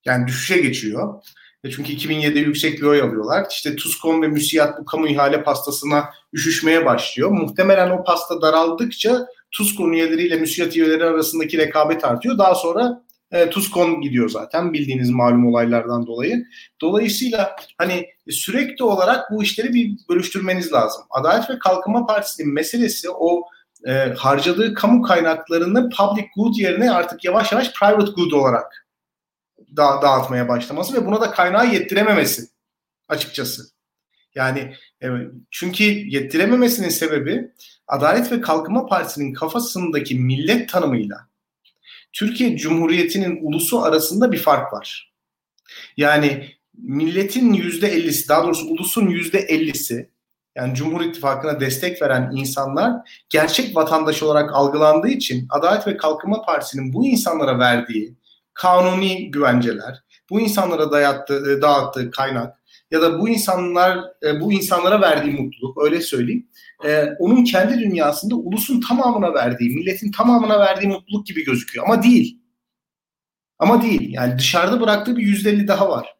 Yani 0.06 0.28
düşüşe 0.28 0.58
geçiyor. 0.58 1.24
E, 1.64 1.72
çünkü 1.72 1.94
2007'de 1.94 2.40
yüksek 2.40 2.82
bir 2.82 2.86
oy 2.86 3.02
alıyorlar. 3.02 3.46
İşte 3.52 3.76
TUSKON 3.76 4.22
ve 4.22 4.28
MÜSİAD 4.28 4.80
bu 4.80 4.86
kamu 4.86 5.08
ihale 5.08 5.44
pastasına 5.44 6.10
üşüşmeye 6.34 6.86
başlıyor. 6.86 7.30
Muhtemelen 7.30 7.90
o 7.90 8.04
pasta 8.04 8.42
daraldıkça 8.42 9.28
TUSKON 9.52 9.92
üyeleriyle 9.92 10.36
müsiyat 10.36 10.78
üyeleri 10.78 11.06
arasındaki 11.06 11.58
rekabet 11.58 12.06
artıyor. 12.06 12.38
Daha 12.38 12.56
sonra 12.56 13.04
e, 13.32 13.50
TUSKON 13.50 14.02
gidiyor 14.02 14.30
zaten 14.30 14.74
bildiğiniz 14.74 15.10
malum 15.10 15.48
olaylardan 15.48 16.08
dolayı. 16.08 16.46
Dolayısıyla 16.82 17.56
hani 17.78 18.10
sürekli 18.30 18.84
olarak 18.84 19.32
bu 19.32 19.44
işleri 19.44 19.74
bir 19.74 19.92
bölüştürmeniz 20.10 20.74
lazım. 20.74 21.02
Adalet 21.10 21.50
ve 21.50 21.60
Kalkınma 21.60 22.06
Partisi'nin 22.06 22.54
meselesi 22.54 23.10
o 23.10 23.44
e, 23.88 23.92
harcadığı 24.18 24.74
kamu 24.74 25.02
kaynaklarını 25.02 25.90
public 25.90 26.28
good 26.36 26.56
yerine 26.56 26.92
artık 26.92 27.26
yavaş 27.26 27.52
yavaş 27.52 27.74
private 27.74 28.12
good 28.12 28.32
olarak 28.32 28.86
da- 29.78 30.02
dağıtmaya 30.02 30.48
başlaması 30.48 30.94
ve 30.94 31.06
buna 31.06 31.22
da 31.22 31.32
kaynağı 31.32 31.74
yettirememesi 31.74 32.44
açıkçası. 33.08 33.64
Yani 34.36 34.74
evet, 35.02 35.32
çünkü 35.52 35.84
yettirememesinin 35.84 36.90
sebebi 36.90 37.52
Adalet 37.90 38.32
ve 38.32 38.42
Kalkınma 38.42 38.86
Partisi'nin 38.86 39.34
kafasındaki 39.34 40.16
millet 40.16 40.70
tanımıyla 40.70 41.28
Türkiye 42.14 42.58
Cumhuriyeti'nin 42.58 43.40
ulusu 43.42 43.84
arasında 43.84 44.32
bir 44.32 44.38
fark 44.38 44.74
var. 44.74 45.14
Yani 45.98 46.48
milletin 46.78 47.54
yüzde 47.54 47.88
ellisi, 47.88 48.30
daha 48.30 48.44
doğrusu 48.44 48.68
ulusun 48.68 49.08
yüzde 49.08 49.40
ellisi, 49.40 50.10
yani 50.56 50.76
Cumhur 50.76 51.02
İttifakı'na 51.02 51.60
destek 51.60 52.02
veren 52.02 52.32
insanlar 52.36 53.24
gerçek 53.30 53.76
vatandaş 53.76 54.24
olarak 54.24 54.54
algılandığı 54.54 55.08
için 55.08 55.48
Adalet 55.50 55.88
ve 55.88 55.98
Kalkınma 55.98 56.42
Partisi'nin 56.42 56.94
bu 56.94 57.06
insanlara 57.06 57.60
verdiği 57.60 58.16
kanuni 58.54 59.32
güvenceler, 59.32 60.04
bu 60.30 60.42
insanlara 60.42 60.92
dayattığı, 60.92 61.62
dağıttığı 61.62 62.12
kaynak 62.12 62.59
ya 62.92 63.02
da 63.02 63.20
bu 63.20 63.30
insanlar 63.30 64.00
e, 64.24 64.40
bu 64.42 64.54
insanlara 64.54 65.02
verdiği 65.02 65.42
mutluluk 65.42 65.84
öyle 65.84 66.02
söyleyeyim. 66.02 66.48
E, 66.86 67.06
onun 67.20 67.44
kendi 67.44 67.80
dünyasında 67.80 68.36
ulusun 68.36 68.82
tamamına 68.82 69.34
verdiği, 69.34 69.70
milletin 69.70 70.12
tamamına 70.12 70.60
verdiği 70.60 70.88
mutluluk 70.88 71.28
gibi 71.28 71.44
gözüküyor 71.44 71.86
ama 71.86 72.04
değil. 72.04 72.40
Ama 73.60 73.82
değil. 73.82 74.14
Yani 74.14 74.40
dışarıda 74.40 74.82
bıraktığı 74.82 75.18
bir 75.18 75.24
yüzde 75.24 75.50
elli 75.50 75.68
daha 75.68 75.90
var. 75.90 76.16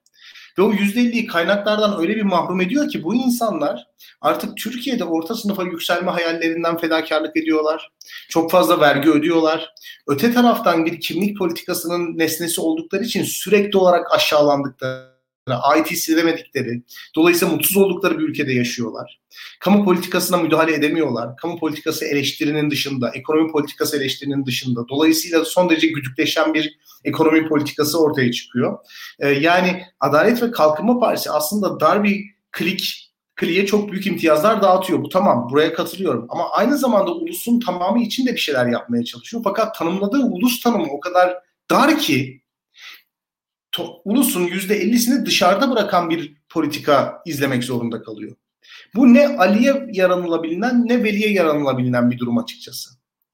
Ve 0.58 0.62
o 0.62 0.72
yüzde 0.72 1.02
elliyi 1.02 1.26
kaynaklardan 1.26 2.00
öyle 2.00 2.16
bir 2.16 2.22
mahrum 2.22 2.62
ediyor 2.62 2.90
ki 2.90 3.04
bu 3.04 3.16
insanlar 3.16 3.88
artık 4.22 4.58
Türkiye'de 4.58 5.04
orta 5.04 5.36
sınıfa 5.36 5.64
yükselme 5.64 6.12
hayallerinden 6.12 6.78
fedakarlık 6.78 7.38
ediyorlar. 7.38 7.92
Çok 8.30 8.52
fazla 8.52 8.80
vergi 8.80 9.10
ödüyorlar. 9.10 9.74
Öte 10.08 10.34
taraftan 10.34 10.86
bir 10.86 11.00
kimlik 11.00 11.38
politikasının 11.38 12.18
nesnesi 12.18 12.62
oldukları 12.62 13.04
için 13.04 13.24
sürekli 13.24 13.78
olarak 13.78 14.14
aşağılandıkları 14.14 15.19
ait 15.56 15.92
hissedemedikleri, 15.92 16.84
dolayısıyla 17.16 17.54
mutsuz 17.54 17.78
oldukları 17.78 18.20
bir 18.20 18.24
ülkede 18.24 18.54
yaşıyorlar. 18.54 19.20
Kamu 19.60 19.86
politikasına 19.86 20.38
müdahale 20.38 20.74
edemiyorlar. 20.74 21.38
Kamu 21.38 21.60
politikası 21.60 22.06
eleştirinin 22.06 22.72
dışında, 22.72 23.12
ekonomi 23.14 23.52
politikası 23.52 23.98
eleştirinin 23.98 24.46
dışında. 24.46 24.88
Dolayısıyla 24.90 25.46
son 25.46 25.70
derece 25.70 25.88
güdükleşen 25.88 26.54
bir 26.54 26.80
ekonomi 27.04 27.48
politikası 27.48 28.04
ortaya 28.04 28.32
çıkıyor. 28.32 28.78
Ee, 29.20 29.30
yani 29.30 29.84
Adalet 30.00 30.44
ve 30.44 30.52
Kalkınma 30.52 31.00
Partisi 31.00 31.32
aslında 31.32 31.80
dar 31.80 32.04
bir 32.04 32.26
klik 32.52 33.10
kliye 33.36 33.66
çok 33.66 33.92
büyük 33.92 34.08
imtiyazlar 34.08 34.62
dağıtıyor. 34.62 35.04
Bu 35.04 35.10
tamam 35.10 35.48
buraya 35.52 35.74
katılıyorum. 35.74 36.26
Ama 36.30 36.50
aynı 36.52 36.78
zamanda 36.78 37.12
ulusun 37.12 37.60
tamamı 37.60 38.04
için 38.04 38.28
de 38.28 38.34
bir 38.34 38.40
şeyler 38.40 38.68
yapmaya 38.68 39.04
çalışıyor. 39.04 39.44
Fakat 39.44 39.76
tanımladığı 39.76 40.24
ulus 40.24 40.62
tanımı 40.62 40.88
o 40.92 41.00
kadar 41.00 41.38
dar 41.72 42.00
ki 42.00 42.39
to, 43.80 44.02
ulusun 44.06 44.48
%50'sini 44.48 45.26
dışarıda 45.26 45.72
bırakan 45.72 46.10
bir 46.10 46.34
politika 46.50 47.22
izlemek 47.26 47.64
zorunda 47.64 48.02
kalıyor. 48.02 48.36
Bu 48.96 49.14
ne 49.14 49.28
Ali'ye 49.28 49.88
yaranılabilen 49.92 50.88
ne 50.88 51.04
Veli'ye 51.04 51.32
yaranılabilen 51.32 52.12
bir 52.12 52.18
durum 52.18 52.38
açıkçası. 52.38 52.90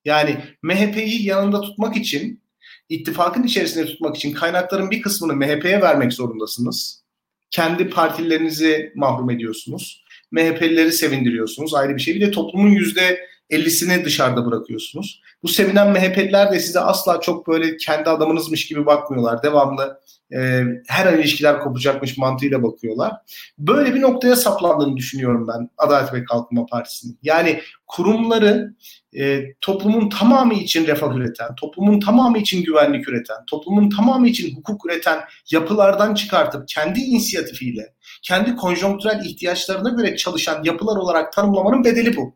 Yani 0.06 0.38
MHP'yi 0.62 1.26
yanında 1.26 1.62
tutmak 1.62 1.98
için, 1.98 2.43
ittifakın 2.89 3.43
içerisinde 3.43 3.86
tutmak 3.86 4.16
için 4.16 4.34
kaynakların 4.34 4.91
bir 4.91 5.02
kısmını 5.02 5.34
MHP'ye 5.34 5.82
vermek 5.82 6.14
zorundasınız. 6.14 7.04
Kendi 7.52 7.89
partilerinizi 7.89 8.91
mahrum 8.96 9.30
ediyorsunuz. 9.30 10.06
MHP'lileri 10.32 10.91
sevindiriyorsunuz 10.91 11.74
ayrı 11.74 11.96
bir 11.96 12.02
şey. 12.02 12.16
Bir 12.16 12.22
de 12.22 12.32
toplumun 12.32 12.70
yüzde 12.72 13.20
50'sini 13.50 14.06
dışarıda 14.06 14.46
bırakıyorsunuz. 14.46 15.22
Bu 15.43 15.48
sevinen 15.48 15.91
MHP'liler 15.91 16.52
de 16.52 16.60
size 16.60 16.80
asla 16.80 17.22
çok 17.22 17.48
böyle 17.48 17.78
kendi 17.78 18.10
adamınızmış 18.10 18.68
gibi 18.68 18.86
bakmıyorlar. 18.86 19.43
Devamlı 19.43 20.00
e, 20.34 20.64
her 20.88 21.06
an 21.06 21.20
ilişkiler 21.20 21.60
kopacakmış 21.60 22.18
mantığıyla 22.18 22.64
bakıyorlar. 22.64 23.14
Böyle 23.58 23.96
bir 23.96 24.02
noktaya 24.02 24.36
saplandığını 24.36 24.98
düşünüyorum 24.98 25.48
ben 25.48 25.70
Adalet 25.78 26.14
ve 26.14 26.24
Kalkınma 26.24 26.66
Partisi'nin. 26.66 27.20
Yani 27.24 27.62
kurumları 27.88 28.74
e, 29.18 29.54
toplumun 29.62 30.10
tamamı 30.10 30.54
için 30.54 30.88
refah 30.88 31.16
üreten, 31.16 31.56
toplumun 31.56 32.00
tamamı 32.00 32.38
için 32.38 32.64
güvenlik 32.64 33.10
üreten, 33.10 33.38
toplumun 33.48 33.89
tamamı 33.89 34.28
için 34.28 34.56
hukuk 34.56 34.86
üreten 34.86 35.20
yapılardan 35.52 36.14
çıkartıp 36.14 36.68
kendi 36.68 37.00
inisiyatifiyle, 37.00 37.93
kendi 38.22 38.56
konjonktürel 38.56 39.26
ihtiyaçlarına 39.26 39.89
göre 39.89 40.18
çalışan 40.18 40.64
yapılar 40.64 40.98
olarak 40.98 41.34
tanımlamanın 41.34 41.84
bedeli 41.84 42.18
bu. 42.18 42.36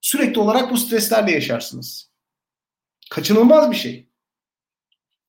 Sürekli 0.00 0.40
olarak 0.40 0.70
bu 0.70 0.76
streslerle 0.76 1.32
yaşarsınız. 1.32 2.10
Kaçınılmaz 3.10 3.70
bir 3.70 3.76
şey. 3.76 4.10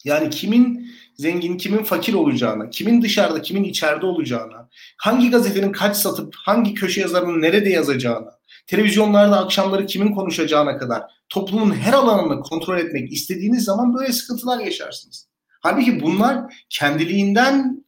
Yani 0.03 0.29
kimin 0.29 0.91
zengin, 1.15 1.57
kimin 1.57 1.83
fakir 1.83 2.13
olacağına, 2.13 2.69
kimin 2.69 3.01
dışarıda, 3.01 3.41
kimin 3.41 3.63
içeride 3.63 4.05
olacağına, 4.05 4.69
hangi 4.97 5.29
gazetenin 5.29 5.71
kaç 5.71 5.97
satıp 5.97 6.35
hangi 6.35 6.73
köşe 6.73 7.01
yazarının 7.01 7.41
nerede 7.41 7.69
yazacağına, 7.69 8.39
televizyonlarda 8.67 9.39
akşamları 9.39 9.85
kimin 9.85 10.15
konuşacağına 10.15 10.77
kadar 10.77 11.03
toplumun 11.29 11.71
her 11.71 11.93
alanını 11.93 12.41
kontrol 12.41 12.77
etmek 12.77 13.11
istediğiniz 13.11 13.63
zaman 13.63 13.95
böyle 13.95 14.13
sıkıntılar 14.13 14.59
yaşarsınız. 14.59 15.27
Halbuki 15.61 16.01
bunlar 16.01 16.65
kendiliğinden 16.69 17.85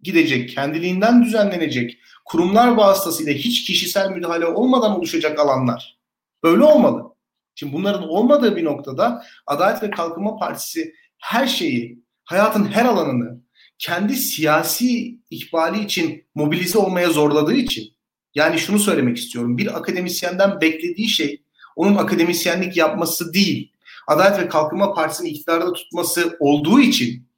gidecek, 0.00 0.48
kendiliğinden 0.48 1.24
düzenlenecek, 1.24 1.98
kurumlar 2.24 2.68
vasıtasıyla 2.68 3.32
hiç 3.32 3.66
kişisel 3.66 4.10
müdahale 4.10 4.46
olmadan 4.46 4.98
oluşacak 4.98 5.38
alanlar. 5.38 5.98
Öyle 6.44 6.64
olmalı. 6.64 7.14
Şimdi 7.54 7.72
bunların 7.72 8.08
olmadığı 8.08 8.56
bir 8.56 8.64
noktada 8.64 9.24
Adalet 9.46 9.82
ve 9.82 9.90
Kalkınma 9.90 10.36
Partisi 10.36 10.94
her 11.18 11.46
şeyi, 11.46 12.02
hayatın 12.24 12.64
her 12.64 12.84
alanını 12.84 13.40
kendi 13.78 14.16
siyasi 14.16 15.18
ikbali 15.30 15.84
için 15.84 16.26
mobilize 16.34 16.78
olmaya 16.78 17.10
zorladığı 17.10 17.54
için 17.54 17.94
yani 18.34 18.58
şunu 18.58 18.78
söylemek 18.78 19.16
istiyorum. 19.16 19.58
Bir 19.58 19.76
akademisyenden 19.76 20.60
beklediği 20.60 21.08
şey 21.08 21.42
onun 21.76 21.96
akademisyenlik 21.96 22.76
yapması 22.76 23.34
değil. 23.34 23.72
Adalet 24.06 24.40
ve 24.40 24.48
Kalkınma 24.48 24.94
Partisi'nin 24.94 25.28
iktidarda 25.28 25.72
tutması 25.72 26.36
olduğu 26.40 26.80
için 26.80 27.28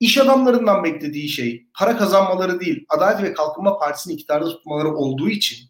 iş 0.00 0.18
adamlarından 0.18 0.84
beklediği 0.84 1.28
şey 1.28 1.66
para 1.74 1.96
kazanmaları 1.96 2.60
değil. 2.60 2.84
Adalet 2.88 3.22
ve 3.22 3.32
Kalkınma 3.32 3.78
Partisi'nin 3.78 4.14
iktidarda 4.14 4.48
tutmaları 4.48 4.94
olduğu 4.94 5.28
için 5.28 5.68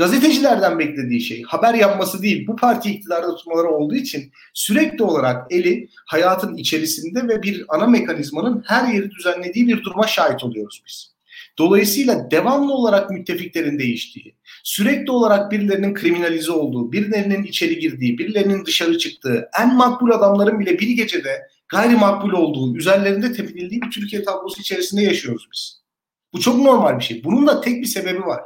gazetecilerden 0.00 0.78
beklediği 0.78 1.20
şey 1.20 1.42
haber 1.42 1.74
yapması 1.74 2.22
değil 2.22 2.46
bu 2.46 2.56
parti 2.56 2.90
iktidarda 2.90 3.36
tutmaları 3.36 3.68
olduğu 3.68 3.94
için 3.94 4.32
sürekli 4.54 5.04
olarak 5.04 5.52
eli 5.52 5.88
hayatın 6.06 6.56
içerisinde 6.56 7.28
ve 7.28 7.42
bir 7.42 7.64
ana 7.68 7.86
mekanizmanın 7.86 8.64
her 8.66 8.94
yeri 8.94 9.10
düzenlediği 9.10 9.68
bir 9.68 9.82
duruma 9.82 10.06
şahit 10.06 10.44
oluyoruz 10.44 10.82
biz. 10.86 11.14
Dolayısıyla 11.58 12.30
devamlı 12.30 12.72
olarak 12.72 13.10
müttefiklerin 13.10 13.78
değiştiği, 13.78 14.34
sürekli 14.64 15.10
olarak 15.10 15.52
birilerinin 15.52 15.94
kriminalize 15.94 16.52
olduğu, 16.52 16.92
birilerinin 16.92 17.44
içeri 17.44 17.78
girdiği, 17.78 18.18
birilerinin 18.18 18.64
dışarı 18.64 18.98
çıktığı, 18.98 19.48
en 19.60 19.76
makbul 19.76 20.10
adamların 20.10 20.60
bile 20.60 20.78
bir 20.78 20.88
gecede 20.88 21.42
gayrimakbul 21.68 22.32
olduğu, 22.32 22.76
üzerlerinde 22.76 23.32
tepinildiği 23.32 23.82
bir 23.82 23.90
Türkiye 23.90 24.22
tablosu 24.22 24.60
içerisinde 24.60 25.02
yaşıyoruz 25.02 25.48
biz. 25.52 25.80
Bu 26.32 26.40
çok 26.40 26.56
normal 26.56 26.98
bir 26.98 27.04
şey. 27.04 27.24
Bunun 27.24 27.46
da 27.46 27.60
tek 27.60 27.80
bir 27.80 27.86
sebebi 27.86 28.22
var. 28.22 28.40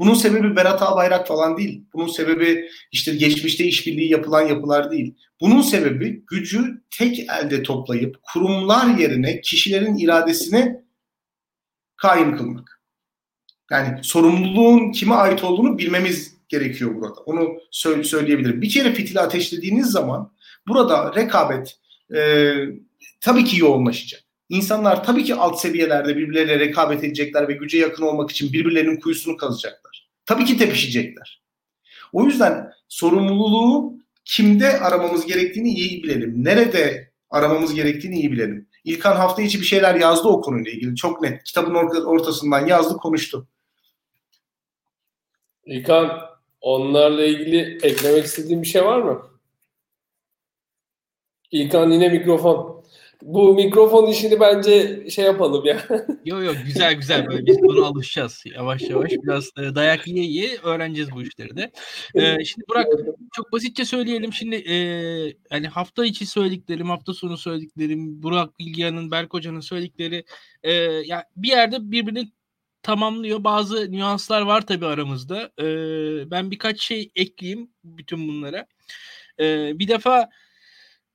Bunun 0.00 0.14
sebebi 0.14 0.56
Berat 0.56 0.82
Albayrak 0.82 1.28
falan 1.28 1.56
değil. 1.56 1.84
Bunun 1.92 2.08
sebebi 2.08 2.68
işte 2.92 3.14
geçmişte 3.14 3.64
işbirliği 3.64 4.10
yapılan 4.10 4.48
yapılar 4.48 4.90
değil. 4.90 5.14
Bunun 5.40 5.62
sebebi 5.62 6.24
gücü 6.26 6.82
tek 6.98 7.18
elde 7.18 7.62
toplayıp 7.62 8.16
kurumlar 8.22 8.98
yerine 8.98 9.40
kişilerin 9.40 9.96
iradesini 9.96 10.76
kaim 11.96 12.36
kılmak. 12.36 12.82
Yani 13.70 13.98
sorumluluğun 14.04 14.92
kime 14.92 15.14
ait 15.14 15.44
olduğunu 15.44 15.78
bilmemiz 15.78 16.34
gerekiyor 16.48 16.94
burada. 16.94 17.20
Onu 17.26 17.48
söyle, 17.70 18.04
söyleyebilirim. 18.04 18.62
Bir 18.62 18.70
kere 18.70 18.92
fitili 18.94 19.20
ateşlediğiniz 19.20 19.86
zaman 19.86 20.32
burada 20.68 21.14
rekabet 21.14 21.78
e, 22.14 22.52
tabii 23.20 23.44
ki 23.44 23.60
yoğunlaşacak. 23.60 24.22
İnsanlar 24.48 25.04
tabii 25.04 25.24
ki 25.24 25.34
alt 25.34 25.60
seviyelerde 25.60 26.16
birbirleriyle 26.16 26.58
rekabet 26.58 27.04
edecekler 27.04 27.48
ve 27.48 27.52
güce 27.52 27.78
yakın 27.78 28.02
olmak 28.02 28.30
için 28.30 28.52
birbirlerinin 28.52 29.00
kuyusunu 29.00 29.36
kazacaklar. 29.36 29.89
Tabii 30.30 30.44
ki 30.44 30.58
tepişecekler. 30.58 31.42
O 32.12 32.24
yüzden 32.24 32.72
sorumluluğu 32.88 33.98
kimde 34.24 34.80
aramamız 34.80 35.26
gerektiğini 35.26 35.74
iyi 35.74 36.02
bilelim. 36.02 36.44
Nerede 36.44 37.12
aramamız 37.30 37.74
gerektiğini 37.74 38.16
iyi 38.20 38.32
bilelim. 38.32 38.68
İlkan 38.84 39.16
hafta 39.16 39.42
içi 39.42 39.60
bir 39.60 39.66
şeyler 39.66 39.94
yazdı 39.94 40.28
o 40.28 40.40
konuyla 40.40 40.70
ilgili. 40.70 40.96
Çok 40.96 41.22
net. 41.22 41.44
Kitabın 41.44 41.74
ortasından 42.04 42.66
yazdı, 42.66 42.96
konuştu. 42.96 43.48
İlkan, 45.64 46.20
onlarla 46.60 47.24
ilgili 47.24 47.78
eklemek 47.82 48.24
istediğin 48.24 48.62
bir 48.62 48.66
şey 48.66 48.84
var 48.84 48.98
mı? 48.98 49.22
İlkan 51.50 51.90
yine 51.90 52.08
mikrofon. 52.08 52.79
Bu 53.22 53.54
mikrofon 53.54 54.06
işini 54.06 54.40
bence 54.40 55.04
şey 55.10 55.24
yapalım 55.24 55.64
ya. 55.64 55.80
Yok 56.24 56.44
yok 56.44 56.56
güzel 56.66 56.94
güzel 56.94 57.26
böyle 57.26 57.46
biz 57.46 57.62
buna 57.62 57.86
alışacağız 57.86 58.44
yavaş 58.54 58.82
yavaş. 58.82 59.12
Biraz 59.12 59.50
e, 59.58 59.74
dayak 59.74 60.08
yiye 60.08 60.24
yiye 60.24 60.58
öğreneceğiz 60.62 61.12
bu 61.12 61.22
işleri 61.22 61.56
de. 61.56 61.72
Ee, 62.14 62.44
şimdi 62.44 62.64
Burak 62.68 62.86
çok 63.32 63.52
basitçe 63.52 63.84
söyleyelim. 63.84 64.32
Şimdi 64.32 64.56
e, 64.56 64.76
hani 65.50 65.68
hafta 65.68 66.04
içi 66.06 66.26
söylediklerim, 66.26 66.90
hafta 66.90 67.14
sonu 67.14 67.36
söylediklerim, 67.36 68.22
Burak 68.22 68.58
Bilgehan'ın, 68.58 69.10
Berk 69.10 69.34
Hoca'nın 69.34 69.60
söyledikleri 69.60 70.24
e, 70.62 70.72
ya 70.82 71.24
bir 71.36 71.48
yerde 71.48 71.90
birbirini 71.90 72.32
tamamlıyor. 72.82 73.44
Bazı 73.44 73.92
nüanslar 73.92 74.42
var 74.42 74.66
tabii 74.66 74.86
aramızda. 74.86 75.50
E, 75.58 75.66
ben 76.30 76.50
birkaç 76.50 76.80
şey 76.80 77.10
ekleyeyim 77.16 77.70
bütün 77.84 78.28
bunlara. 78.28 78.66
E, 79.40 79.78
bir 79.78 79.88
defa 79.88 80.30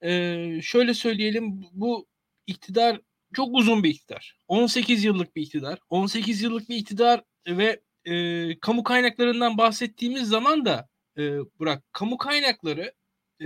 e, 0.06 0.62
şöyle 0.62 0.94
söyleyelim 0.94 1.66
bu 1.74 2.08
iktidar 2.48 3.02
çok 3.34 3.50
uzun 3.56 3.84
bir 3.84 3.90
iktidar. 3.90 4.38
18 4.48 5.04
yıllık 5.04 5.36
bir 5.36 5.42
iktidar. 5.42 5.80
18 5.90 6.42
yıllık 6.42 6.70
bir 6.70 6.76
iktidar 6.76 7.24
ve 7.48 7.82
e, 8.06 8.60
kamu 8.60 8.84
kaynaklarından 8.84 9.58
bahsettiğimiz 9.58 10.28
zaman 10.30 10.66
da 10.66 10.90
e, 11.18 11.40
bırak 11.60 11.84
kamu 11.94 12.18
kaynakları 12.18 12.94
e, 13.42 13.46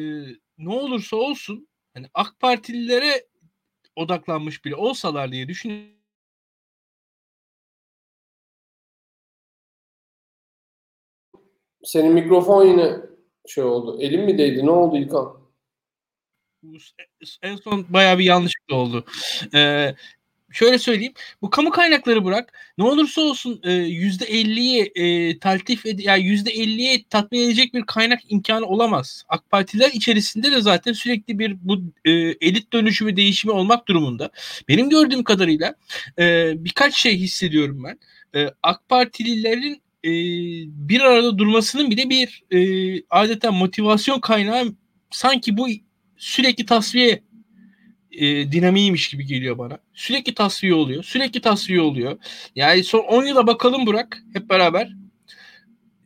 ne 0.57 0.69
olursa 0.69 1.17
olsun 1.17 1.67
hani 1.93 2.07
AK 2.13 2.39
Partililere 2.39 3.27
odaklanmış 3.95 4.65
bile 4.65 4.75
olsalar 4.75 5.31
diye 5.31 5.47
düşünüyorum. 5.47 5.99
Senin 11.83 12.13
mikrofon 12.13 12.65
yine 12.65 12.97
şey 13.47 13.63
oldu. 13.63 14.01
Elin 14.01 14.25
mi 14.25 14.37
değdi? 14.37 14.65
Ne 14.65 14.71
oldu 14.71 14.97
İlkan? 14.97 15.38
En 17.41 17.55
son 17.55 17.85
bayağı 17.89 18.19
bir 18.19 18.23
yanlışlık 18.23 18.71
oldu. 18.71 19.05
Ee, 19.53 19.95
şöyle 20.51 20.79
söyleyeyim. 20.79 21.13
Bu 21.41 21.49
kamu 21.49 21.69
kaynakları 21.69 22.25
bırak. 22.25 22.53
Ne 22.77 22.83
olursa 22.83 23.21
olsun 23.21 23.61
e, 23.63 23.71
yüzde 23.73 24.25
50'ye 24.25 24.91
e, 24.95 25.39
taltif 25.39 25.85
ed 25.85 25.99
yani 25.99 26.23
yüzde 26.23 26.55
50'ye 26.55 27.03
tatmin 27.09 27.39
edecek 27.39 27.73
bir 27.73 27.83
kaynak 27.83 28.19
imkanı 28.29 28.65
olamaz. 28.65 29.23
AK 29.29 29.49
Partiler 29.49 29.91
içerisinde 29.93 30.51
de 30.51 30.61
zaten 30.61 30.93
sürekli 30.93 31.39
bir 31.39 31.57
bu 31.61 31.81
e, 32.05 32.11
elit 32.11 32.73
dönüşümü 32.73 33.15
değişimi 33.15 33.53
olmak 33.53 33.87
durumunda. 33.87 34.31
Benim 34.67 34.89
gördüğüm 34.89 35.23
kadarıyla 35.23 35.75
e, 36.19 36.53
birkaç 36.57 36.95
şey 36.95 37.17
hissediyorum 37.17 37.83
ben. 37.83 37.99
E, 38.39 38.49
AK 38.63 38.89
Partililerin 38.89 39.81
e, 40.03 40.11
bir 40.89 41.01
arada 41.01 41.37
durmasının 41.37 41.91
bile 41.91 42.09
bir 42.09 42.43
e, 42.51 42.59
adeta 43.09 43.51
motivasyon 43.51 44.19
kaynağı 44.19 44.75
sanki 45.11 45.57
bu 45.57 45.67
sürekli 46.19 46.65
tasfiye 46.65 47.23
e, 48.11 48.51
dinamiğiymiş 48.51 49.07
gibi 49.07 49.25
geliyor 49.25 49.57
bana. 49.57 49.79
Sürekli 49.93 50.33
tasfiye 50.33 50.73
oluyor. 50.73 51.03
Sürekli 51.03 51.41
tasfiye 51.41 51.81
oluyor. 51.81 52.17
Yani 52.55 52.83
son 52.83 52.99
10 52.99 53.25
yıla 53.25 53.47
bakalım 53.47 53.85
Burak 53.85 54.23
hep 54.33 54.49
beraber. 54.49 54.93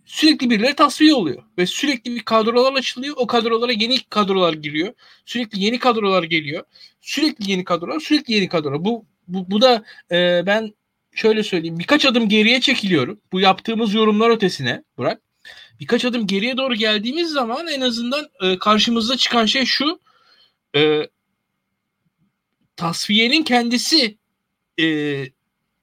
Sürekli 0.05 0.49
birileri 0.49 0.75
tasfiye 0.75 1.13
oluyor. 1.13 1.43
Ve 1.57 1.65
sürekli 1.65 2.15
bir 2.15 2.19
kadrolar 2.19 2.73
açılıyor. 2.73 3.15
O 3.17 3.27
kadrolara 3.27 3.71
yeni 3.71 4.03
kadrolar 4.09 4.53
giriyor. 4.53 4.93
Sürekli 5.25 5.63
yeni 5.63 5.79
kadrolar 5.79 6.23
geliyor. 6.23 6.63
Sürekli 7.01 7.51
yeni 7.51 7.63
kadrolar, 7.63 7.99
sürekli 7.99 8.33
yeni 8.33 8.47
kadrolar. 8.49 8.85
Bu 8.85 9.05
bu, 9.27 9.51
bu 9.51 9.61
da 9.61 9.83
e, 10.11 10.43
ben 10.45 10.73
şöyle 11.11 11.43
söyleyeyim. 11.43 11.79
Birkaç 11.79 12.05
adım 12.05 12.29
geriye 12.29 12.61
çekiliyorum. 12.61 13.21
Bu 13.31 13.39
yaptığımız 13.39 13.93
yorumlar 13.93 14.29
ötesine 14.29 14.83
Burak. 14.97 15.21
Birkaç 15.79 16.05
adım 16.05 16.27
geriye 16.27 16.57
doğru 16.57 16.75
geldiğimiz 16.75 17.29
zaman 17.29 17.67
en 17.67 17.81
azından 17.81 18.29
e, 18.41 18.59
karşımıza 18.59 19.17
çıkan 19.17 19.45
şey 19.45 19.65
şu. 19.65 19.99
E, 20.75 21.07
tasfiyenin 22.75 23.43
kendisi 23.43 24.17
e, 24.79 24.85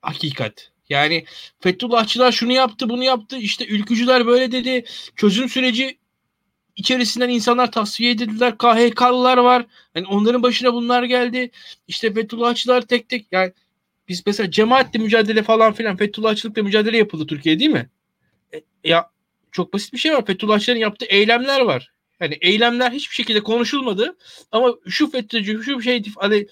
hakikat. 0.03 0.71
Yani 0.89 1.25
Fethullahçılar 1.61 2.33
şunu 2.33 2.53
yaptı 2.53 2.89
bunu 2.89 3.05
yaptı 3.05 3.37
işte 3.37 3.67
ülkücüler 3.67 4.27
böyle 4.27 4.53
dedi 4.53 4.85
çözüm 5.17 5.49
süreci 5.49 5.99
içerisinden 6.77 7.29
insanlar 7.29 7.73
tasfiye 7.73 8.11
edildiler 8.11 8.59
KHK'lılar 8.59 9.39
var 9.39 9.67
yani 9.95 10.07
onların 10.07 10.43
başına 10.43 10.75
bunlar 10.75 11.03
geldi 11.03 11.51
işte 11.89 12.15
Fethullahçılar 12.15 12.83
tek 12.83 13.09
tek 13.09 13.27
yani 13.33 13.53
biz 14.09 14.23
mesela 14.27 14.51
cemaatle 14.51 14.99
mücadele 14.99 15.43
falan 15.43 15.73
filan 15.73 15.97
Fethullahçılıkla 15.97 16.63
mücadele 16.63 16.99
yapıldı 16.99 17.27
Türkiye 17.27 17.59
değil 17.59 17.71
mi? 17.71 17.91
E, 18.55 18.61
ya 18.85 19.11
çok 19.53 19.73
basit 19.75 19.93
bir 19.93 19.99
şey 19.99 20.13
var 20.13 20.27
Fethullahçıların 20.27 20.81
yaptığı 20.81 21.07
eylemler 21.07 21.61
var. 21.61 21.93
Yani 22.21 22.39
eylemler 22.41 22.91
hiçbir 22.91 23.15
şekilde 23.15 23.41
konuşulmadı 23.41 24.17
ama 24.53 24.75
şu 24.89 25.11
FETÖ'cü 25.11 25.63
şu 25.63 25.83
şey 25.83 26.03
hani 26.17 26.47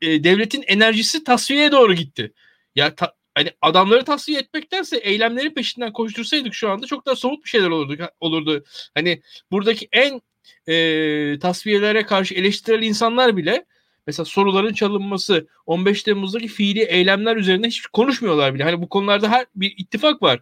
e, 0.00 0.24
devletin 0.24 0.64
enerjisi 0.66 1.24
tasfiyeye 1.24 1.72
doğru 1.72 1.94
gitti. 1.94 2.32
Ya 2.74 2.94
ta, 2.94 3.14
hani 3.34 3.50
adamları 3.60 4.04
tasfiye 4.04 4.38
etmektense 4.40 4.96
eylemleri 4.96 5.54
peşinden 5.54 5.92
koştursaydık 5.92 6.54
şu 6.54 6.70
anda 6.70 6.86
çok 6.86 7.06
daha 7.06 7.16
somut 7.16 7.44
bir 7.44 7.48
şeyler 7.48 7.68
olurdu. 7.68 8.08
olurdu. 8.20 8.64
Hani 8.94 9.22
buradaki 9.50 9.88
en 9.92 10.20
e, 10.68 11.38
tasfiyelere 11.38 12.06
karşı 12.06 12.34
eleştirel 12.34 12.82
insanlar 12.82 13.36
bile 13.36 13.64
mesela 14.06 14.24
soruların 14.24 14.72
çalınması 14.72 15.48
15 15.66 16.02
Temmuz'daki 16.02 16.48
fiili 16.48 16.82
eylemler 16.82 17.36
üzerinde 17.36 17.66
hiç 17.66 17.86
konuşmuyorlar 17.86 18.54
bile. 18.54 18.64
Hani 18.64 18.82
bu 18.82 18.88
konularda 18.88 19.28
her 19.28 19.46
bir 19.54 19.74
ittifak 19.76 20.22
var. 20.22 20.40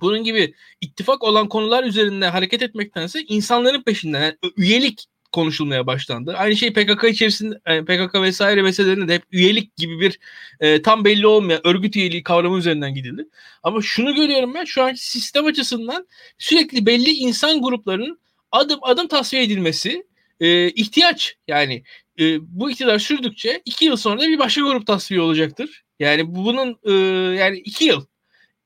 Bunun 0.00 0.24
gibi 0.24 0.54
ittifak 0.80 1.24
olan 1.24 1.48
konular 1.48 1.84
üzerinde 1.84 2.28
hareket 2.28 2.62
etmektense 2.62 3.22
insanların 3.22 3.82
peşinden 3.82 4.22
yani 4.22 4.34
üyelik 4.56 5.06
konuşulmaya 5.34 5.86
başlandı. 5.86 6.34
Aynı 6.36 6.56
şey 6.56 6.72
PKK 6.72 7.04
içerisinde 7.04 7.60
yani 7.68 7.84
PKK 7.84 8.14
vesaire 8.14 8.62
meselelerinde 8.62 9.08
de 9.08 9.14
hep 9.14 9.22
üyelik 9.32 9.76
gibi 9.76 10.00
bir 10.00 10.18
e, 10.60 10.82
tam 10.82 11.04
belli 11.04 11.26
olmayan 11.26 11.66
örgüt 11.66 11.96
üyeliği 11.96 12.22
kavramı 12.22 12.58
üzerinden 12.58 12.94
gidildi. 12.94 13.28
Ama 13.62 13.82
şunu 13.82 14.14
görüyorum 14.14 14.54
ben 14.54 14.64
şu 14.64 14.82
an 14.82 14.92
sistem 14.94 15.46
açısından 15.46 16.06
sürekli 16.38 16.86
belli 16.86 17.10
insan 17.10 17.62
gruplarının 17.62 18.18
adım 18.52 18.78
adım 18.82 19.08
tasfiye 19.08 19.42
edilmesi 19.42 20.06
e, 20.40 20.70
ihtiyaç. 20.70 21.36
Yani 21.48 21.82
e, 22.20 22.38
bu 22.40 22.70
iktidar 22.70 22.98
sürdükçe 22.98 23.62
iki 23.64 23.84
yıl 23.84 23.96
sonra 23.96 24.20
bir 24.22 24.38
başka 24.38 24.60
grup 24.60 24.86
tasfiye 24.86 25.20
olacaktır. 25.20 25.84
Yani 25.98 26.34
bunun 26.34 26.78
e, 26.84 26.92
yani 27.36 27.58
iki 27.58 27.84
yıl 27.84 28.06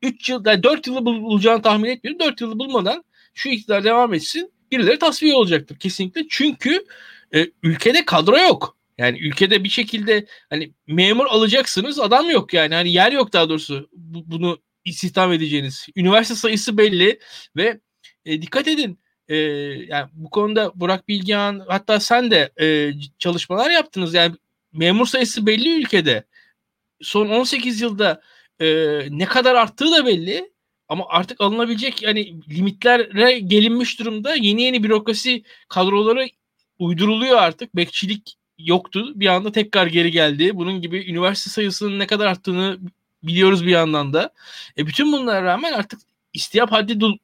3 0.03 0.29
yıl, 0.29 0.47
yani 0.47 0.63
4 0.63 0.87
yılı 0.87 1.05
bulacağını 1.05 1.63
tahmin 1.63 1.91
etmiyorum. 1.91 2.21
4 2.21 2.41
yılı 2.41 2.59
bulmadan 2.59 3.05
şu 3.35 3.49
iktidar 3.49 3.85
devam 3.85 4.15
etsin 4.15 4.53
birileri 4.73 4.99
tasfiye 4.99 5.35
olacaktır 5.35 5.77
kesinlikle. 5.79 6.27
Çünkü 6.31 6.85
e, 7.35 7.47
ülkede 7.63 8.05
kadro 8.05 8.39
yok. 8.39 8.77
Yani 8.99 9.19
ülkede 9.19 9.65
bir 9.65 9.69
şekilde 9.69 10.27
hani 10.51 10.73
memur 10.87 11.27
alacaksınız 11.27 12.01
adam 12.01 12.31
yok 12.31 12.55
yani. 12.55 12.75
Hani 12.75 12.93
yer 12.93 13.13
yok 13.13 13.33
daha 13.33 13.49
doğrusu 13.49 13.89
bu, 13.93 14.31
bunu 14.31 14.59
istihdam 14.85 15.33
edeceğiniz. 15.33 15.87
Üniversite 15.97 16.35
sayısı 16.35 16.79
belli 16.79 17.19
ve 17.57 17.81
e, 18.25 18.43
dikkat 18.43 18.69
edin 18.69 18.99
e, 19.29 19.37
yani 19.37 20.11
bu 20.13 20.31
konuda 20.31 20.73
Burak 20.75 21.09
Bilgehan 21.09 21.65
hatta 21.69 22.01
sen 22.01 22.31
de 22.31 22.53
e, 22.61 22.93
çalışmalar 23.19 23.71
yaptınız. 23.71 24.15
Yani 24.15 24.35
memur 24.73 25.07
sayısı 25.07 25.47
belli 25.47 25.81
ülkede. 25.81 26.25
Son 27.01 27.29
18 27.29 27.81
yılda 27.81 28.23
e, 28.61 28.67
ne 29.11 29.25
kadar 29.25 29.55
arttığı 29.55 29.93
da 29.93 30.07
belli. 30.07 30.53
Ama 30.89 31.05
artık 31.09 31.41
alınabilecek 31.41 32.03
yani 32.03 32.49
limitlere 32.49 33.39
gelinmiş 33.39 33.99
durumda. 34.01 34.35
Yeni 34.35 34.63
yeni 34.63 34.85
bürokrasi 34.85 35.43
kadroları 35.69 36.29
uyduruluyor 36.79 37.37
artık. 37.37 37.77
Bekçilik 37.77 38.37
yoktu. 38.59 39.13
Bir 39.15 39.27
anda 39.27 39.53
tekrar 39.53 39.87
geri 39.87 40.11
geldi. 40.11 40.57
Bunun 40.57 40.83
gibi 40.83 41.11
üniversite 41.11 41.51
sayısının 41.51 41.99
ne 41.99 42.07
kadar 42.07 42.27
arttığını 42.27 42.79
biliyoruz 43.23 43.67
bir 43.67 43.71
yandan 43.71 44.13
da. 44.13 44.35
E 44.79 44.87
bütün 44.87 45.13
bunlara 45.13 45.43
rağmen 45.43 45.73
artık 45.73 46.01
istiyap 46.35 46.73
haddi 46.73 46.93
do- 46.93 47.19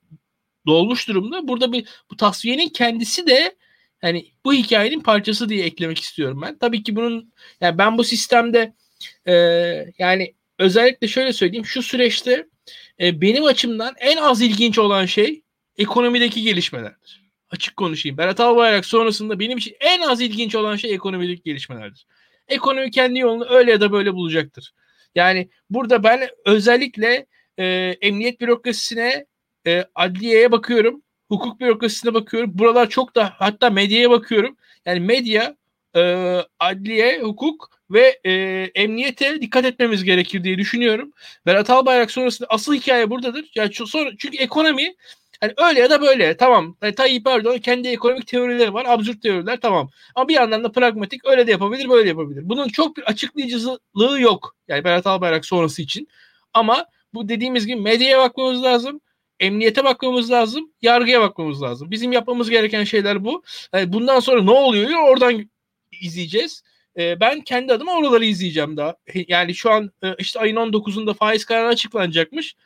dolmuş 0.66 1.09
durumda. 1.09 1.49
Burada 1.49 1.72
bir 1.72 1.89
bu 2.11 2.16
tasfiyenin 2.16 2.68
kendisi 2.68 3.26
de 3.26 3.57
hani 4.01 4.32
bu 4.45 4.53
hikayenin 4.53 5.01
parçası 5.01 5.49
diye 5.49 5.64
eklemek 5.64 5.99
istiyorum 5.99 6.43
ben. 6.43 6.59
Tabii 6.59 6.82
ki 6.82 6.97
bunun 6.97 7.32
yani 7.61 7.78
ben 7.78 7.99
bu 7.99 8.05
sistemde 8.05 8.74
e, 9.26 9.32
yani 9.99 10.35
özellikle 10.59 11.09
şöyle 11.09 11.33
söyleyeyim 11.33 11.67
şu 11.67 11.83
süreçte 11.83 12.47
e, 13.01 13.21
benim 13.21 13.45
açımdan 13.45 13.95
en 13.99 14.17
az 14.17 14.43
ilginç 14.43 14.79
olan 14.79 15.07
şey 15.07 15.43
ekonomideki 15.77 16.43
gelişmelerdir. 16.43 17.25
Açık 17.51 17.77
konuşayım. 17.77 18.19
Berat 18.19 18.41
Albayrak 18.41 18.87
sonrasında 18.87 19.39
benim 19.39 19.59
için 19.59 19.77
en 19.81 20.01
az 20.01 20.21
ilginç 20.21 20.55
olan 20.55 20.77
şey 20.77 20.95
ekonomideki 20.95 21.43
gelişmelerdir. 21.43 22.07
Ekonomi 22.49 22.91
kendi 22.91 23.19
yolunu 23.19 23.47
öyle 23.49 23.71
ya 23.71 23.81
da 23.81 23.93
böyle 23.93 24.15
bulacaktır. 24.15 24.75
Yani 25.15 25.49
burada 25.71 26.03
ben 26.03 26.29
özellikle 26.47 27.27
e, 27.59 27.65
emniyet 28.01 28.41
bürokrasisine, 28.41 29.27
e, 29.67 29.85
adliyeye 29.95 30.53
bakıyorum, 30.53 31.03
hukuk 31.29 31.61
bürokrasisine 31.61 32.15
bakıyorum. 32.15 32.51
Buralar 32.55 32.89
çok 32.89 33.17
da 33.17 33.35
hatta 33.39 33.71
medyaya 33.71 34.11
bakıyorum. 34.11 34.57
Yani 34.87 35.01
medya, 35.01 35.57
e, 35.97 36.01
adliye, 36.59 37.21
hukuk 37.21 37.74
ve 37.91 38.20
e, 38.24 38.32
emniyete 38.74 39.41
dikkat 39.41 39.64
etmemiz 39.64 40.05
gerekir 40.05 40.45
diye 40.45 40.59
düşünüyorum. 40.59 41.12
Berat 41.47 41.70
Albayrak 41.70 42.11
sonrasında 42.11 42.47
asıl 42.51 42.74
hikaye 42.74 43.11
buradadır. 43.11 43.51
Yani 43.55 43.74
sonra, 43.74 44.11
çünkü 44.18 44.37
ekonomi 44.37 44.95
hani 45.41 45.53
öyle 45.68 45.80
ya 45.80 45.91
da 45.91 46.03
böyle 46.03 46.37
tamam. 46.37 46.76
Yani 46.82 46.95
Tayyip 46.95 47.26
Erdoğan 47.26 47.59
kendi 47.59 47.89
ekonomik 47.89 48.26
teorileri 48.26 48.74
var. 48.74 48.85
Absürt 48.89 49.22
teoriler 49.22 49.61
tamam. 49.61 49.91
Ama 50.14 50.28
bir 50.28 50.35
yandan 50.35 50.64
da 50.64 50.72
pragmatik 50.72 51.24
öyle 51.24 51.47
de 51.47 51.51
yapabilir 51.51 51.89
böyle 51.89 52.09
yapabilir. 52.09 52.49
Bunun 52.49 52.68
çok 52.68 52.97
bir 52.97 53.03
açıklayıcılığı 53.03 54.20
yok. 54.20 54.57
Yani 54.68 54.85
Berat 54.85 55.07
Albayrak 55.07 55.47
sonrası 55.47 55.82
için. 55.82 56.09
Ama 56.55 56.87
bu 57.14 57.28
dediğimiz 57.28 57.66
gibi 57.66 57.80
medyaya 57.80 58.18
bakmamız 58.18 58.62
lazım. 58.62 59.01
Emniyete 59.41 59.85
bakmamız 59.85 60.30
lazım. 60.30 60.72
Yargıya 60.82 61.20
bakmamız 61.20 61.62
lazım. 61.62 61.91
Bizim 61.91 62.12
yapmamız 62.12 62.51
gereken 62.51 62.85
şeyler 62.85 63.24
bu. 63.24 63.43
Yani 63.72 63.93
bundan 63.93 64.20
sonra 64.20 64.43
ne 64.43 64.51
oluyor 64.51 65.01
oradan 65.09 65.51
izleyeceğiz. 66.01 66.62
E, 66.99 67.20
ben 67.20 67.40
kendi 67.40 67.72
adıma 67.72 67.99
oraları 67.99 68.24
izleyeceğim 68.24 68.76
daha. 68.76 68.97
Yani 69.28 69.55
şu 69.55 69.70
an 69.70 69.90
e, 70.03 70.14
işte 70.18 70.40
ayın 70.40 70.57
19'unda 70.57 71.14
faiz 71.14 71.45
kararı 71.45 71.68
açıklanacakmış. 71.68 72.57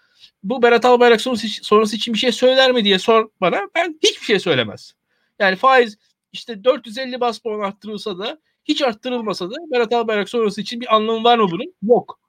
Bu 0.42 0.62
Berat 0.62 0.84
Albayrak 0.84 1.20
sonrası, 1.20 1.48
sonrası 1.48 1.96
için 1.96 2.14
bir 2.14 2.18
şey 2.18 2.32
söyler 2.32 2.72
mi 2.72 2.84
diye 2.84 2.98
sor 2.98 3.30
bana. 3.40 3.68
Ben 3.74 3.98
hiçbir 4.02 4.26
şey 4.26 4.38
söylemez. 4.38 4.94
Yani 5.38 5.56
faiz 5.56 5.98
işte 6.32 6.64
450 6.64 7.20
bas 7.20 7.38
puan 7.38 7.60
arttırılsa 7.60 8.18
da 8.18 8.38
hiç 8.64 8.82
arttırılmasa 8.82 9.50
da 9.50 9.54
Berat 9.72 9.92
Albayrak 9.92 10.28
sonrası 10.28 10.60
için 10.60 10.80
bir 10.80 10.94
anlamı 10.94 11.24
var 11.24 11.38
mı 11.38 11.50
bunun? 11.50 11.74
Yok. 11.82 12.20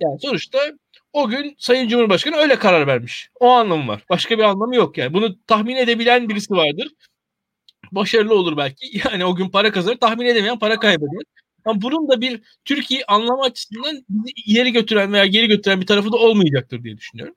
Yani 0.00 0.20
sonuçta 0.20 0.58
o 1.12 1.28
gün 1.28 1.54
Sayın 1.58 1.88
Cumhurbaşkanı 1.88 2.36
öyle 2.36 2.58
karar 2.58 2.86
vermiş. 2.86 3.30
O 3.40 3.50
anlamı 3.50 3.88
var. 3.88 4.04
Başka 4.10 4.38
bir 4.38 4.42
anlamı 4.42 4.76
yok 4.76 4.98
yani. 4.98 5.14
Bunu 5.14 5.36
tahmin 5.46 5.76
edebilen 5.76 6.28
birisi 6.28 6.54
vardır. 6.54 6.88
Başarılı 7.92 8.34
olur 8.34 8.56
belki. 8.56 9.00
Yani 9.12 9.24
o 9.24 9.34
gün 9.34 9.48
para 9.48 9.72
kazanır. 9.72 9.96
Tahmin 9.96 10.26
edemeyen 10.26 10.58
para 10.58 10.80
kaybeder. 10.80 11.22
Ama 11.64 11.82
bunun 11.82 12.08
da 12.08 12.20
bir 12.20 12.42
Türkiye 12.64 13.04
anlama 13.04 13.44
açısından 13.44 14.04
ileri 14.46 14.72
götüren 14.72 15.12
veya 15.12 15.26
geri 15.26 15.46
götüren 15.46 15.80
bir 15.80 15.86
tarafı 15.86 16.12
da 16.12 16.16
olmayacaktır 16.16 16.84
diye 16.84 16.96
düşünüyorum. 16.96 17.34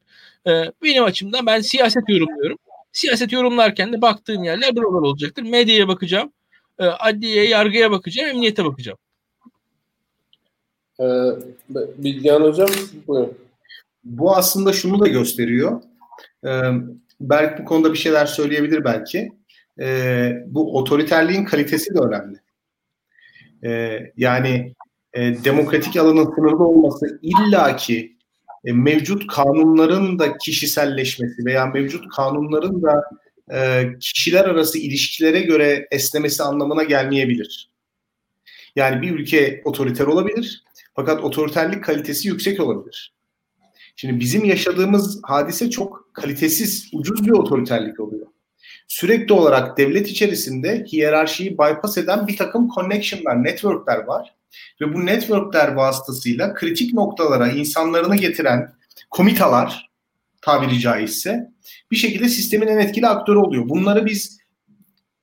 Ee, 0.47 0.71
benim 0.83 1.03
açımdan 1.03 1.45
ben 1.45 1.61
siyaset 1.61 2.03
yorumluyorum. 2.07 2.57
Siyaset 2.91 3.31
yorumlarken 3.31 3.93
de 3.93 4.01
baktığım 4.01 4.43
yerler 4.43 4.75
buralar 4.75 5.01
olacaktır. 5.01 5.43
Medyaya 5.43 5.87
bakacağım, 5.87 6.31
e, 6.79 6.85
adliyeye, 6.85 7.47
yargıya 7.49 7.91
bakacağım, 7.91 8.29
emniyete 8.29 8.65
bakacağım. 8.65 8.97
Ee, 10.99 11.05
Bilgehan 11.97 12.41
Hocam 12.41 12.67
buyurun. 13.07 13.37
Bu 14.03 14.35
aslında 14.35 14.73
şunu 14.73 14.99
da 14.99 15.07
gösteriyor. 15.07 15.81
Ee, 16.45 16.61
Berk 17.21 17.59
bu 17.59 17.65
konuda 17.65 17.93
bir 17.93 17.97
şeyler 17.97 18.25
söyleyebilir 18.25 18.83
belki. 18.83 19.31
Ee, 19.79 20.31
bu 20.47 20.77
otoriterliğin 20.77 21.45
kalitesi 21.45 21.93
de 21.93 21.99
önemli. 21.99 22.37
E, 23.63 23.99
yani 24.17 24.73
e, 25.13 25.43
demokratik 25.43 25.97
alanın 25.97 26.35
sınırlı 26.35 26.63
olması 26.63 27.19
illaki 27.21 28.17
e, 28.65 28.73
mevcut 28.73 29.27
kanunların 29.27 30.19
da 30.19 30.37
kişiselleşmesi 30.37 31.45
veya 31.45 31.65
mevcut 31.65 32.09
kanunların 32.15 32.81
da 32.83 33.03
e, 33.53 33.89
kişiler 33.99 34.45
arası 34.45 34.79
ilişkilere 34.79 35.41
göre 35.41 35.87
esnemesi 35.91 36.43
anlamına 36.43 36.83
gelmeyebilir. 36.83 37.69
Yani 38.75 39.01
bir 39.01 39.11
ülke 39.11 39.61
otoriter 39.65 40.05
olabilir 40.05 40.63
fakat 40.95 41.23
otoriterlik 41.23 41.83
kalitesi 41.83 42.27
yüksek 42.27 42.59
olabilir. 42.59 43.13
Şimdi 43.95 44.19
bizim 44.19 44.45
yaşadığımız 44.45 45.19
hadise 45.23 45.69
çok 45.69 46.09
kalitesiz, 46.13 46.89
ucuz 46.93 47.25
bir 47.25 47.31
otoriterlik 47.31 47.99
oluyor 47.99 48.27
sürekli 48.87 49.33
olarak 49.33 49.77
devlet 49.77 50.07
içerisinde 50.07 50.85
hiyerarşiyi 50.91 51.51
bypass 51.51 51.97
eden 51.97 52.27
bir 52.27 52.37
takım 52.37 52.69
connection'lar, 52.75 53.43
network'ler 53.43 53.97
var. 54.03 54.33
ve 54.81 54.93
bu 54.93 55.05
networkler 55.05 55.73
vasıtasıyla 55.73 56.53
kritik 56.53 56.93
noktalara 56.93 57.47
insanlarını 57.47 58.15
getiren 58.15 58.73
komitalar 59.09 59.89
tabiri 60.41 60.79
caizse 60.79 61.51
bir 61.91 61.95
şekilde 61.95 62.29
sistemin 62.29 62.67
en 62.67 62.77
etkili 62.77 63.07
aktörü 63.07 63.37
oluyor. 63.37 63.69
Bunları 63.69 64.05
biz 64.05 64.37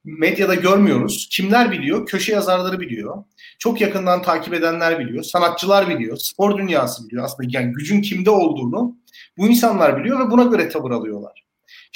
medyada 0.05 0.55
görmüyoruz. 0.55 1.29
Kimler 1.33 1.73
biliyor? 1.73 2.07
Köşe 2.07 2.33
yazarları 2.33 2.81
biliyor. 2.81 3.25
Çok 3.59 3.81
yakından 3.81 4.23
takip 4.23 4.55
edenler 4.55 4.99
biliyor. 4.99 5.25
Sanatçılar 5.25 5.89
biliyor. 5.89 6.17
Spor 6.17 6.59
dünyası 6.59 7.07
biliyor. 7.07 7.25
Aslında 7.25 7.49
yani 7.53 7.73
gücün 7.73 8.03
kimde 8.03 8.31
olduğunu 8.31 8.97
bu 9.39 9.49
insanlar 9.49 9.99
biliyor 10.01 10.27
ve 10.27 10.31
buna 10.31 10.45
göre 10.45 10.69
tavır 10.69 10.91
alıyorlar. 10.91 11.44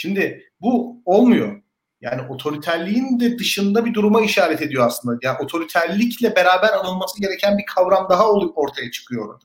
Şimdi 0.00 0.50
bu 0.60 1.02
olmuyor. 1.04 1.62
Yani 2.00 2.22
otoriterliğin 2.28 3.20
de 3.20 3.38
dışında 3.38 3.84
bir 3.84 3.94
duruma 3.94 4.20
işaret 4.20 4.62
ediyor 4.62 4.86
aslında. 4.86 5.18
Yani 5.22 5.38
otoriterlikle 5.38 6.36
beraber 6.36 6.72
anılması 6.72 7.20
gereken 7.20 7.58
bir 7.58 7.66
kavram 7.66 8.08
daha 8.10 8.30
ortaya 8.30 8.90
çıkıyor 8.90 9.28
orada. 9.28 9.44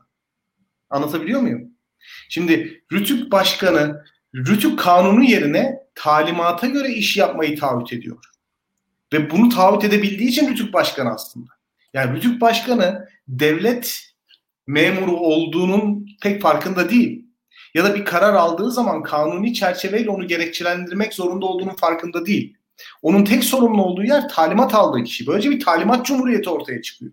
Anlatabiliyor 0.89 1.41
muyum? 1.41 1.71
Şimdi 2.29 2.83
Rütük 2.91 3.31
Başkanı 3.31 4.03
Rütük 4.35 4.79
kanunu 4.79 5.23
yerine 5.23 5.79
talimata 5.95 6.67
göre 6.67 6.89
iş 6.89 7.17
yapmayı 7.17 7.59
taahhüt 7.59 7.93
ediyor. 7.93 8.17
Ve 9.13 9.29
bunu 9.29 9.49
taahhüt 9.49 9.83
edebildiği 9.83 10.29
için 10.29 10.49
Rütük 10.49 10.73
Başkanı 10.73 11.09
aslında. 11.09 11.49
Yani 11.93 12.15
Rütük 12.15 12.41
Başkanı 12.41 13.07
devlet 13.27 14.13
memuru 14.67 15.17
olduğunun 15.17 16.07
pek 16.21 16.41
farkında 16.41 16.89
değil. 16.89 17.25
Ya 17.73 17.83
da 17.83 17.95
bir 17.95 18.05
karar 18.05 18.33
aldığı 18.33 18.71
zaman 18.71 19.03
kanuni 19.03 19.53
çerçeveyle 19.53 20.09
onu 20.09 20.27
gerekçelendirmek 20.27 21.13
zorunda 21.13 21.45
olduğunun 21.45 21.75
farkında 21.75 22.25
değil. 22.25 22.57
Onun 23.01 23.25
tek 23.25 23.43
sorumlu 23.43 23.83
olduğu 23.83 24.03
yer 24.03 24.29
talimat 24.29 24.75
aldığı 24.75 25.03
kişi. 25.03 25.27
Böylece 25.27 25.49
bir 25.51 25.59
talimat 25.59 26.05
cumhuriyeti 26.05 26.49
ortaya 26.49 26.81
çıkıyor. 26.81 27.11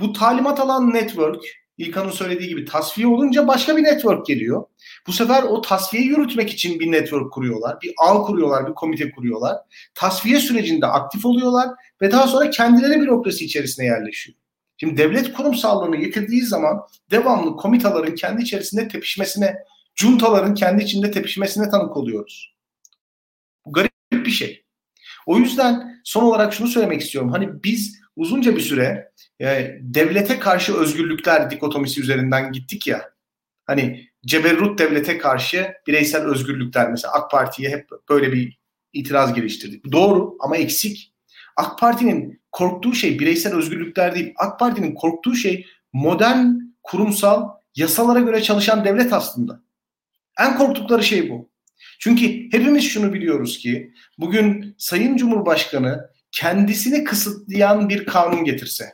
Bu 0.00 0.12
talimat 0.12 0.60
alan 0.60 0.94
network 0.94 1.44
İlkan'ın 1.78 2.10
söylediği 2.10 2.48
gibi 2.48 2.64
tasfiye 2.64 3.06
olunca 3.06 3.48
başka 3.48 3.76
bir 3.76 3.82
network 3.82 4.26
geliyor. 4.26 4.64
Bu 5.06 5.12
sefer 5.12 5.42
o 5.42 5.60
tasfiyeyi 5.60 6.08
yürütmek 6.08 6.50
için 6.50 6.80
bir 6.80 6.92
network 6.92 7.32
kuruyorlar. 7.32 7.78
Bir 7.82 7.94
ağ 8.06 8.22
kuruyorlar, 8.22 8.68
bir 8.68 8.74
komite 8.74 9.10
kuruyorlar. 9.10 9.56
Tasfiye 9.94 10.40
sürecinde 10.40 10.86
aktif 10.86 11.26
oluyorlar 11.26 11.68
ve 12.02 12.10
daha 12.10 12.26
sonra 12.26 12.50
kendileri 12.50 13.00
bürokrasi 13.00 13.44
içerisine 13.44 13.86
yerleşiyor. 13.86 14.38
Şimdi 14.76 14.96
devlet 14.96 15.32
kurumsallığını 15.32 15.96
getirdiği 15.96 16.42
zaman 16.42 16.80
devamlı 17.10 17.56
komitaların 17.56 18.14
kendi 18.14 18.42
içerisinde 18.42 18.88
tepişmesine, 18.88 19.56
cuntaların 19.94 20.54
kendi 20.54 20.84
içinde 20.84 21.10
tepişmesine 21.10 21.70
tanık 21.70 21.96
oluyoruz. 21.96 22.56
Bu 23.66 23.72
garip 23.72 23.92
bir 24.12 24.30
şey. 24.30 24.64
O 25.26 25.38
yüzden 25.38 26.00
son 26.04 26.22
olarak 26.22 26.54
şunu 26.54 26.68
söylemek 26.68 27.00
istiyorum. 27.00 27.30
Hani 27.32 27.62
biz 27.64 28.00
uzunca 28.16 28.56
bir 28.56 28.60
süre 28.60 29.12
e, 29.40 29.78
devlete 29.80 30.38
karşı 30.38 30.76
özgürlükler 30.76 31.50
dikotomisi 31.50 32.00
üzerinden 32.00 32.52
gittik 32.52 32.86
ya. 32.86 33.10
Hani 33.64 34.08
ceberrut 34.26 34.78
devlete 34.78 35.18
karşı 35.18 35.72
bireysel 35.86 36.22
özgürlükler 36.22 36.90
mesela 36.90 37.14
AK 37.14 37.30
Parti'ye 37.30 37.70
hep 37.70 37.88
böyle 38.08 38.32
bir 38.32 38.58
itiraz 38.92 39.34
geliştirdik. 39.34 39.92
Doğru 39.92 40.36
ama 40.40 40.56
eksik. 40.56 41.12
AK 41.56 41.78
Parti'nin 41.78 42.40
korktuğu 42.52 42.94
şey 42.94 43.18
bireysel 43.18 43.54
özgürlükler 43.54 44.14
değil. 44.14 44.34
AK 44.36 44.58
Parti'nin 44.58 44.94
korktuğu 44.94 45.34
şey 45.34 45.66
modern, 45.92 46.46
kurumsal, 46.82 47.48
yasalara 47.76 48.20
göre 48.20 48.42
çalışan 48.42 48.84
devlet 48.84 49.12
aslında. 49.12 49.62
En 50.40 50.58
korktukları 50.58 51.04
şey 51.04 51.30
bu. 51.30 51.50
Çünkü 51.98 52.26
hepimiz 52.52 52.84
şunu 52.84 53.12
biliyoruz 53.12 53.58
ki 53.58 53.92
bugün 54.18 54.74
Sayın 54.78 55.16
Cumhurbaşkanı 55.16 56.10
kendisini 56.32 57.04
kısıtlayan 57.04 57.88
bir 57.88 58.06
kanun 58.06 58.44
getirse, 58.44 58.84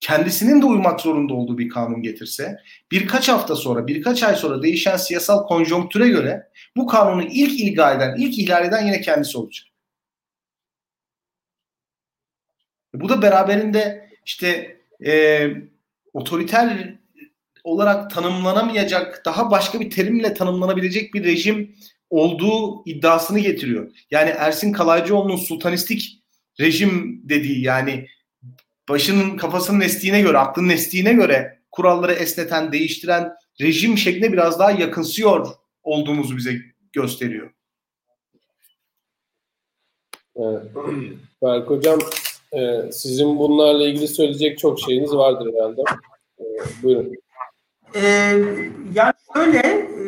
kendisinin 0.00 0.62
de 0.62 0.66
uymak 0.66 1.00
zorunda 1.00 1.34
olduğu 1.34 1.58
bir 1.58 1.68
kanun 1.68 2.02
getirse, 2.02 2.56
birkaç 2.90 3.28
hafta 3.28 3.56
sonra, 3.56 3.86
birkaç 3.86 4.22
ay 4.22 4.36
sonra 4.36 4.62
değişen 4.62 4.96
siyasal 4.96 5.46
konjonktüre 5.46 6.08
göre 6.08 6.48
bu 6.76 6.86
kanunu 6.86 7.22
ilk 7.22 7.60
ilga 7.60 7.94
eden, 7.94 8.16
ilk 8.18 8.38
ihlal 8.38 8.64
eden 8.64 8.86
yine 8.86 9.00
kendisi 9.00 9.38
olacak. 9.38 9.66
Bu 12.94 13.08
da 13.08 13.22
beraberinde 13.22 14.08
işte 14.26 14.76
e, 15.06 15.48
otoriter 16.12 16.94
olarak 17.64 18.10
tanımlanamayacak, 18.10 19.22
daha 19.24 19.50
başka 19.50 19.80
bir 19.80 19.90
terimle 19.90 20.34
tanımlanabilecek 20.34 21.14
bir 21.14 21.24
rejim 21.24 21.76
olduğu 22.10 22.82
iddiasını 22.86 23.38
getiriyor. 23.38 23.90
Yani 24.10 24.30
Ersin 24.30 24.72
Kalaycıoğlu'nun 24.72 25.36
sultanistik 25.36 26.22
rejim 26.60 27.22
dediği 27.28 27.62
yani 27.62 28.06
başının 28.88 29.36
kafasının 29.36 29.80
estiğine 29.80 30.20
göre, 30.20 30.38
aklının 30.38 30.68
estiğine 30.68 31.12
göre 31.12 31.58
kuralları 31.70 32.12
esneten, 32.12 32.72
değiştiren 32.72 33.32
rejim 33.60 33.98
şekline 33.98 34.32
biraz 34.32 34.58
daha 34.58 34.70
yakınsıyor 34.70 35.46
olduğumuzu 35.82 36.36
bize 36.36 36.56
gösteriyor. 36.92 37.50
Evet. 40.36 40.62
Berk 41.42 41.70
Hocam 41.70 41.98
e, 42.52 42.92
sizin 42.92 43.38
bunlarla 43.38 43.86
ilgili 43.86 44.08
söyleyecek 44.08 44.58
çok 44.58 44.80
şeyiniz 44.80 45.12
vardır 45.12 45.54
herhalde. 45.54 45.82
E, 46.40 46.44
buyurun. 46.82 47.12
Ee, 47.94 48.38
yani 48.94 49.12
şöyle 49.34 49.58
e, 49.58 50.02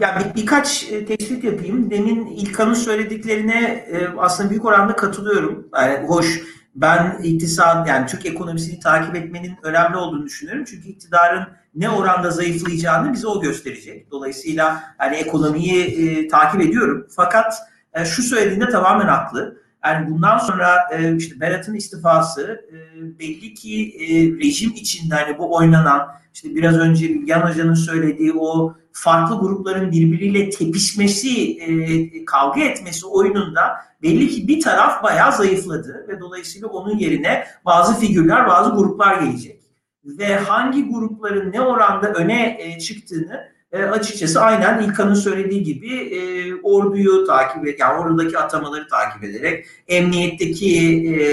yani 0.00 0.22
bir, 0.24 0.42
birkaç 0.42 0.92
e, 0.92 1.06
tespit 1.06 1.44
yapayım. 1.44 1.90
Demin 1.90 2.26
İlkan'ın 2.26 2.74
söylediklerine 2.74 3.86
e, 3.92 4.08
aslında 4.18 4.50
büyük 4.50 4.64
oranda 4.64 4.96
katılıyorum. 4.96 5.68
Yani 5.74 6.06
hoş 6.06 6.40
ben 6.74 7.20
iktisat 7.22 7.88
yani 7.88 8.06
Türk 8.06 8.26
ekonomisini 8.26 8.80
takip 8.80 9.16
etmenin 9.16 9.56
önemli 9.62 9.96
olduğunu 9.96 10.26
düşünüyorum. 10.26 10.64
Çünkü 10.64 10.88
iktidarın 10.88 11.48
ne 11.74 11.90
oranda 11.90 12.30
zayıflayacağını 12.30 13.12
bize 13.12 13.26
o 13.26 13.40
gösterecek. 13.40 14.10
Dolayısıyla 14.10 14.82
yani 15.00 15.16
ekonomiyi 15.16 15.84
e, 15.84 16.28
takip 16.28 16.60
ediyorum. 16.60 17.06
Fakat 17.16 17.54
e, 17.94 18.04
şu 18.04 18.22
söylediğinde 18.22 18.68
tamamen 18.68 19.08
haklı. 19.08 19.62
Yani 19.84 20.10
bundan 20.10 20.38
sonra 20.38 20.76
e, 20.92 21.16
işte 21.16 21.40
Berat'ın 21.40 21.74
istifası 21.74 22.66
e, 22.72 22.76
belli 23.18 23.54
ki 23.54 23.96
e, 24.00 24.06
rejim 24.44 24.70
içinde 24.70 25.14
hani 25.14 25.38
bu 25.38 25.56
oynanan 25.56 26.08
işte 26.34 26.54
biraz 26.54 26.78
önce 26.78 27.08
Bilgen 27.08 27.40
Hoca'nın 27.40 27.74
söylediği 27.74 28.32
o 28.32 28.74
farklı 28.92 29.40
grupların 29.40 29.92
birbiriyle 29.92 30.50
tepişmesi, 30.50 31.58
e, 31.58 32.24
kavga 32.24 32.60
etmesi 32.60 33.06
oyununda 33.06 33.76
belli 34.02 34.28
ki 34.28 34.48
bir 34.48 34.60
taraf 34.60 35.02
bayağı 35.02 35.32
zayıfladı 35.32 36.06
ve 36.08 36.20
dolayısıyla 36.20 36.68
onun 36.68 36.98
yerine 36.98 37.44
bazı 37.64 38.00
figürler, 38.00 38.46
bazı 38.46 38.70
gruplar 38.70 39.22
gelecek. 39.22 39.58
Ve 40.04 40.36
hangi 40.36 40.88
grupların 40.88 41.52
ne 41.52 41.60
oranda 41.60 42.12
öne 42.12 42.56
e, 42.60 42.78
çıktığını 42.78 43.48
e, 43.72 43.82
açıkçası 43.82 44.40
aynen 44.40 44.82
İlkan'ın 44.82 45.14
söylediği 45.14 45.62
gibi 45.62 45.94
e, 45.94 46.54
orduyu 46.54 47.26
takip 47.26 47.68
et, 47.68 47.80
yani 47.80 48.00
oradaki 48.00 48.38
atamaları 48.38 48.88
takip 48.88 49.24
ederek, 49.24 49.66
emniyetteki 49.88 50.76
e, 51.14 51.28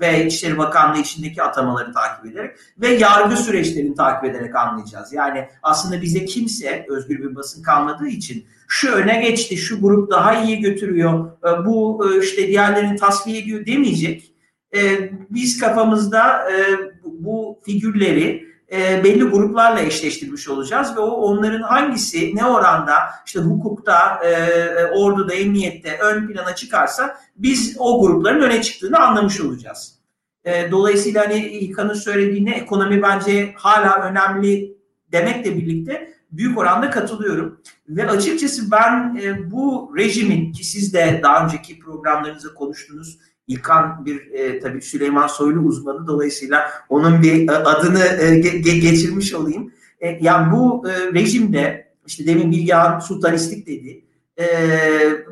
ve 0.00 0.26
İçişleri 0.26 0.58
Bakanlığı 0.58 1.00
içindeki 1.00 1.42
atamaları 1.42 1.92
takip 1.92 2.32
ederek 2.32 2.56
ve 2.78 2.88
yargı 2.88 3.36
süreçlerini 3.36 3.94
takip 3.94 4.30
ederek 4.30 4.56
anlayacağız. 4.56 5.12
Yani 5.12 5.48
aslında 5.62 6.02
bize 6.02 6.24
kimse 6.24 6.86
özgür 6.88 7.18
bir 7.18 7.36
basın 7.36 7.62
kalmadığı 7.62 8.08
için 8.08 8.44
şu 8.68 8.92
öne 8.92 9.20
geçti, 9.22 9.56
şu 9.56 9.80
grup 9.80 10.10
daha 10.10 10.42
iyi 10.42 10.60
götürüyor, 10.60 11.30
e, 11.30 11.66
bu 11.66 12.06
e, 12.10 12.24
işte 12.24 12.48
diğerlerini 12.48 12.96
tasfiye 12.96 13.38
ediyor 13.38 13.66
demeyecek. 13.66 14.32
E, 14.76 15.10
biz 15.30 15.60
kafamızda 15.60 16.48
bu 17.04 17.58
figürleri 17.64 18.45
belli 18.72 19.24
gruplarla 19.24 19.80
eşleştirmiş 19.80 20.48
olacağız 20.48 20.96
ve 20.96 21.00
o 21.00 21.10
onların 21.10 21.62
hangisi 21.62 22.36
ne 22.36 22.44
oranda 22.44 22.94
işte 23.26 23.40
hukukta, 23.40 24.20
orduda, 24.94 25.34
emniyette 25.34 25.98
ön 25.98 26.28
plana 26.28 26.54
çıkarsa 26.54 27.16
biz 27.36 27.76
o 27.78 28.00
grupların 28.00 28.40
öne 28.40 28.62
çıktığını 28.62 28.98
anlamış 28.98 29.40
olacağız. 29.40 29.98
dolayısıyla 30.70 31.24
hani 31.24 31.46
İlkan'ın 31.46 31.94
söylediğine 31.94 32.56
ekonomi 32.56 33.02
bence 33.02 33.54
hala 33.56 34.02
önemli 34.02 34.76
demekle 35.12 35.56
birlikte 35.56 36.16
büyük 36.32 36.58
oranda 36.58 36.90
katılıyorum. 36.90 37.60
Ve 37.88 38.10
açıkçası 38.10 38.70
ben 38.70 39.18
e, 39.22 39.50
bu 39.50 39.92
rejimin 39.96 40.52
ki 40.52 40.64
siz 40.64 40.94
de 40.94 41.20
daha 41.22 41.44
önceki 41.44 41.78
programlarınızda 41.78 42.54
konuştunuz. 42.54 43.18
İlkan 43.46 44.04
bir 44.04 44.30
e, 44.32 44.60
tabii 44.60 44.82
Süleyman 44.82 45.26
Soylu 45.26 45.60
uzmanı 45.60 46.06
dolayısıyla 46.06 46.70
onun 46.88 47.22
bir 47.22 47.48
e, 47.48 47.52
adını 47.52 48.04
e, 48.04 48.40
ge- 48.40 48.78
geçirmiş 48.78 49.34
olayım. 49.34 49.72
E, 50.00 50.18
yani 50.20 50.52
bu 50.52 50.88
e, 50.88 51.12
rejimde 51.12 51.92
işte 52.06 52.26
demin 52.26 52.50
Bilgehan 52.50 52.98
sultanistik 52.98 53.66
dedi. 53.66 54.04
E, 54.38 54.46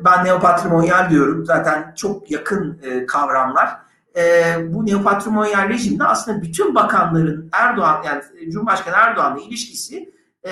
ben 0.05 0.25
neopatrimonyal 0.25 1.09
diyorum. 1.09 1.45
Zaten 1.45 1.93
çok 1.97 2.31
yakın 2.31 2.79
e, 2.83 3.05
kavramlar. 3.05 3.69
E, 4.17 4.55
bu 4.73 4.85
neopatrimonyal 4.85 5.69
rejimde 5.69 6.03
aslında 6.03 6.41
bütün 6.41 6.75
bakanların 6.75 7.49
Erdoğan 7.51 8.03
yani 8.03 8.51
Cumhurbaşkanı 8.51 8.95
Erdoğan'la 8.97 9.41
ilişkisi 9.41 10.13
e, 10.45 10.51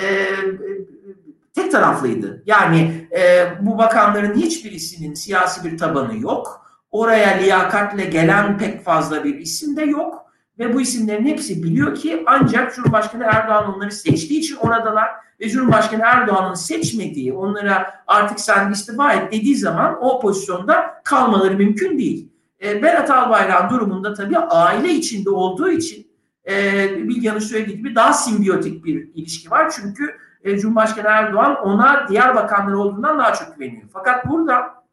tek 1.54 1.72
taraflıydı. 1.72 2.42
Yani 2.46 3.08
e, 3.18 3.46
bu 3.60 3.78
bakanların 3.78 4.34
hiçbirisinin 4.34 5.14
siyasi 5.14 5.64
bir 5.64 5.78
tabanı 5.78 6.18
yok. 6.18 6.63
Oraya 6.94 7.28
liyakatle 7.28 8.04
gelen 8.04 8.58
pek 8.58 8.84
fazla 8.84 9.24
bir 9.24 9.34
isim 9.34 9.76
de 9.76 9.82
yok. 9.82 10.24
ve 10.58 10.74
bu 10.74 10.80
isimlerin 10.80 11.24
hepsi 11.24 11.62
biliyor 11.62 11.94
ki 11.94 12.22
ancak 12.26 12.74
Cumhurbaşkanı 12.74 13.24
Erdoğan 13.24 13.74
onları 13.74 13.92
seçtiği 13.92 14.40
için 14.40 14.56
oradalar 14.56 15.10
ve 15.40 15.48
Cumhurbaşkanı 15.48 16.02
Erdoğan'ın 16.04 16.54
seçmediği, 16.54 17.32
onlara 17.32 17.94
artık 18.06 18.40
sen 18.40 18.72
istifa 18.72 19.12
et 19.12 19.32
dediği 19.32 19.56
zaman 19.56 19.98
o 20.00 20.20
pozisyonda 20.20 21.00
kalmaları 21.04 21.56
mümkün 21.56 21.98
değil. 21.98 22.28
E, 22.64 22.82
Berat 22.82 23.10
Albayrak 23.10 23.70
durumunda 23.70 24.14
tabii 24.14 24.38
aile 24.38 24.90
içinde 24.90 25.30
olduğu 25.30 25.70
için 25.70 26.06
e, 26.50 26.88
Bilgehan'ın 27.08 27.38
söylediği 27.38 27.76
gibi 27.76 27.94
daha 27.94 28.12
simbiyotik 28.12 28.84
bir 28.84 29.08
ilişki 29.14 29.50
var. 29.50 29.72
Çünkü 29.76 30.16
e, 30.44 30.58
Cumhurbaşkanı 30.58 31.08
Erdoğan 31.08 31.56
ona 31.56 32.06
diğer 32.08 32.34
bakanlar 32.34 32.72
olduğundan 32.72 33.18
daha 33.18 33.34
çok 33.34 33.56
güveniyor. 33.56 33.88
Fakat 33.92 34.28
burada 34.28 34.83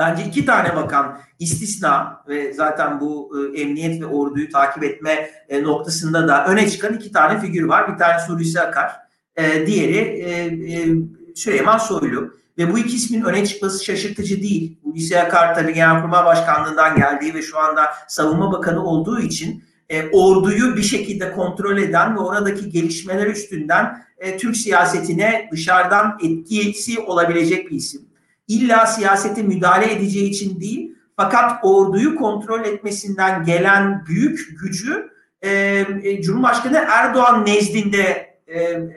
Bence 0.00 0.24
iki 0.24 0.46
tane 0.46 0.76
bakan 0.76 1.18
istisna 1.38 2.22
ve 2.28 2.52
zaten 2.52 3.00
bu 3.00 3.32
e, 3.38 3.60
emniyet 3.60 4.00
ve 4.00 4.06
orduyu 4.06 4.50
takip 4.50 4.82
etme 4.82 5.30
e, 5.48 5.62
noktasında 5.62 6.28
da 6.28 6.46
öne 6.46 6.70
çıkan 6.70 6.94
iki 6.94 7.12
tane 7.12 7.40
figür 7.40 7.62
var. 7.62 7.92
Bir 7.92 7.98
tane 7.98 8.22
Hulusi 8.28 8.60
Akar, 8.60 8.92
e, 9.36 9.66
diğeri 9.66 9.96
e, 9.96 10.30
e, 10.74 10.88
Süleyman 11.34 11.78
Soylu. 11.78 12.34
Ve 12.58 12.72
bu 12.72 12.78
iki 12.78 12.96
ismin 12.96 13.22
öne 13.22 13.46
çıkması 13.46 13.84
şaşırtıcı 13.84 14.42
değil. 14.42 14.78
Hulusi 14.82 15.20
Akar 15.20 15.54
tabii 15.54 15.74
Genelkurmay 15.74 16.24
Başkanlığı'ndan 16.24 16.96
geldiği 16.96 17.34
ve 17.34 17.42
şu 17.42 17.58
anda 17.58 17.82
Savunma 18.08 18.52
Bakanı 18.52 18.84
olduğu 18.84 19.20
için 19.20 19.64
e, 19.88 20.10
orduyu 20.10 20.76
bir 20.76 20.82
şekilde 20.82 21.32
kontrol 21.32 21.78
eden 21.78 22.16
ve 22.16 22.20
oradaki 22.20 22.70
gelişmeler 22.70 23.26
üstünden 23.26 24.04
e, 24.18 24.36
Türk 24.36 24.56
siyasetine 24.56 25.48
dışarıdan 25.52 26.18
etkisi 26.22 27.00
olabilecek 27.00 27.70
bir 27.70 27.76
isim 27.76 28.09
illa 28.50 28.86
siyasete 28.86 29.42
müdahale 29.42 29.92
edeceği 29.92 30.30
için 30.30 30.60
değil 30.60 30.94
fakat 31.16 31.52
orduyu 31.62 32.16
kontrol 32.16 32.64
etmesinden 32.64 33.44
gelen 33.44 34.06
büyük 34.06 34.60
gücü 34.62 35.10
e, 35.42 35.50
e, 36.02 36.22
Cumhurbaşkanı 36.22 36.84
Erdoğan 36.88 37.46
nezdinde 37.46 38.36
e, 38.46 38.60
e, 38.60 38.90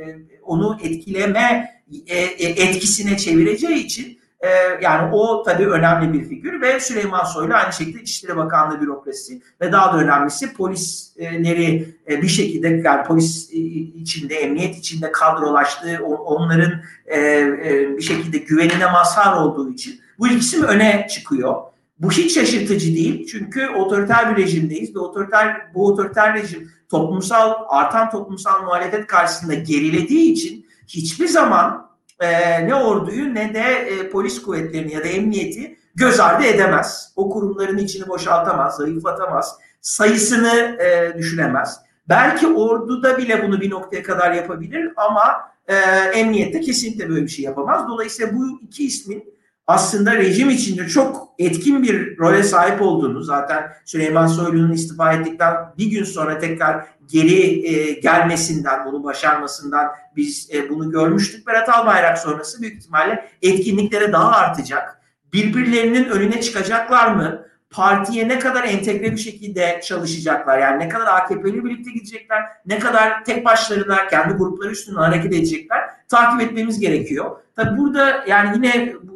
onu 0.43 0.78
etkileme 0.84 1.70
e, 2.08 2.18
e 2.18 2.49
etkisine 2.49 3.18
çevireceği 3.18 3.86
için 3.86 4.20
e, 4.44 4.80
yani 4.82 5.16
o 5.16 5.44
tabii 5.44 5.68
önemli 5.68 6.14
bir 6.14 6.30
figür 6.30 6.62
ve 6.62 6.80
Süleyman 6.80 7.24
Soylu 7.24 7.54
aynı 7.54 7.74
şekilde 7.74 8.02
İçişleri 8.02 8.38
Bakanlığı 8.38 8.82
bürokrasi 8.82 9.41
ve 9.62 9.72
daha 9.72 9.94
da 9.94 9.98
önemlisi 9.98 10.54
polisleri 10.54 11.96
e, 12.10 12.22
bir 12.22 12.28
şekilde 12.28 12.82
yani 12.86 13.04
polis 13.04 13.50
içinde, 13.96 14.36
emniyet 14.36 14.78
içinde 14.78 15.12
kadrolaştığı, 15.12 16.06
onların 16.06 16.72
e, 17.16 17.98
bir 17.98 18.02
şekilde 18.02 18.38
güvenine 18.38 18.86
mazhar 18.86 19.38
olduğu 19.38 19.72
için 19.72 20.00
bu 20.20 20.28
ikisi 20.28 20.66
öne 20.66 21.08
çıkıyor? 21.10 21.56
Bu 22.00 22.12
hiç 22.12 22.34
şaşırtıcı 22.34 22.96
değil 22.96 23.28
çünkü 23.32 23.70
otoriter 23.70 24.32
bir 24.38 24.44
rejimdeyiz 24.44 24.96
ve 24.96 25.00
otoriter 25.00 25.74
bu 25.74 25.88
otoriter 25.88 26.34
rejim 26.34 26.72
toplumsal 26.89 27.54
artan 27.68 28.10
toplumsal 28.10 28.64
muhalefet 28.64 29.08
karşısında 29.08 29.54
gerilediği 29.54 30.32
için 30.32 30.66
hiçbir 30.88 31.28
zaman 31.28 31.82
e, 32.24 32.67
ne 32.67 32.76
orduyu 32.76 33.36
ne 33.36 33.53
de 33.53 33.59
e, 33.59 34.09
polis 34.09 34.41
kuvvetlerini 34.41 34.93
ya 34.93 35.03
da 35.03 35.07
emniyeti 35.07 35.78
göz 35.95 36.19
ardı 36.19 36.43
edemez. 36.43 37.13
O 37.15 37.30
kurumların 37.30 37.78
içini 37.78 38.07
boşaltamaz, 38.07 38.76
zayıflatamaz, 38.76 39.57
sayısını 39.82 40.78
e, 40.82 41.17
düşüremez. 41.17 41.80
Belki 42.09 42.47
orduda 42.47 43.17
bile 43.17 43.43
bunu 43.43 43.61
bir 43.61 43.69
noktaya 43.69 44.03
kadar 44.03 44.32
yapabilir 44.32 44.91
ama 44.95 45.53
e, 45.67 45.76
emniyette 46.19 46.61
kesinlikle 46.61 47.09
böyle 47.09 47.24
bir 47.24 47.28
şey 47.28 47.45
yapamaz. 47.45 47.88
Dolayısıyla 47.88 48.36
bu 48.36 48.59
iki 48.61 48.86
ismin 48.86 49.32
aslında 49.68 50.16
rejim 50.16 50.49
içinde 50.49 50.88
çok 50.88 51.34
etkin 51.39 51.84
bir 51.84 52.18
role 52.18 52.43
sahip 52.43 52.82
olduğunu 52.82 53.22
zaten 53.22 53.74
Süleyman 53.86 54.28
Soylu'nun 54.28 54.72
istifa 54.72 55.14
ettikten 55.14 55.55
bir 55.78 55.86
gün 55.86 56.03
sonra 56.03 56.39
tekrar 56.39 56.86
geri 57.11 57.68
e, 57.68 57.91
gelmesinden, 57.91 58.86
bunu 58.86 59.03
başarmasından 59.03 59.88
biz 60.16 60.49
e, 60.53 60.70
bunu 60.70 60.91
görmüştük. 60.91 61.47
Berat 61.47 61.70
Albayrak 61.70 62.18
sonrası 62.18 62.61
büyük 62.61 62.78
ihtimalle 62.78 63.30
etkinliklere 63.41 64.11
daha 64.11 64.32
artacak. 64.32 64.99
Birbirlerinin 65.34 66.05
önüne 66.05 66.41
çıkacaklar 66.41 67.07
mı? 67.16 67.45
Partiye 67.70 68.28
ne 68.28 68.39
kadar 68.39 68.64
entegre 68.64 69.11
bir 69.11 69.18
şekilde 69.18 69.82
çalışacaklar? 69.84 70.59
Yani 70.59 70.80
ne 70.84 70.89
kadar 70.89 71.07
AKP'li 71.07 71.66
birlikte 71.66 71.91
gidecekler? 71.91 72.43
Ne 72.66 72.80
kadar 72.80 73.26
tek 73.26 73.45
başlarına 73.45 74.07
kendi 74.07 74.34
grupları 74.34 74.72
üstünden 74.72 74.99
hareket 74.99 75.34
edecekler? 75.34 75.89
Takip 76.09 76.41
etmemiz 76.41 76.80
gerekiyor. 76.80 77.32
Tabi 77.55 77.78
burada 77.78 78.24
yani 78.28 78.55
yine 78.55 78.93
bu 79.03 79.12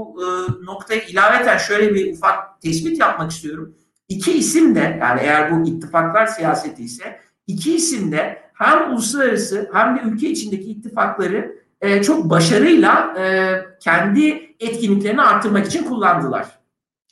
e, 0.00 0.26
noktaya 0.64 1.02
ilaveten 1.02 1.58
şöyle 1.58 1.94
bir 1.94 2.12
ufak 2.12 2.60
tespit 2.60 3.00
yapmak 3.00 3.30
istiyorum. 3.30 3.74
İki 4.08 4.32
isim 4.32 4.74
de 4.74 4.98
yani 5.00 5.20
eğer 5.20 5.50
bu 5.52 5.68
ittifaklar 5.68 6.26
siyaseti 6.26 6.84
ise 6.84 7.20
iki 7.46 7.74
isim 7.74 8.12
de 8.12 8.42
hem 8.54 8.92
uluslararası 8.92 9.70
hem 9.72 9.96
de 9.96 10.00
ülke 10.04 10.30
içindeki 10.30 10.70
ittifakları 10.70 11.58
e, 11.80 12.02
çok 12.02 12.30
başarıyla 12.30 13.14
e, 13.18 13.54
kendi 13.80 14.54
etkinliklerini 14.60 15.22
arttırmak 15.22 15.66
için 15.66 15.84
kullandılar. 15.84 16.58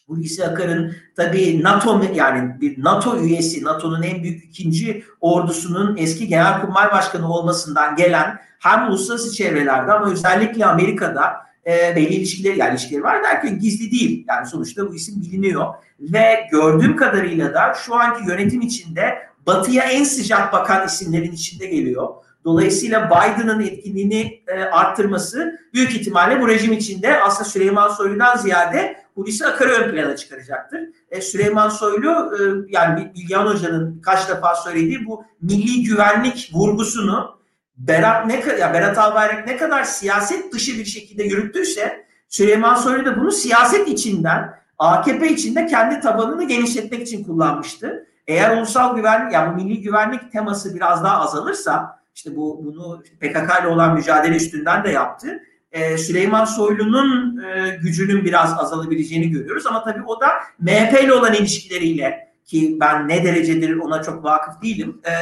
Hulusi 0.08 0.46
Akar'ın 0.46 0.96
tabii 1.16 1.62
NATO 1.62 2.02
yani 2.14 2.60
bir 2.60 2.84
NATO 2.84 3.20
üyesi, 3.20 3.64
NATO'nun 3.64 4.02
en 4.02 4.22
büyük 4.22 4.44
ikinci 4.44 5.04
ordusunun 5.20 5.96
eski 5.96 6.28
genelkurmay 6.28 6.90
başkanı 6.92 7.32
olmasından 7.32 7.96
gelen 7.96 8.38
hem 8.58 8.88
uluslararası 8.88 9.32
çevrelerde 9.32 9.92
ama 9.92 10.10
özellikle 10.10 10.66
Amerika'da 10.66 11.45
e, 11.66 11.96
belli 11.96 12.14
ilişkileri 12.14 12.58
yani 12.58 12.70
ilişkileri 12.70 13.02
var 13.02 13.22
derken 13.22 13.58
gizli 13.58 13.90
değil. 13.90 14.24
Yani 14.28 14.46
sonuçta 14.46 14.88
bu 14.88 14.94
isim 14.94 15.20
biliniyor 15.20 15.74
ve 16.00 16.46
gördüğüm 16.50 16.96
kadarıyla 16.96 17.54
da 17.54 17.74
şu 17.74 17.94
anki 17.94 18.30
yönetim 18.30 18.60
içinde 18.60 19.18
batıya 19.46 19.84
en 19.84 20.04
sıcak 20.04 20.52
bakan 20.52 20.86
isimlerin 20.86 21.32
içinde 21.32 21.66
geliyor. 21.66 22.08
Dolayısıyla 22.44 23.06
Biden'ın 23.06 23.60
etkinliğini 23.60 24.42
e, 24.46 24.60
arttırması 24.60 25.58
büyük 25.74 25.90
ihtimalle 25.90 26.40
bu 26.40 26.48
rejim 26.48 26.72
içinde 26.72 27.20
aslında 27.22 27.50
Süleyman 27.50 27.88
Soylu'dan 27.88 28.36
ziyade 28.36 28.96
Hulusi 29.14 29.46
Akar'ı 29.46 29.70
ön 29.70 29.90
plana 29.90 30.16
çıkaracaktır. 30.16 30.80
E, 31.10 31.20
Süleyman 31.20 31.68
Soylu 31.68 32.10
e, 32.10 32.40
yani 32.68 33.12
Bilgehan 33.14 33.46
Hoca'nın 33.46 34.00
kaç 34.00 34.28
defa 34.28 34.54
söylediği 34.54 35.06
bu 35.06 35.24
milli 35.42 35.82
güvenlik 35.82 36.50
vurgusunu 36.54 37.35
Berat 37.76 38.26
ne 38.26 38.40
kadar 38.40 38.74
Berat 38.74 38.98
Albayrak 38.98 39.46
ne 39.46 39.56
kadar 39.56 39.84
siyaset 39.84 40.52
dışı 40.52 40.78
bir 40.78 40.84
şekilde 40.84 41.22
yürüttüyse 41.22 42.06
Süleyman 42.28 42.74
Soylu 42.74 43.04
da 43.04 43.20
bunu 43.20 43.32
siyaset 43.32 43.88
içinden 43.88 44.54
AKP 44.78 45.28
içinde 45.28 45.66
kendi 45.66 46.00
tabanını 46.00 46.48
genişletmek 46.48 47.02
için 47.02 47.24
kullanmıştı. 47.24 48.06
Eğer 48.26 48.56
ulusal 48.56 48.96
güvenlik 48.96 49.32
yani 49.32 49.62
milli 49.62 49.82
güvenlik 49.82 50.32
teması 50.32 50.74
biraz 50.74 51.04
daha 51.04 51.20
azalırsa 51.20 52.00
işte 52.14 52.36
bu 52.36 52.64
bunu 52.64 53.02
PKK 53.20 53.60
ile 53.60 53.68
olan 53.68 53.94
mücadele 53.94 54.36
üstünden 54.36 54.84
de 54.84 54.90
yaptı. 54.90 55.42
Ee, 55.72 55.98
Süleyman 55.98 56.44
Soylu'nun 56.44 57.42
e, 57.42 57.76
gücünün 57.82 58.24
biraz 58.24 58.58
azalabileceğini 58.58 59.30
görüyoruz 59.30 59.66
ama 59.66 59.84
tabii 59.84 60.02
o 60.06 60.20
da 60.20 60.28
MHP 60.58 61.04
ile 61.04 61.12
olan 61.12 61.34
ilişkileriyle 61.34 62.28
ki 62.44 62.76
ben 62.80 63.08
ne 63.08 63.24
derecedir 63.24 63.76
ona 63.76 64.02
çok 64.02 64.24
vakıf 64.24 64.62
değilim. 64.62 65.00
E, 65.04 65.12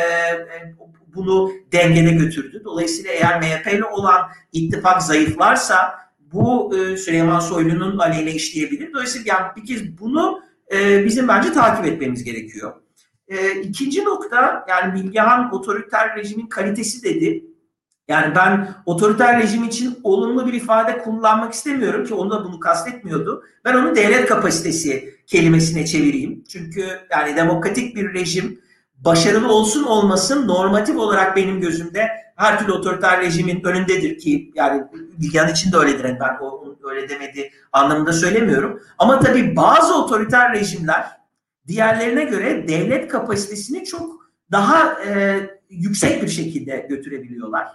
bunu 1.14 1.52
dengede 1.72 2.10
götürdü. 2.10 2.62
Dolayısıyla 2.64 3.12
eğer 3.12 3.40
MHP 3.40 3.72
ile 3.72 3.84
olan 3.84 4.22
ittifak 4.52 5.02
zayıflarsa 5.02 6.04
bu 6.32 6.76
e, 6.78 6.96
Süleyman 6.96 7.40
Soylu'nun 7.40 7.98
aleyhine 7.98 8.32
işleyebilir. 8.32 8.92
Dolayısıyla 8.92 9.34
yani 9.34 9.46
bir 9.56 9.66
kez 9.66 9.98
bunu 9.98 10.40
e, 10.72 11.04
bizim 11.04 11.28
bence 11.28 11.52
takip 11.52 11.86
etmemiz 11.86 12.24
gerekiyor. 12.24 12.72
E, 13.28 13.60
ikinci 13.60 14.04
nokta 14.04 14.64
yani 14.68 14.94
Bilgehan 14.94 15.54
otoriter 15.54 16.16
rejimin 16.16 16.46
kalitesi 16.46 17.02
dedi. 17.02 17.44
Yani 18.08 18.34
ben 18.34 18.68
otoriter 18.86 19.42
rejim 19.42 19.64
için 19.64 19.98
olumlu 20.02 20.46
bir 20.46 20.52
ifade 20.52 20.98
kullanmak 20.98 21.52
istemiyorum 21.54 22.04
ki 22.04 22.14
onu 22.14 22.30
da 22.30 22.44
bunu 22.44 22.60
kastetmiyordu. 22.60 23.44
Ben 23.64 23.74
onu 23.74 23.96
devlet 23.96 24.26
kapasitesi 24.26 25.14
kelimesine 25.26 25.86
çevireyim. 25.86 26.44
Çünkü 26.48 26.86
yani 27.10 27.36
demokratik 27.36 27.96
bir 27.96 28.14
rejim 28.14 28.60
başarılı 28.96 29.52
olsun 29.52 29.82
olmasın 29.82 30.48
normatif 30.48 30.96
olarak 30.96 31.36
benim 31.36 31.60
gözümde 31.60 32.08
her 32.36 32.58
türlü 32.58 32.72
otoriter 32.72 33.20
rejimin 33.20 33.64
önündedir 33.64 34.18
ki 34.18 34.52
yani 34.54 34.84
Bilgehan 34.92 35.48
için 35.48 35.72
de 35.72 35.76
öyledir. 35.76 36.04
Yani 36.04 36.18
ben 36.20 36.36
o 36.40 36.76
öyle 36.90 37.08
demedi 37.08 37.50
anlamında 37.72 38.12
söylemiyorum. 38.12 38.80
Ama 38.98 39.20
tabii 39.20 39.56
bazı 39.56 39.94
otoriter 39.94 40.52
rejimler 40.52 41.06
diğerlerine 41.66 42.24
göre 42.24 42.68
devlet 42.68 43.08
kapasitesini 43.08 43.84
çok 43.84 44.30
daha 44.50 45.02
e, 45.02 45.40
yüksek 45.70 46.22
bir 46.22 46.28
şekilde 46.28 46.86
götürebiliyorlar. 46.88 47.68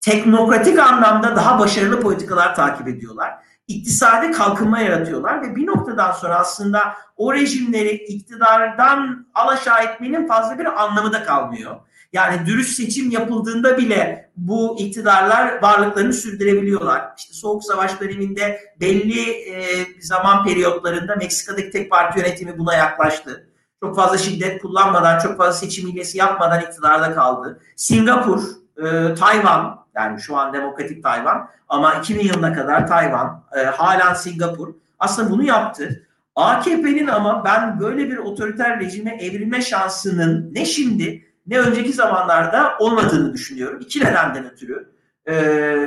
Teknokratik 0.00 0.78
anlamda 0.78 1.36
daha 1.36 1.58
başarılı 1.58 2.00
politikalar 2.00 2.54
takip 2.54 2.88
ediyorlar 2.88 3.34
iktisadi 3.74 4.32
kalkınma 4.32 4.80
yaratıyorlar 4.80 5.42
ve 5.42 5.56
bir 5.56 5.66
noktadan 5.66 6.12
sonra 6.12 6.38
aslında 6.38 6.94
o 7.16 7.34
rejimleri 7.34 7.94
iktidardan 7.94 9.26
alaşağı 9.34 9.82
etmenin 9.82 10.26
fazla 10.26 10.58
bir 10.58 10.82
anlamı 10.82 11.12
da 11.12 11.24
kalmıyor. 11.24 11.76
Yani 12.12 12.46
dürüst 12.46 12.76
seçim 12.76 13.10
yapıldığında 13.10 13.78
bile 13.78 14.30
bu 14.36 14.76
iktidarlar 14.78 15.62
varlıklarını 15.62 16.12
sürdürebiliyorlar. 16.12 17.04
İşte 17.18 17.34
Soğuk 17.34 17.64
Savaş 17.64 18.00
döneminde 18.00 18.60
belli 18.80 19.30
e, 19.30 19.86
zaman 20.00 20.44
periyotlarında 20.44 21.16
Meksika'daki 21.16 21.70
tek 21.70 21.90
parti 21.90 22.18
yönetimi 22.18 22.58
buna 22.58 22.74
yaklaştı. 22.74 23.48
çok 23.80 23.96
fazla 23.96 24.18
şiddet 24.18 24.62
kullanmadan, 24.62 25.18
çok 25.18 25.36
fazla 25.38 25.52
seçim 25.52 25.88
hilesi 25.88 26.18
yapmadan 26.18 26.60
iktidarda 26.60 27.14
kaldı. 27.14 27.60
Singapur, 27.76 28.42
e, 28.76 29.14
Tayvan, 29.14 29.81
yani 29.94 30.20
şu 30.20 30.36
an 30.36 30.52
demokratik 30.52 31.02
Tayvan 31.02 31.48
ama 31.68 31.94
2000 31.94 32.20
yılına 32.20 32.52
kadar 32.52 32.86
Tayvan, 32.86 33.42
e, 33.56 33.60
halen 33.60 34.14
Singapur 34.14 34.74
aslında 34.98 35.30
bunu 35.30 35.42
yaptı. 35.42 36.06
AKP'nin 36.36 37.06
ama 37.06 37.44
ben 37.44 37.80
böyle 37.80 38.10
bir 38.10 38.16
otoriter 38.16 38.80
rejime 38.80 39.10
evrilme 39.10 39.62
şansının 39.62 40.50
ne 40.54 40.64
şimdi 40.64 41.24
ne 41.46 41.58
önceki 41.58 41.92
zamanlarda 41.92 42.78
olmadığını 42.78 43.32
düşünüyorum. 43.32 43.80
İki 43.80 44.00
nedenden 44.00 44.50
ötürü. 44.50 44.92
Ee, 45.26 45.34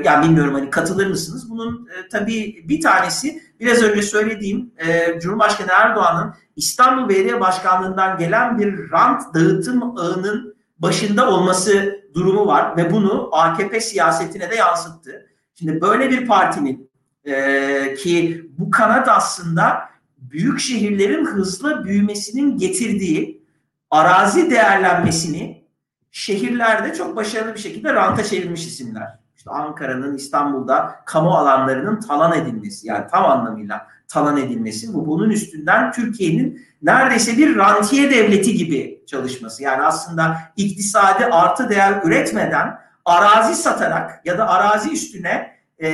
yani 0.03 0.25
bilmiyorum 0.25 0.53
hani 0.53 0.69
katılır 0.69 1.07
mısınız? 1.07 1.49
Bunun 1.49 1.87
e, 1.87 2.09
tabii 2.09 2.65
bir 2.69 2.81
tanesi 2.81 3.41
biraz 3.59 3.83
önce 3.83 4.01
söylediğim 4.01 4.71
e, 4.77 5.19
Cumhurbaşkanı 5.19 5.71
Erdoğan'ın 5.71 6.33
İstanbul 6.55 7.09
Belediye 7.09 7.39
Başkanlığı'ndan 7.39 8.17
gelen 8.17 8.59
bir 8.59 8.91
rant 8.91 9.21
dağıtım 9.33 9.97
ağının 9.97 10.54
başında 10.85 11.29
olması 11.29 11.99
durumu 12.13 12.47
var 12.47 12.77
ve 12.77 12.91
bunu 12.91 13.29
AKP 13.31 13.81
siyasetine 13.81 14.51
de 14.51 14.55
yansıttı. 14.55 15.25
Şimdi 15.55 15.81
böyle 15.81 16.09
bir 16.09 16.27
partinin 16.27 16.91
e, 17.25 17.95
ki 17.95 18.45
bu 18.57 18.71
kanat 18.71 19.07
aslında 19.09 19.89
büyük 20.17 20.59
şehirlerin 20.59 21.25
hızlı 21.25 21.85
büyümesinin 21.85 22.57
getirdiği 22.57 23.45
arazi 23.91 24.51
değerlenmesini 24.51 25.65
şehirlerde 26.11 26.93
çok 26.93 27.15
başarılı 27.15 27.53
bir 27.53 27.59
şekilde 27.59 27.93
ranta 27.93 28.23
çevirmiş 28.23 28.67
isimler. 28.67 29.19
İşte 29.37 29.49
Ankara'nın, 29.49 30.15
İstanbul'da 30.15 30.95
kamu 31.05 31.31
alanlarının 31.31 31.99
talan 31.99 32.33
edilmesi 32.33 32.87
yani 32.87 33.05
tam 33.11 33.25
anlamıyla 33.25 33.87
talan 34.15 34.37
edilmesi 34.37 34.93
bu 34.93 35.07
bunun 35.07 35.29
üstünden 35.29 35.91
Türkiye'nin 35.91 36.65
neredeyse 36.81 37.37
bir 37.37 37.55
rantiye 37.55 38.11
devleti 38.11 38.53
gibi 38.53 39.03
çalışması. 39.07 39.63
Yani 39.63 39.81
aslında 39.81 40.37
iktisadi 40.57 41.25
artı 41.25 41.69
değer 41.69 42.01
üretmeden 42.03 42.79
arazi 43.05 43.55
satarak 43.55 44.25
ya 44.25 44.37
da 44.37 44.49
arazi 44.49 44.91
üstüne 44.91 45.55
e, 45.83 45.89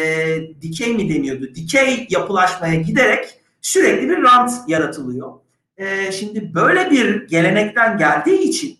dikey 0.61 0.95
mi 0.95 1.09
deniyordu? 1.15 1.55
Dikey 1.55 2.07
yapılaşmaya 2.09 2.75
giderek 2.75 3.39
sürekli 3.61 4.09
bir 4.09 4.23
rant 4.23 4.51
yaratılıyor. 4.67 5.31
E, 5.77 6.11
şimdi 6.11 6.53
böyle 6.53 6.91
bir 6.91 7.27
gelenekten 7.27 7.97
geldiği 7.97 8.39
için 8.39 8.77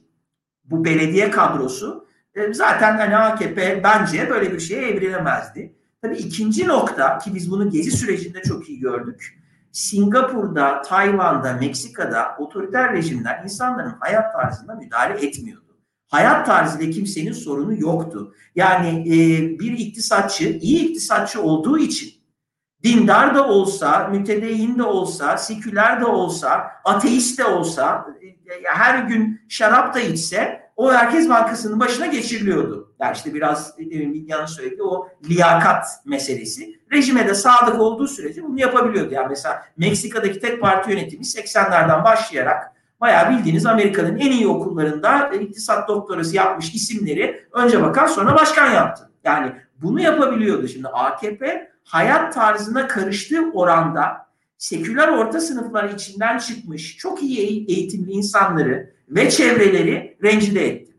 bu 0.65 0.85
belediye 0.85 1.31
kadrosu 1.31 2.07
e, 2.35 2.53
zaten 2.53 2.97
hani 2.97 3.17
AKP 3.17 3.83
bence 3.83 4.29
böyle 4.29 4.53
bir 4.53 4.59
şeye 4.59 4.81
evrilemezdi. 4.81 5.73
Tabii 6.01 6.17
ikinci 6.17 6.67
nokta 6.67 7.17
ki 7.17 7.35
biz 7.35 7.51
bunu 7.51 7.69
gezi 7.69 7.91
sürecinde 7.91 8.41
çok 8.41 8.69
iyi 8.69 8.79
gördük. 8.79 9.41
Singapur'da, 9.71 10.81
Tayvan'da, 10.81 11.53
Meksika'da 11.53 12.35
otoriter 12.39 12.93
rejimler 12.93 13.43
insanların 13.43 13.95
hayat 13.99 14.33
tarzına 14.33 14.75
müdahale 14.75 15.25
etmiyordu. 15.25 15.77
Hayat 16.07 16.45
tarzıyla 16.45 16.91
kimsenin 16.91 17.31
sorunu 17.31 17.79
yoktu. 17.81 18.35
Yani 18.55 18.87
e, 19.07 19.59
bir 19.59 19.71
iktisatçı, 19.71 20.49
iyi 20.61 20.89
iktisatçı 20.89 21.41
olduğu 21.41 21.77
için 21.77 22.11
dindar 22.83 23.35
da 23.35 23.47
olsa, 23.47 24.07
mütedeyyin 24.07 24.77
de 24.77 24.83
olsa, 24.83 25.37
seküler 25.37 26.01
de 26.01 26.05
olsa, 26.05 26.71
ateist 26.85 27.39
de 27.39 27.45
olsa, 27.45 28.07
e, 28.21 28.63
her 28.65 29.03
gün 29.03 29.41
şarap 29.49 29.95
da 29.95 29.99
içse 29.99 30.71
o 30.75 30.91
Merkez 30.91 31.29
Bankası'nın 31.29 31.79
başına 31.79 32.05
geçiriliyordu. 32.05 32.90
Yani 33.01 33.15
işte 33.15 33.33
biraz 33.33 33.77
demin 33.77 34.13
Bilgehan'ın 34.13 34.45
söylediği 34.45 34.83
o 34.83 35.09
liyakat 35.29 35.85
meselesi. 36.05 36.79
Rejime 36.91 37.27
de 37.27 37.33
sadık 37.33 37.81
olduğu 37.81 38.07
sürece 38.07 38.43
bunu 38.43 38.59
yapabiliyordu. 38.59 39.13
Yani 39.13 39.27
mesela 39.29 39.63
Meksika'daki 39.77 40.39
tek 40.39 40.61
parti 40.61 40.91
yönetimi 40.91 41.23
80'lerden 41.23 42.03
başlayarak 42.03 42.71
bayağı 43.01 43.29
bildiğiniz 43.29 43.65
Amerika'nın 43.65 44.17
en 44.17 44.31
iyi 44.31 44.47
okullarında 44.47 45.27
iktisat 45.27 45.87
doktorası 45.87 46.35
yapmış 46.35 46.75
isimleri 46.75 47.43
önce 47.51 47.81
bakan 47.81 48.07
sonra 48.07 48.35
başkan 48.35 48.73
yaptı. 48.73 49.09
Yani 49.23 49.51
bunu 49.81 50.01
yapabiliyordu. 50.01 50.67
Şimdi 50.67 50.87
AKP 50.87 51.71
hayat 51.83 52.33
tarzına 52.33 52.87
karıştığı 52.87 53.51
oranda 53.51 54.27
seküler 54.57 55.07
orta 55.07 55.39
sınıflar 55.39 55.89
içinden 55.89 56.37
çıkmış 56.37 56.97
çok 56.97 57.23
iyi 57.23 57.65
eğitimli 57.69 58.11
insanları 58.11 58.93
ve 59.09 59.29
çevreleri 59.29 60.17
rencide 60.23 60.67
etti. 60.67 60.90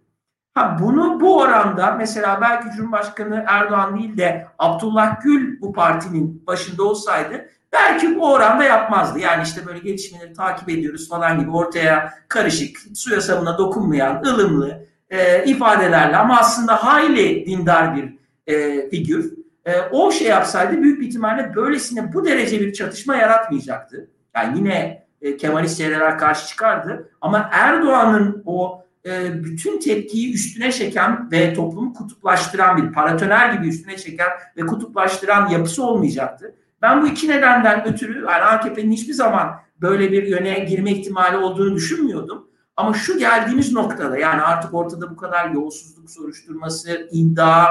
Ha, 0.55 0.77
bunu 0.81 1.21
bu 1.21 1.39
oranda 1.39 1.91
mesela 1.91 2.41
belki 2.41 2.77
Cumhurbaşkanı 2.77 3.45
Erdoğan 3.47 3.99
değil 3.99 4.17
de 4.17 4.47
Abdullah 4.59 5.21
Gül 5.21 5.61
bu 5.61 5.73
partinin 5.73 6.47
başında 6.47 6.85
olsaydı 6.85 7.49
belki 7.73 8.17
bu 8.17 8.33
oranda 8.33 8.65
yapmazdı. 8.65 9.19
Yani 9.19 9.43
işte 9.43 9.67
böyle 9.67 9.79
gelişmeleri 9.79 10.33
takip 10.33 10.69
ediyoruz 10.69 11.09
falan 11.09 11.41
gibi 11.41 11.51
ortaya 11.51 12.15
karışık, 12.29 12.79
suya 12.95 13.21
sabuna 13.21 13.59
dokunmayan, 13.59 14.23
ılımlı 14.27 14.87
e, 15.11 15.45
ifadelerle 15.45 16.17
ama 16.17 16.39
aslında 16.39 16.85
hayli 16.85 17.47
dindar 17.47 17.97
bir 17.97 18.19
e, 18.47 18.89
figür. 18.91 19.33
E, 19.67 19.81
o 19.81 20.13
şey 20.13 20.29
yapsaydı 20.29 20.83
büyük 20.83 21.01
bir 21.01 21.07
ihtimalle 21.07 21.55
böylesine 21.57 22.13
bu 22.13 22.25
derece 22.25 22.61
bir 22.61 22.73
çatışma 22.73 23.17
yaratmayacaktı. 23.17 24.11
Yani 24.37 24.59
yine 24.59 25.07
e, 25.23 25.37
Kemalist 25.37 25.79
çevreler 25.79 26.19
karşı 26.19 26.49
çıkardı. 26.49 27.11
Ama 27.21 27.51
Erdoğan'ın 27.53 28.43
o 28.47 28.82
e, 29.07 29.45
bütün 29.45 29.81
tepkiyi 29.81 30.35
üstüne 30.35 30.73
çeken 30.73 31.31
ve 31.33 31.55
toplumu 31.55 31.93
kutuplaştıran 31.93 32.77
bir 32.77 32.93
paratoner 32.93 33.53
gibi 33.53 33.69
üstüne 33.69 33.97
çeken 33.97 34.29
ve 34.57 34.67
kutuplaştıran 34.67 35.49
yapısı 35.49 35.85
olmayacaktı. 35.85 36.55
Ben 36.83 37.03
bu 37.03 37.07
iki 37.07 37.29
nedenden 37.29 37.89
ötürü 37.89 38.19
yani 38.19 38.43
AKP'nin 38.43 38.93
hiçbir 38.93 39.13
zaman 39.13 39.61
böyle 39.81 40.13
bir 40.13 40.23
yöne 40.23 40.59
girme 40.59 40.93
ihtimali 40.93 41.37
olduğunu 41.37 41.75
düşünmüyordum. 41.75 42.49
Ama 42.77 42.95
şu 42.95 43.19
geldiğimiz 43.19 43.73
noktada 43.73 44.19
yani 44.19 44.43
artık 44.43 44.75
ortada 44.75 45.11
bu 45.11 45.17
kadar 45.17 45.51
yolsuzluk 45.51 46.11
soruşturması, 46.11 47.09
iddia, 47.13 47.67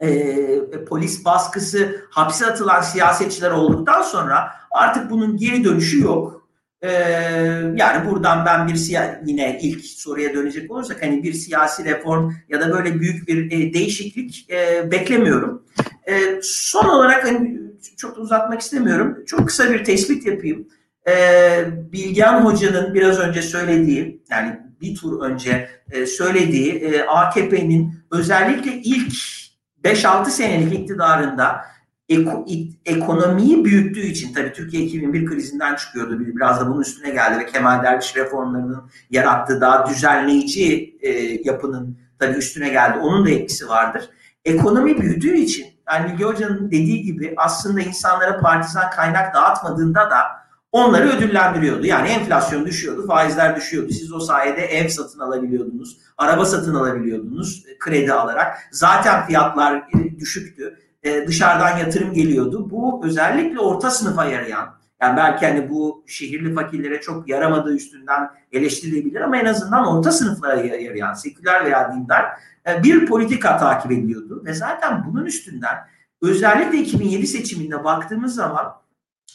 e, 0.00 0.84
polis 0.88 1.24
baskısı, 1.24 2.06
hapse 2.10 2.46
atılan 2.46 2.80
siyasetçiler 2.80 3.50
olduktan 3.50 4.02
sonra 4.02 4.52
artık 4.70 5.10
bunun 5.10 5.36
geri 5.36 5.64
dönüşü 5.64 6.00
yok. 6.00 6.41
Yani 7.76 8.10
buradan 8.10 8.46
ben 8.46 8.68
bir 8.68 8.74
siyasi 8.74 9.18
yine 9.26 9.58
ilk 9.62 9.84
soruya 9.84 10.34
dönecek 10.34 10.70
olursak 10.70 11.02
hani 11.02 11.22
bir 11.22 11.32
siyasi 11.32 11.84
reform 11.84 12.32
ya 12.48 12.60
da 12.60 12.72
böyle 12.72 13.00
büyük 13.00 13.28
bir 13.28 13.46
e, 13.46 13.74
değişiklik 13.74 14.50
e, 14.50 14.90
beklemiyorum. 14.90 15.66
E, 16.06 16.40
son 16.42 16.88
olarak 16.88 17.24
hani, 17.24 17.60
çok 17.96 18.18
uzatmak 18.18 18.60
istemiyorum. 18.60 19.24
Çok 19.26 19.46
kısa 19.46 19.70
bir 19.70 19.84
tespit 19.84 20.26
yapayım. 20.26 20.68
E, 21.08 21.12
Bilgehan 21.92 22.44
Hoca'nın 22.44 22.94
biraz 22.94 23.18
önce 23.18 23.42
söylediği 23.42 24.22
yani 24.30 24.60
bir 24.80 24.94
tur 24.94 25.22
önce 25.22 25.68
e, 25.90 26.06
söylediği 26.06 26.72
e, 26.72 27.02
AKP'nin 27.02 27.94
özellikle 28.10 28.72
ilk 28.74 29.14
5-6 29.84 30.30
senelik 30.30 30.72
iktidarında 30.72 31.64
eko, 32.12 32.46
ekonomiyi 32.86 33.64
büyüttüğü 33.64 34.06
için 34.06 34.34
tabii 34.34 34.52
Türkiye 34.52 34.82
2001 34.82 35.26
krizinden 35.26 35.74
çıkıyordu. 35.74 36.20
Biraz 36.20 36.60
da 36.60 36.68
bunun 36.68 36.80
üstüne 36.80 37.10
geldi 37.10 37.38
ve 37.38 37.46
Kemal 37.46 37.82
Derviş 37.82 38.16
reformlarının 38.16 38.90
yarattığı 39.10 39.60
daha 39.60 39.88
düzenleyici 39.88 40.96
e, 41.00 41.10
yapının 41.44 41.98
tabii 42.18 42.38
üstüne 42.38 42.68
geldi. 42.68 42.98
Onun 42.98 43.26
da 43.26 43.30
etkisi 43.30 43.68
vardır. 43.68 44.10
Ekonomi 44.44 45.00
büyüdüğü 45.00 45.34
için 45.34 45.66
yani 45.92 46.12
Bilge 46.12 46.24
Hoca'nın 46.24 46.66
dediği 46.66 47.02
gibi 47.02 47.34
aslında 47.36 47.80
insanlara 47.80 48.40
partizan 48.40 48.90
kaynak 48.90 49.34
dağıtmadığında 49.34 50.10
da 50.10 50.42
onları 50.72 51.08
ödüllendiriyordu. 51.08 51.86
Yani 51.86 52.08
enflasyon 52.08 52.66
düşüyordu, 52.66 53.06
faizler 53.06 53.56
düşüyordu. 53.56 53.92
Siz 53.92 54.12
o 54.12 54.20
sayede 54.20 54.66
ev 54.66 54.88
satın 54.88 55.20
alabiliyordunuz, 55.20 55.98
araba 56.18 56.44
satın 56.44 56.74
alabiliyordunuz 56.74 57.64
e, 57.68 57.78
kredi 57.78 58.12
alarak. 58.12 58.58
Zaten 58.70 59.26
fiyatlar 59.26 59.76
e, 59.76 60.18
düşüktü. 60.18 60.78
E, 61.02 61.26
dışarıdan 61.26 61.78
yatırım 61.78 62.12
geliyordu. 62.12 62.70
Bu 62.70 63.00
özellikle 63.04 63.60
orta 63.60 63.90
sınıfa 63.90 64.24
yarayan, 64.24 64.74
yani 65.00 65.16
belki 65.16 65.46
hani 65.46 65.70
bu 65.70 66.04
şehirli 66.06 66.54
fakirlere 66.54 67.00
çok 67.00 67.28
yaramadığı 67.28 67.74
üstünden 67.74 68.30
eleştirilebilir 68.52 69.20
ama 69.20 69.36
en 69.36 69.46
azından 69.46 69.86
orta 69.86 70.12
sınıflara 70.12 70.54
yarayan, 70.60 71.14
seküler 71.14 71.64
veya 71.64 71.92
dindar 71.92 72.26
bir 72.82 73.06
politika 73.06 73.56
takip 73.56 73.92
ediyordu. 73.92 74.42
Ve 74.44 74.54
zaten 74.54 75.04
bunun 75.06 75.26
üstünden 75.26 75.76
özellikle 76.22 76.78
2007 76.78 77.26
seçiminde 77.26 77.84
baktığımız 77.84 78.34
zaman 78.34 78.74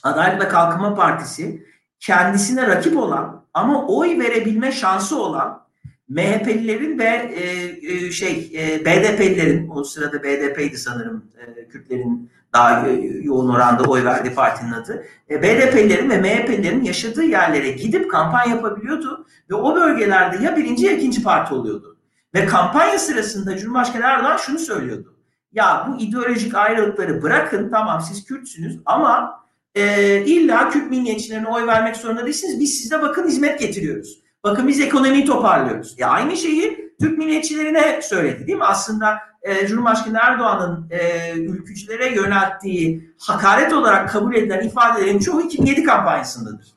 Adalet 0.03 0.41
ve 0.41 0.47
Kalkınma 0.47 0.95
Partisi 0.95 1.68
kendisine 1.99 2.68
rakip 2.68 2.97
olan 2.97 3.43
ama 3.53 3.88
oy 3.88 4.20
verebilme 4.20 4.72
şansı 4.72 5.22
olan 5.22 5.66
MHP'lilerin 6.10 6.99
ve 6.99 7.05
e, 7.05 7.78
e, 7.93 8.12
şey 8.12 8.51
e, 8.53 8.86
BDP'lilerin 8.86 9.70
o 9.70 9.84
sırada 9.84 10.24
BDP'ydi 10.24 10.78
sanırım 10.78 11.26
e, 11.38 11.68
Kürtlerin 11.68 12.30
daha 12.53 12.88
yoğun 13.22 13.49
oranda 13.49 13.84
oy 13.84 14.05
verdiği 14.05 14.34
partinin 14.34 14.72
adı. 14.72 15.05
E, 15.30 15.41
BDP'lilerin 15.43 16.10
ve 16.10 16.18
MHP'lilerin 16.18 16.84
yaşadığı 16.84 17.24
yerlere 17.24 17.72
gidip 17.72 18.12
kampanya 18.12 18.55
yapabiliyordu 18.55 19.26
ve 19.49 19.55
o 19.55 19.76
bölgelerde 19.76 20.43
ya 20.43 20.58
birinci 20.58 20.86
ya 20.86 20.91
ikinci 20.91 21.24
parti 21.24 21.53
oluyordu. 21.53 21.97
Ve 22.36 22.45
kampanya 22.45 22.99
sırasında 22.99 23.58
Cumhurbaşkanı 23.58 24.03
Erdoğan 24.05 24.38
şunu 24.38 24.60
söylüyordu. 24.60 25.14
Ya 25.51 25.88
bu 25.89 26.01
ideolojik 26.01 26.55
ayrılıkları 26.55 27.22
bırakın 27.22 27.70
tamam 27.70 28.01
siz 28.01 28.26
Kürtsünüz 28.26 28.80
ama 28.86 29.43
e, 29.76 30.24
illa 30.26 30.70
Kürt 30.70 30.89
milliyetçilerine 30.89 31.47
oy 31.47 31.68
vermek 31.68 31.95
zorunda 31.95 32.26
değilsiniz. 32.26 32.60
Biz 32.60 32.80
size 32.80 33.01
bakın 33.01 33.28
hizmet 33.28 33.60
getiriyoruz. 33.60 34.27
Bakın 34.48 34.68
biz 34.68 34.80
ekonomiyi 34.80 35.26
toparlıyoruz. 35.26 35.95
Ya 35.98 36.10
aynı 36.10 36.38
şeyi 36.38 36.93
Türk 37.00 37.18
milliyetçilerine 37.18 38.02
söyledi 38.02 38.48
değil 38.48 38.58
mi? 38.58 38.64
Aslında 38.64 39.20
e, 39.41 39.68
Cumhurbaşkanı 39.68 40.18
Erdoğan'ın 40.22 40.88
e, 40.89 41.32
ülkücülere 41.36 42.16
yönelttiği 42.16 43.14
hakaret 43.20 43.74
olarak 43.74 44.10
kabul 44.10 44.36
edilen 44.36 44.68
ifadelerin 44.68 45.20
çoğu 45.20 45.41
2007 45.41 45.84
kampanyasındadır. 45.84 46.68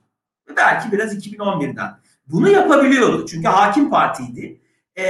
Belki 0.56 0.92
biraz 0.92 1.14
2011'den. 1.14 1.90
Bunu 2.26 2.48
yapabiliyordu. 2.48 3.26
Çünkü 3.26 3.48
hakim 3.48 3.90
partiydi. 3.90 4.60
E, 4.98 5.04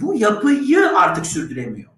bu 0.00 0.14
yapıyı 0.14 0.90
artık 0.96 1.26
sürdüremiyor. 1.26 1.90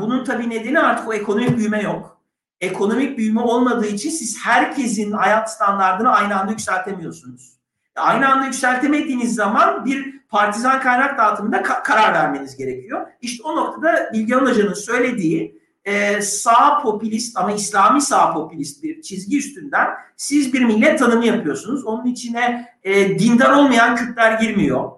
Bunun 0.00 0.24
tabii 0.24 0.50
nedeni 0.50 0.80
artık 0.80 1.08
o 1.08 1.12
ekonomik 1.12 1.56
büyüme 1.56 1.82
yok. 1.82 2.20
Ekonomik 2.60 3.18
büyüme 3.18 3.40
olmadığı 3.40 3.86
için 3.86 4.10
siz 4.10 4.38
herkesin 4.44 5.12
hayat 5.12 5.52
standartını 5.52 6.10
aynı 6.10 6.40
anda 6.40 6.50
yükseltemiyorsunuz. 6.50 7.59
Aynı 8.00 8.28
anda 8.32 8.44
yükseltemediğiniz 8.46 9.34
zaman 9.34 9.84
bir 9.84 10.20
partizan 10.28 10.80
kaynak 10.80 11.18
dağıtımında 11.18 11.56
ka- 11.56 11.82
karar 11.82 12.14
vermeniz 12.14 12.56
gerekiyor. 12.56 13.06
İşte 13.20 13.42
o 13.42 13.56
noktada 13.56 14.10
Bilgehan 14.12 14.46
Hoca'nın 14.46 14.74
söylediği 14.74 15.60
e, 15.84 16.22
sağ 16.22 16.82
popülist 16.82 17.36
ama 17.36 17.52
İslami 17.52 18.00
sağ 18.02 18.32
popülist 18.32 18.82
bir 18.82 19.02
çizgi 19.02 19.38
üstünden 19.38 19.88
siz 20.16 20.52
bir 20.52 20.64
millet 20.64 20.98
tanımı 20.98 21.26
yapıyorsunuz. 21.26 21.84
Onun 21.84 22.06
içine 22.06 22.68
e, 22.82 23.18
dindar 23.18 23.50
olmayan 23.50 23.96
Kürtler 23.96 24.40
girmiyor. 24.40 24.90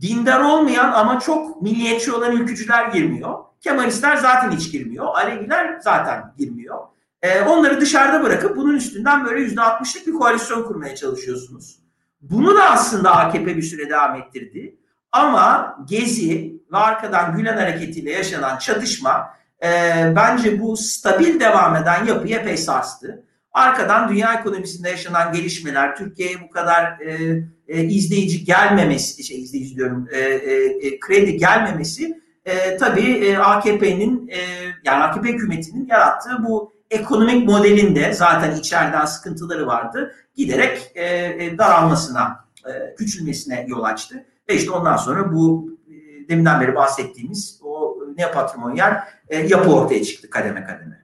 Dindar 0.00 0.40
olmayan 0.40 0.92
ama 0.92 1.20
çok 1.20 1.62
milliyetçi 1.62 2.12
olan 2.12 2.32
ülkücüler 2.36 2.88
girmiyor. 2.88 3.38
Kemalistler 3.60 4.16
zaten 4.16 4.50
hiç 4.50 4.72
girmiyor. 4.72 5.06
Aleviler 5.06 5.78
zaten 5.80 6.34
girmiyor. 6.38 6.78
E, 7.22 7.40
onları 7.40 7.80
dışarıda 7.80 8.24
bırakıp 8.24 8.56
bunun 8.56 8.74
üstünden 8.74 9.24
böyle 9.24 9.40
yüzde 9.40 9.60
altmışlık 9.62 10.06
bir 10.06 10.12
koalisyon 10.12 10.62
kurmaya 10.62 10.96
çalışıyorsunuz. 10.96 11.81
Bunu 12.22 12.56
da 12.56 12.70
aslında 12.70 13.16
AKP 13.16 13.56
bir 13.56 13.62
süre 13.62 13.90
devam 13.90 14.16
ettirdi. 14.16 14.76
Ama 15.12 15.76
Gezi 15.88 16.60
ve 16.72 16.76
arkadan 16.76 17.36
Gülen 17.36 17.56
hareketiyle 17.56 18.12
yaşanan 18.12 18.58
çatışma 18.58 19.30
e, 19.62 19.68
bence 20.16 20.60
bu 20.60 20.76
stabil 20.76 21.40
devam 21.40 21.76
eden 21.76 22.06
yapıyı 22.06 22.36
epey 22.36 22.56
sarstı. 22.56 23.24
Arkadan 23.52 24.08
dünya 24.08 24.34
ekonomisinde 24.34 24.88
yaşanan 24.88 25.32
gelişmeler, 25.32 25.96
Türkiye'ye 25.96 26.40
bu 26.42 26.50
kadar 26.50 27.00
e, 27.00 27.42
e, 27.68 27.84
izleyici 27.84 28.44
gelmemesi, 28.44 29.24
şey 29.24 29.42
izleyici 29.42 29.76
diyorum, 29.76 30.08
e, 30.12 30.18
e, 30.18 30.64
e 30.86 31.00
kredi 31.00 31.36
gelmemesi 31.36 32.22
e, 32.44 32.76
tabii 32.76 33.10
e, 33.10 33.36
AKP'nin 33.36 34.28
e, 34.28 34.38
yani 34.84 35.04
AKP 35.04 35.28
hükümetinin 35.28 35.86
yarattığı 35.86 36.44
bu 36.44 36.72
ekonomik 36.92 37.48
modelinde 37.48 38.12
zaten 38.12 38.56
içeriden 38.56 39.04
sıkıntıları 39.04 39.66
vardı. 39.66 40.14
Giderek 40.36 40.90
e, 40.94 41.04
e, 41.44 41.58
daralmasına, 41.58 42.44
e, 42.66 42.94
küçülmesine 42.94 43.66
yol 43.68 43.82
açtı. 43.82 44.24
Ve 44.48 44.54
işte 44.54 44.70
ondan 44.70 44.96
sonra 44.96 45.32
bu 45.32 45.70
e, 45.88 46.28
deminden 46.28 46.60
beri 46.60 46.74
bahsettiğimiz 46.74 47.60
o 47.62 47.98
neopatrimonyal 48.16 48.94
e, 49.28 49.38
yapı 49.38 49.70
ortaya 49.72 50.04
çıktı 50.04 50.30
kademe 50.30 50.64
kademe. 50.64 51.02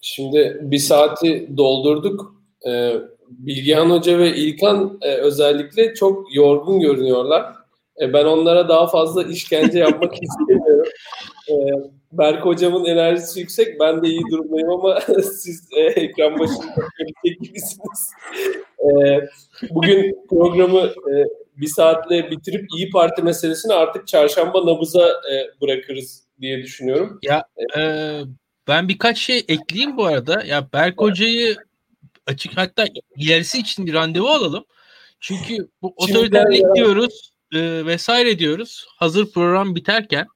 Şimdi 0.00 0.58
bir 0.60 0.78
saati 0.78 1.56
doldurduk. 1.56 2.34
Bilgehan 3.28 3.90
Hoca 3.90 4.18
ve 4.18 4.36
İlkan 4.36 4.98
özellikle 5.02 5.94
çok 5.94 6.34
yorgun 6.34 6.80
görünüyorlar. 6.80 7.54
Ben 8.00 8.24
onlara 8.24 8.68
daha 8.68 8.86
fazla 8.86 9.22
işkence 9.22 9.78
yapmak 9.78 10.12
istemiyorum. 10.22 10.86
Berk 12.12 12.44
hocamın 12.44 12.84
enerjisi 12.84 13.40
yüksek. 13.40 13.80
Ben 13.80 14.02
de 14.02 14.08
iyi 14.08 14.22
durumdayım 14.30 14.70
ama 14.70 15.00
siz 15.22 15.68
e, 15.76 15.80
ekran 15.80 16.38
başında 16.38 16.66
görecek 16.98 17.40
gibisiniz. 17.40 18.12
E, 18.78 19.20
bugün 19.70 20.26
programı 20.30 20.80
e, 20.80 21.14
bir 21.56 21.66
saatle 21.66 22.30
bitirip 22.30 22.66
İyi 22.76 22.90
Parti 22.90 23.22
meselesini 23.22 23.72
artık 23.72 24.06
çarşamba 24.06 24.66
nabıza 24.66 25.08
e, 25.08 25.60
bırakırız 25.60 26.24
diye 26.40 26.62
düşünüyorum. 26.62 27.18
Ya 27.22 27.44
e, 27.78 27.80
ben 28.68 28.88
birkaç 28.88 29.18
şey 29.18 29.38
ekleyeyim 29.48 29.96
bu 29.96 30.06
arada. 30.06 30.44
Ya 30.44 30.68
Berk 30.72 31.00
hocayı 31.00 31.56
açık 32.26 32.56
hatta 32.56 32.84
ilerisi 33.16 33.58
için 33.58 33.86
bir 33.86 33.94
randevu 33.94 34.28
alalım. 34.28 34.64
Çünkü 35.20 35.68
bu 35.82 35.94
otoriterlik 35.96 36.64
diyoruz 36.74 37.32
e, 37.54 37.86
vesaire 37.86 38.38
diyoruz. 38.38 38.86
Hazır 38.96 39.32
program 39.32 39.74
biterken 39.74 40.26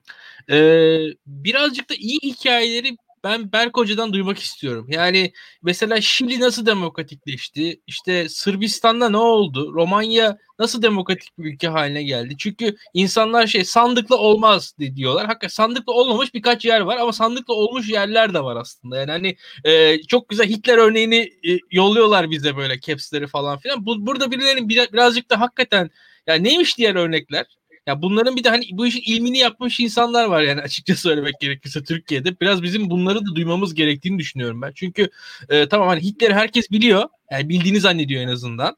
ee, 0.51 0.99
birazcık 1.26 1.91
da 1.91 1.95
iyi 1.95 2.18
hikayeleri 2.22 2.97
ben 3.24 3.53
Berk 3.53 3.76
Hoca'dan 3.76 4.12
duymak 4.12 4.38
istiyorum. 4.38 4.86
Yani 4.91 5.32
mesela 5.62 6.01
Şili 6.01 6.41
nasıl 6.41 6.66
demokratikleşti? 6.66 7.80
İşte 7.86 8.28
Sırbistan'da 8.28 9.09
ne 9.09 9.16
oldu? 9.16 9.72
Romanya 9.74 10.38
nasıl 10.59 10.82
demokratik 10.82 11.38
bir 11.38 11.45
ülke 11.55 11.68
haline 11.68 12.03
geldi? 12.03 12.36
Çünkü 12.38 12.76
insanlar 12.95 13.47
şey 13.47 13.64
sandıkla 13.64 14.16
olmaz 14.16 14.74
diyorlar. 14.97 15.26
Hakikaten 15.26 15.49
sandıkla 15.49 15.93
olmamış 15.93 16.34
birkaç 16.34 16.64
yer 16.64 16.80
var 16.80 16.97
ama 16.97 17.12
sandıkla 17.12 17.55
olmuş 17.55 17.88
yerler 17.88 18.34
de 18.34 18.45
var 18.45 18.57
aslında. 18.57 18.97
Yani 18.97 19.11
hani 19.11 19.36
e, 19.64 20.03
çok 20.03 20.28
güzel 20.28 20.49
Hitler 20.49 20.78
örneğini 20.78 21.16
e, 21.49 21.59
yolluyorlar 21.70 22.30
bize 22.30 22.57
böyle 22.57 22.80
capsleri 22.80 23.26
falan 23.26 23.59
filan. 23.59 23.86
Bu, 23.86 24.07
burada 24.07 24.30
birilerinin 24.30 24.68
bir, 24.68 24.93
birazcık 24.93 25.30
da 25.30 25.41
hakikaten 25.41 25.91
yani 26.26 26.45
neymiş 26.45 26.78
diğer 26.78 26.95
örnekler? 26.95 27.47
Ya 27.91 28.03
bunların 28.03 28.36
bir 28.36 28.45
de 28.45 28.49
hani 28.49 28.64
bu 28.72 28.86
işin 28.86 29.03
ilmini 29.07 29.38
yapmış 29.38 29.80
insanlar 29.80 30.24
var 30.24 30.43
yani 30.43 30.61
açıkça 30.62 30.97
söylemek 30.97 31.41
gerekirse 31.41 31.82
Türkiye'de. 31.82 32.41
Biraz 32.41 32.62
bizim 32.62 32.91
bunları 32.91 33.26
da 33.26 33.34
duymamız 33.34 33.74
gerektiğini 33.74 34.18
düşünüyorum 34.18 34.62
ben. 34.62 34.72
Çünkü 34.74 35.11
e, 35.49 35.68
tamam 35.68 35.88
hani 35.88 36.01
Hitler 36.03 36.30
herkes 36.30 36.70
biliyor. 36.70 37.05
Yani 37.30 37.49
bildiğini 37.49 37.80
zannediyor 37.80 38.22
en 38.22 38.28
azından. 38.28 38.76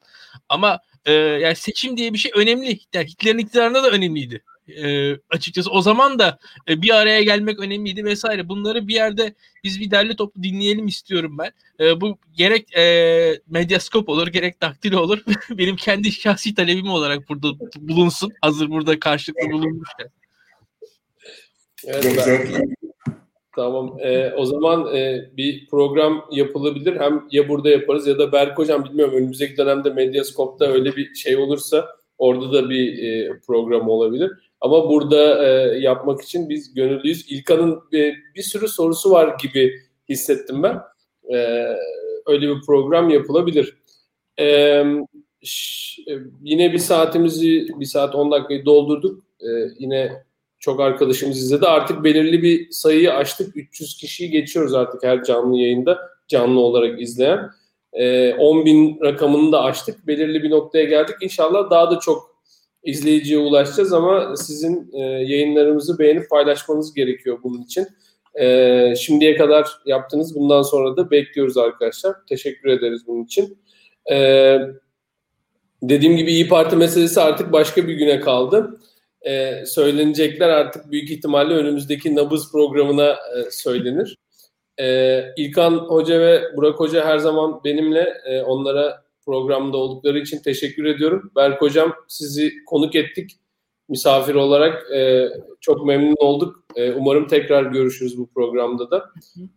Ama 0.49 0.79
e, 1.05 1.11
yani 1.13 1.55
seçim 1.55 1.97
diye 1.97 2.13
bir 2.13 2.17
şey 2.17 2.31
önemli. 2.35 2.79
Yani 2.93 3.07
Hitler'in 3.07 3.37
iktidarında 3.37 3.83
da 3.83 3.89
önemliydi 3.89 4.43
e, 4.67 5.13
açıkçası 5.29 5.71
o 5.71 5.81
zaman 5.81 6.19
da 6.19 6.39
e, 6.69 6.81
bir 6.81 6.89
araya 6.89 7.23
gelmek 7.23 7.59
önemliydi 7.59 8.05
vesaire. 8.05 8.49
Bunları 8.49 8.87
bir 8.87 8.93
yerde 8.93 9.33
biz 9.63 9.79
bir 9.79 9.91
derli 9.91 10.15
toplu 10.15 10.43
dinleyelim 10.43 10.87
istiyorum 10.87 11.37
ben. 11.37 11.51
E, 11.85 12.01
bu 12.01 12.17
gerek 12.37 12.77
e, 12.77 13.41
medyaskop 13.49 14.09
olur 14.09 14.27
gerek 14.27 14.61
daktilo 14.61 14.99
olur. 14.99 15.23
Benim 15.49 15.75
kendi 15.75 16.11
şahsi 16.11 16.55
talebim 16.55 16.89
olarak 16.89 17.29
burada 17.29 17.47
bulunsun. 17.77 18.31
Hazır 18.41 18.69
burada 18.69 18.99
karşılıklı 18.99 19.51
bulunmuşken. 19.51 20.07
Evet, 21.85 22.23
ben, 22.27 22.73
tamam. 23.55 23.97
E, 23.99 24.33
o 24.33 24.45
zaman 24.45 24.95
e, 24.95 25.29
bir 25.37 25.67
program 25.67 26.25
yapılabilir. 26.31 26.99
Hem 26.99 27.23
ya 27.31 27.49
burada 27.49 27.69
yaparız 27.69 28.07
ya 28.07 28.19
da 28.19 28.31
Berk 28.31 28.57
Hocam 28.57 28.85
bilmiyorum 28.85 29.15
önümüzdeki 29.15 29.57
dönemde 29.57 29.89
Medyaskop'ta 29.89 30.65
öyle 30.65 30.95
bir 30.95 31.15
şey 31.15 31.37
olursa 31.37 31.87
orada 32.17 32.53
da 32.53 32.69
bir 32.69 33.03
e, 33.03 33.39
program 33.47 33.89
olabilir. 33.89 34.31
Ama 34.63 34.89
burada 34.89 35.47
e, 35.47 35.79
yapmak 35.79 36.21
için 36.21 36.49
biz 36.49 36.73
gönüllüyüz. 36.73 37.31
İlkan'ın 37.31 37.81
e, 37.93 38.13
bir 38.35 38.41
sürü 38.41 38.67
sorusu 38.67 39.11
var 39.11 39.35
gibi 39.43 39.81
hissettim 40.09 40.63
ben. 40.63 40.79
E, 41.33 41.67
öyle 42.25 42.47
bir 42.47 42.61
program 42.65 43.09
yapılabilir. 43.09 43.77
E, 44.39 44.83
ş, 45.41 46.01
e, 46.11 46.13
yine 46.43 46.73
bir 46.73 46.77
saatimizi, 46.77 47.67
bir 47.79 47.85
saat 47.85 48.15
10 48.15 48.31
dakikayı 48.31 48.65
doldurduk. 48.65 49.23
E, 49.41 49.47
yine 49.79 50.23
çok 50.59 50.79
arkadaşımız 50.79 51.37
izledi. 51.37 51.65
Artık 51.65 52.03
belirli 52.03 52.43
bir 52.43 52.71
sayıyı 52.71 53.13
aştık. 53.13 53.57
300 53.57 53.97
kişiyi 53.97 54.29
geçiyoruz 54.29 54.73
artık 54.73 55.03
her 55.03 55.23
canlı 55.23 55.57
yayında 55.57 55.99
canlı 56.27 56.59
olarak 56.59 57.01
izleyen. 57.01 57.49
E, 57.93 58.33
10 58.33 58.65
bin 58.65 58.99
rakamını 59.01 59.51
da 59.51 59.63
aştık. 59.63 60.07
Belirli 60.07 60.43
bir 60.43 60.49
noktaya 60.49 60.85
geldik. 60.85 61.15
İnşallah 61.21 61.71
daha 61.71 61.91
da 61.91 61.99
çok 61.99 62.32
izleyiciye 62.83 63.39
ulaşacağız 63.39 63.93
ama 63.93 64.35
sizin 64.35 64.89
e, 64.93 64.99
yayınlarımızı 65.01 65.99
beğenip 65.99 66.29
paylaşmanız 66.29 66.93
gerekiyor 66.93 67.39
bunun 67.43 67.61
için. 67.61 67.87
E, 68.39 68.95
şimdiye 68.95 69.37
kadar 69.37 69.67
yaptınız. 69.85 70.35
Bundan 70.35 70.61
sonra 70.61 70.97
da 70.97 71.11
bekliyoruz 71.11 71.57
arkadaşlar. 71.57 72.15
Teşekkür 72.29 72.69
ederiz 72.69 73.01
bunun 73.07 73.23
için. 73.23 73.57
E, 74.11 74.57
dediğim 75.83 76.17
gibi 76.17 76.31
İyi 76.31 76.47
Parti 76.47 76.75
meselesi 76.75 77.21
artık 77.21 77.51
başka 77.51 77.87
bir 77.87 77.93
güne 77.93 78.19
kaldı. 78.19 78.79
E, 79.21 79.65
söylenecekler 79.65 80.49
artık 80.49 80.91
büyük 80.91 81.11
ihtimalle 81.11 81.53
önümüzdeki 81.53 82.15
nabız 82.15 82.51
programına 82.51 83.09
e, 83.09 83.51
söylenir. 83.51 84.17
E, 84.79 85.19
İlkan 85.37 85.71
Hoca 85.71 86.19
ve 86.19 86.43
Burak 86.55 86.79
Hoca 86.79 87.05
her 87.05 87.17
zaman 87.17 87.63
benimle 87.63 88.13
e, 88.25 88.41
onlara 88.41 89.03
programda 89.25 89.77
oldukları 89.77 90.19
için 90.19 90.39
teşekkür 90.39 90.85
ediyorum. 90.85 91.31
Berk 91.35 91.61
Hocam 91.61 91.93
sizi 92.07 92.53
konuk 92.65 92.95
ettik 92.95 93.31
misafir 93.89 94.35
olarak. 94.35 94.91
E, 94.91 95.29
çok 95.61 95.85
memnun 95.85 96.15
olduk. 96.19 96.63
E, 96.75 96.93
umarım 96.93 97.27
tekrar 97.27 97.63
görüşürüz 97.63 98.17
bu 98.17 98.29
programda 98.29 98.91
da. 98.91 99.09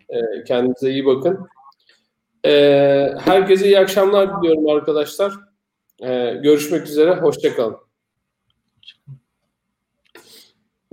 E, 0.08 0.44
kendinize 0.44 0.90
iyi 0.90 1.06
bakın. 1.06 1.48
E, 2.46 2.50
herkese 3.18 3.66
iyi 3.66 3.78
akşamlar 3.78 4.42
diliyorum 4.42 4.68
arkadaşlar. 4.68 5.32
E, 6.02 6.34
görüşmek 6.42 6.86
üzere. 6.86 7.14
Hoşçakalın. 7.14 7.76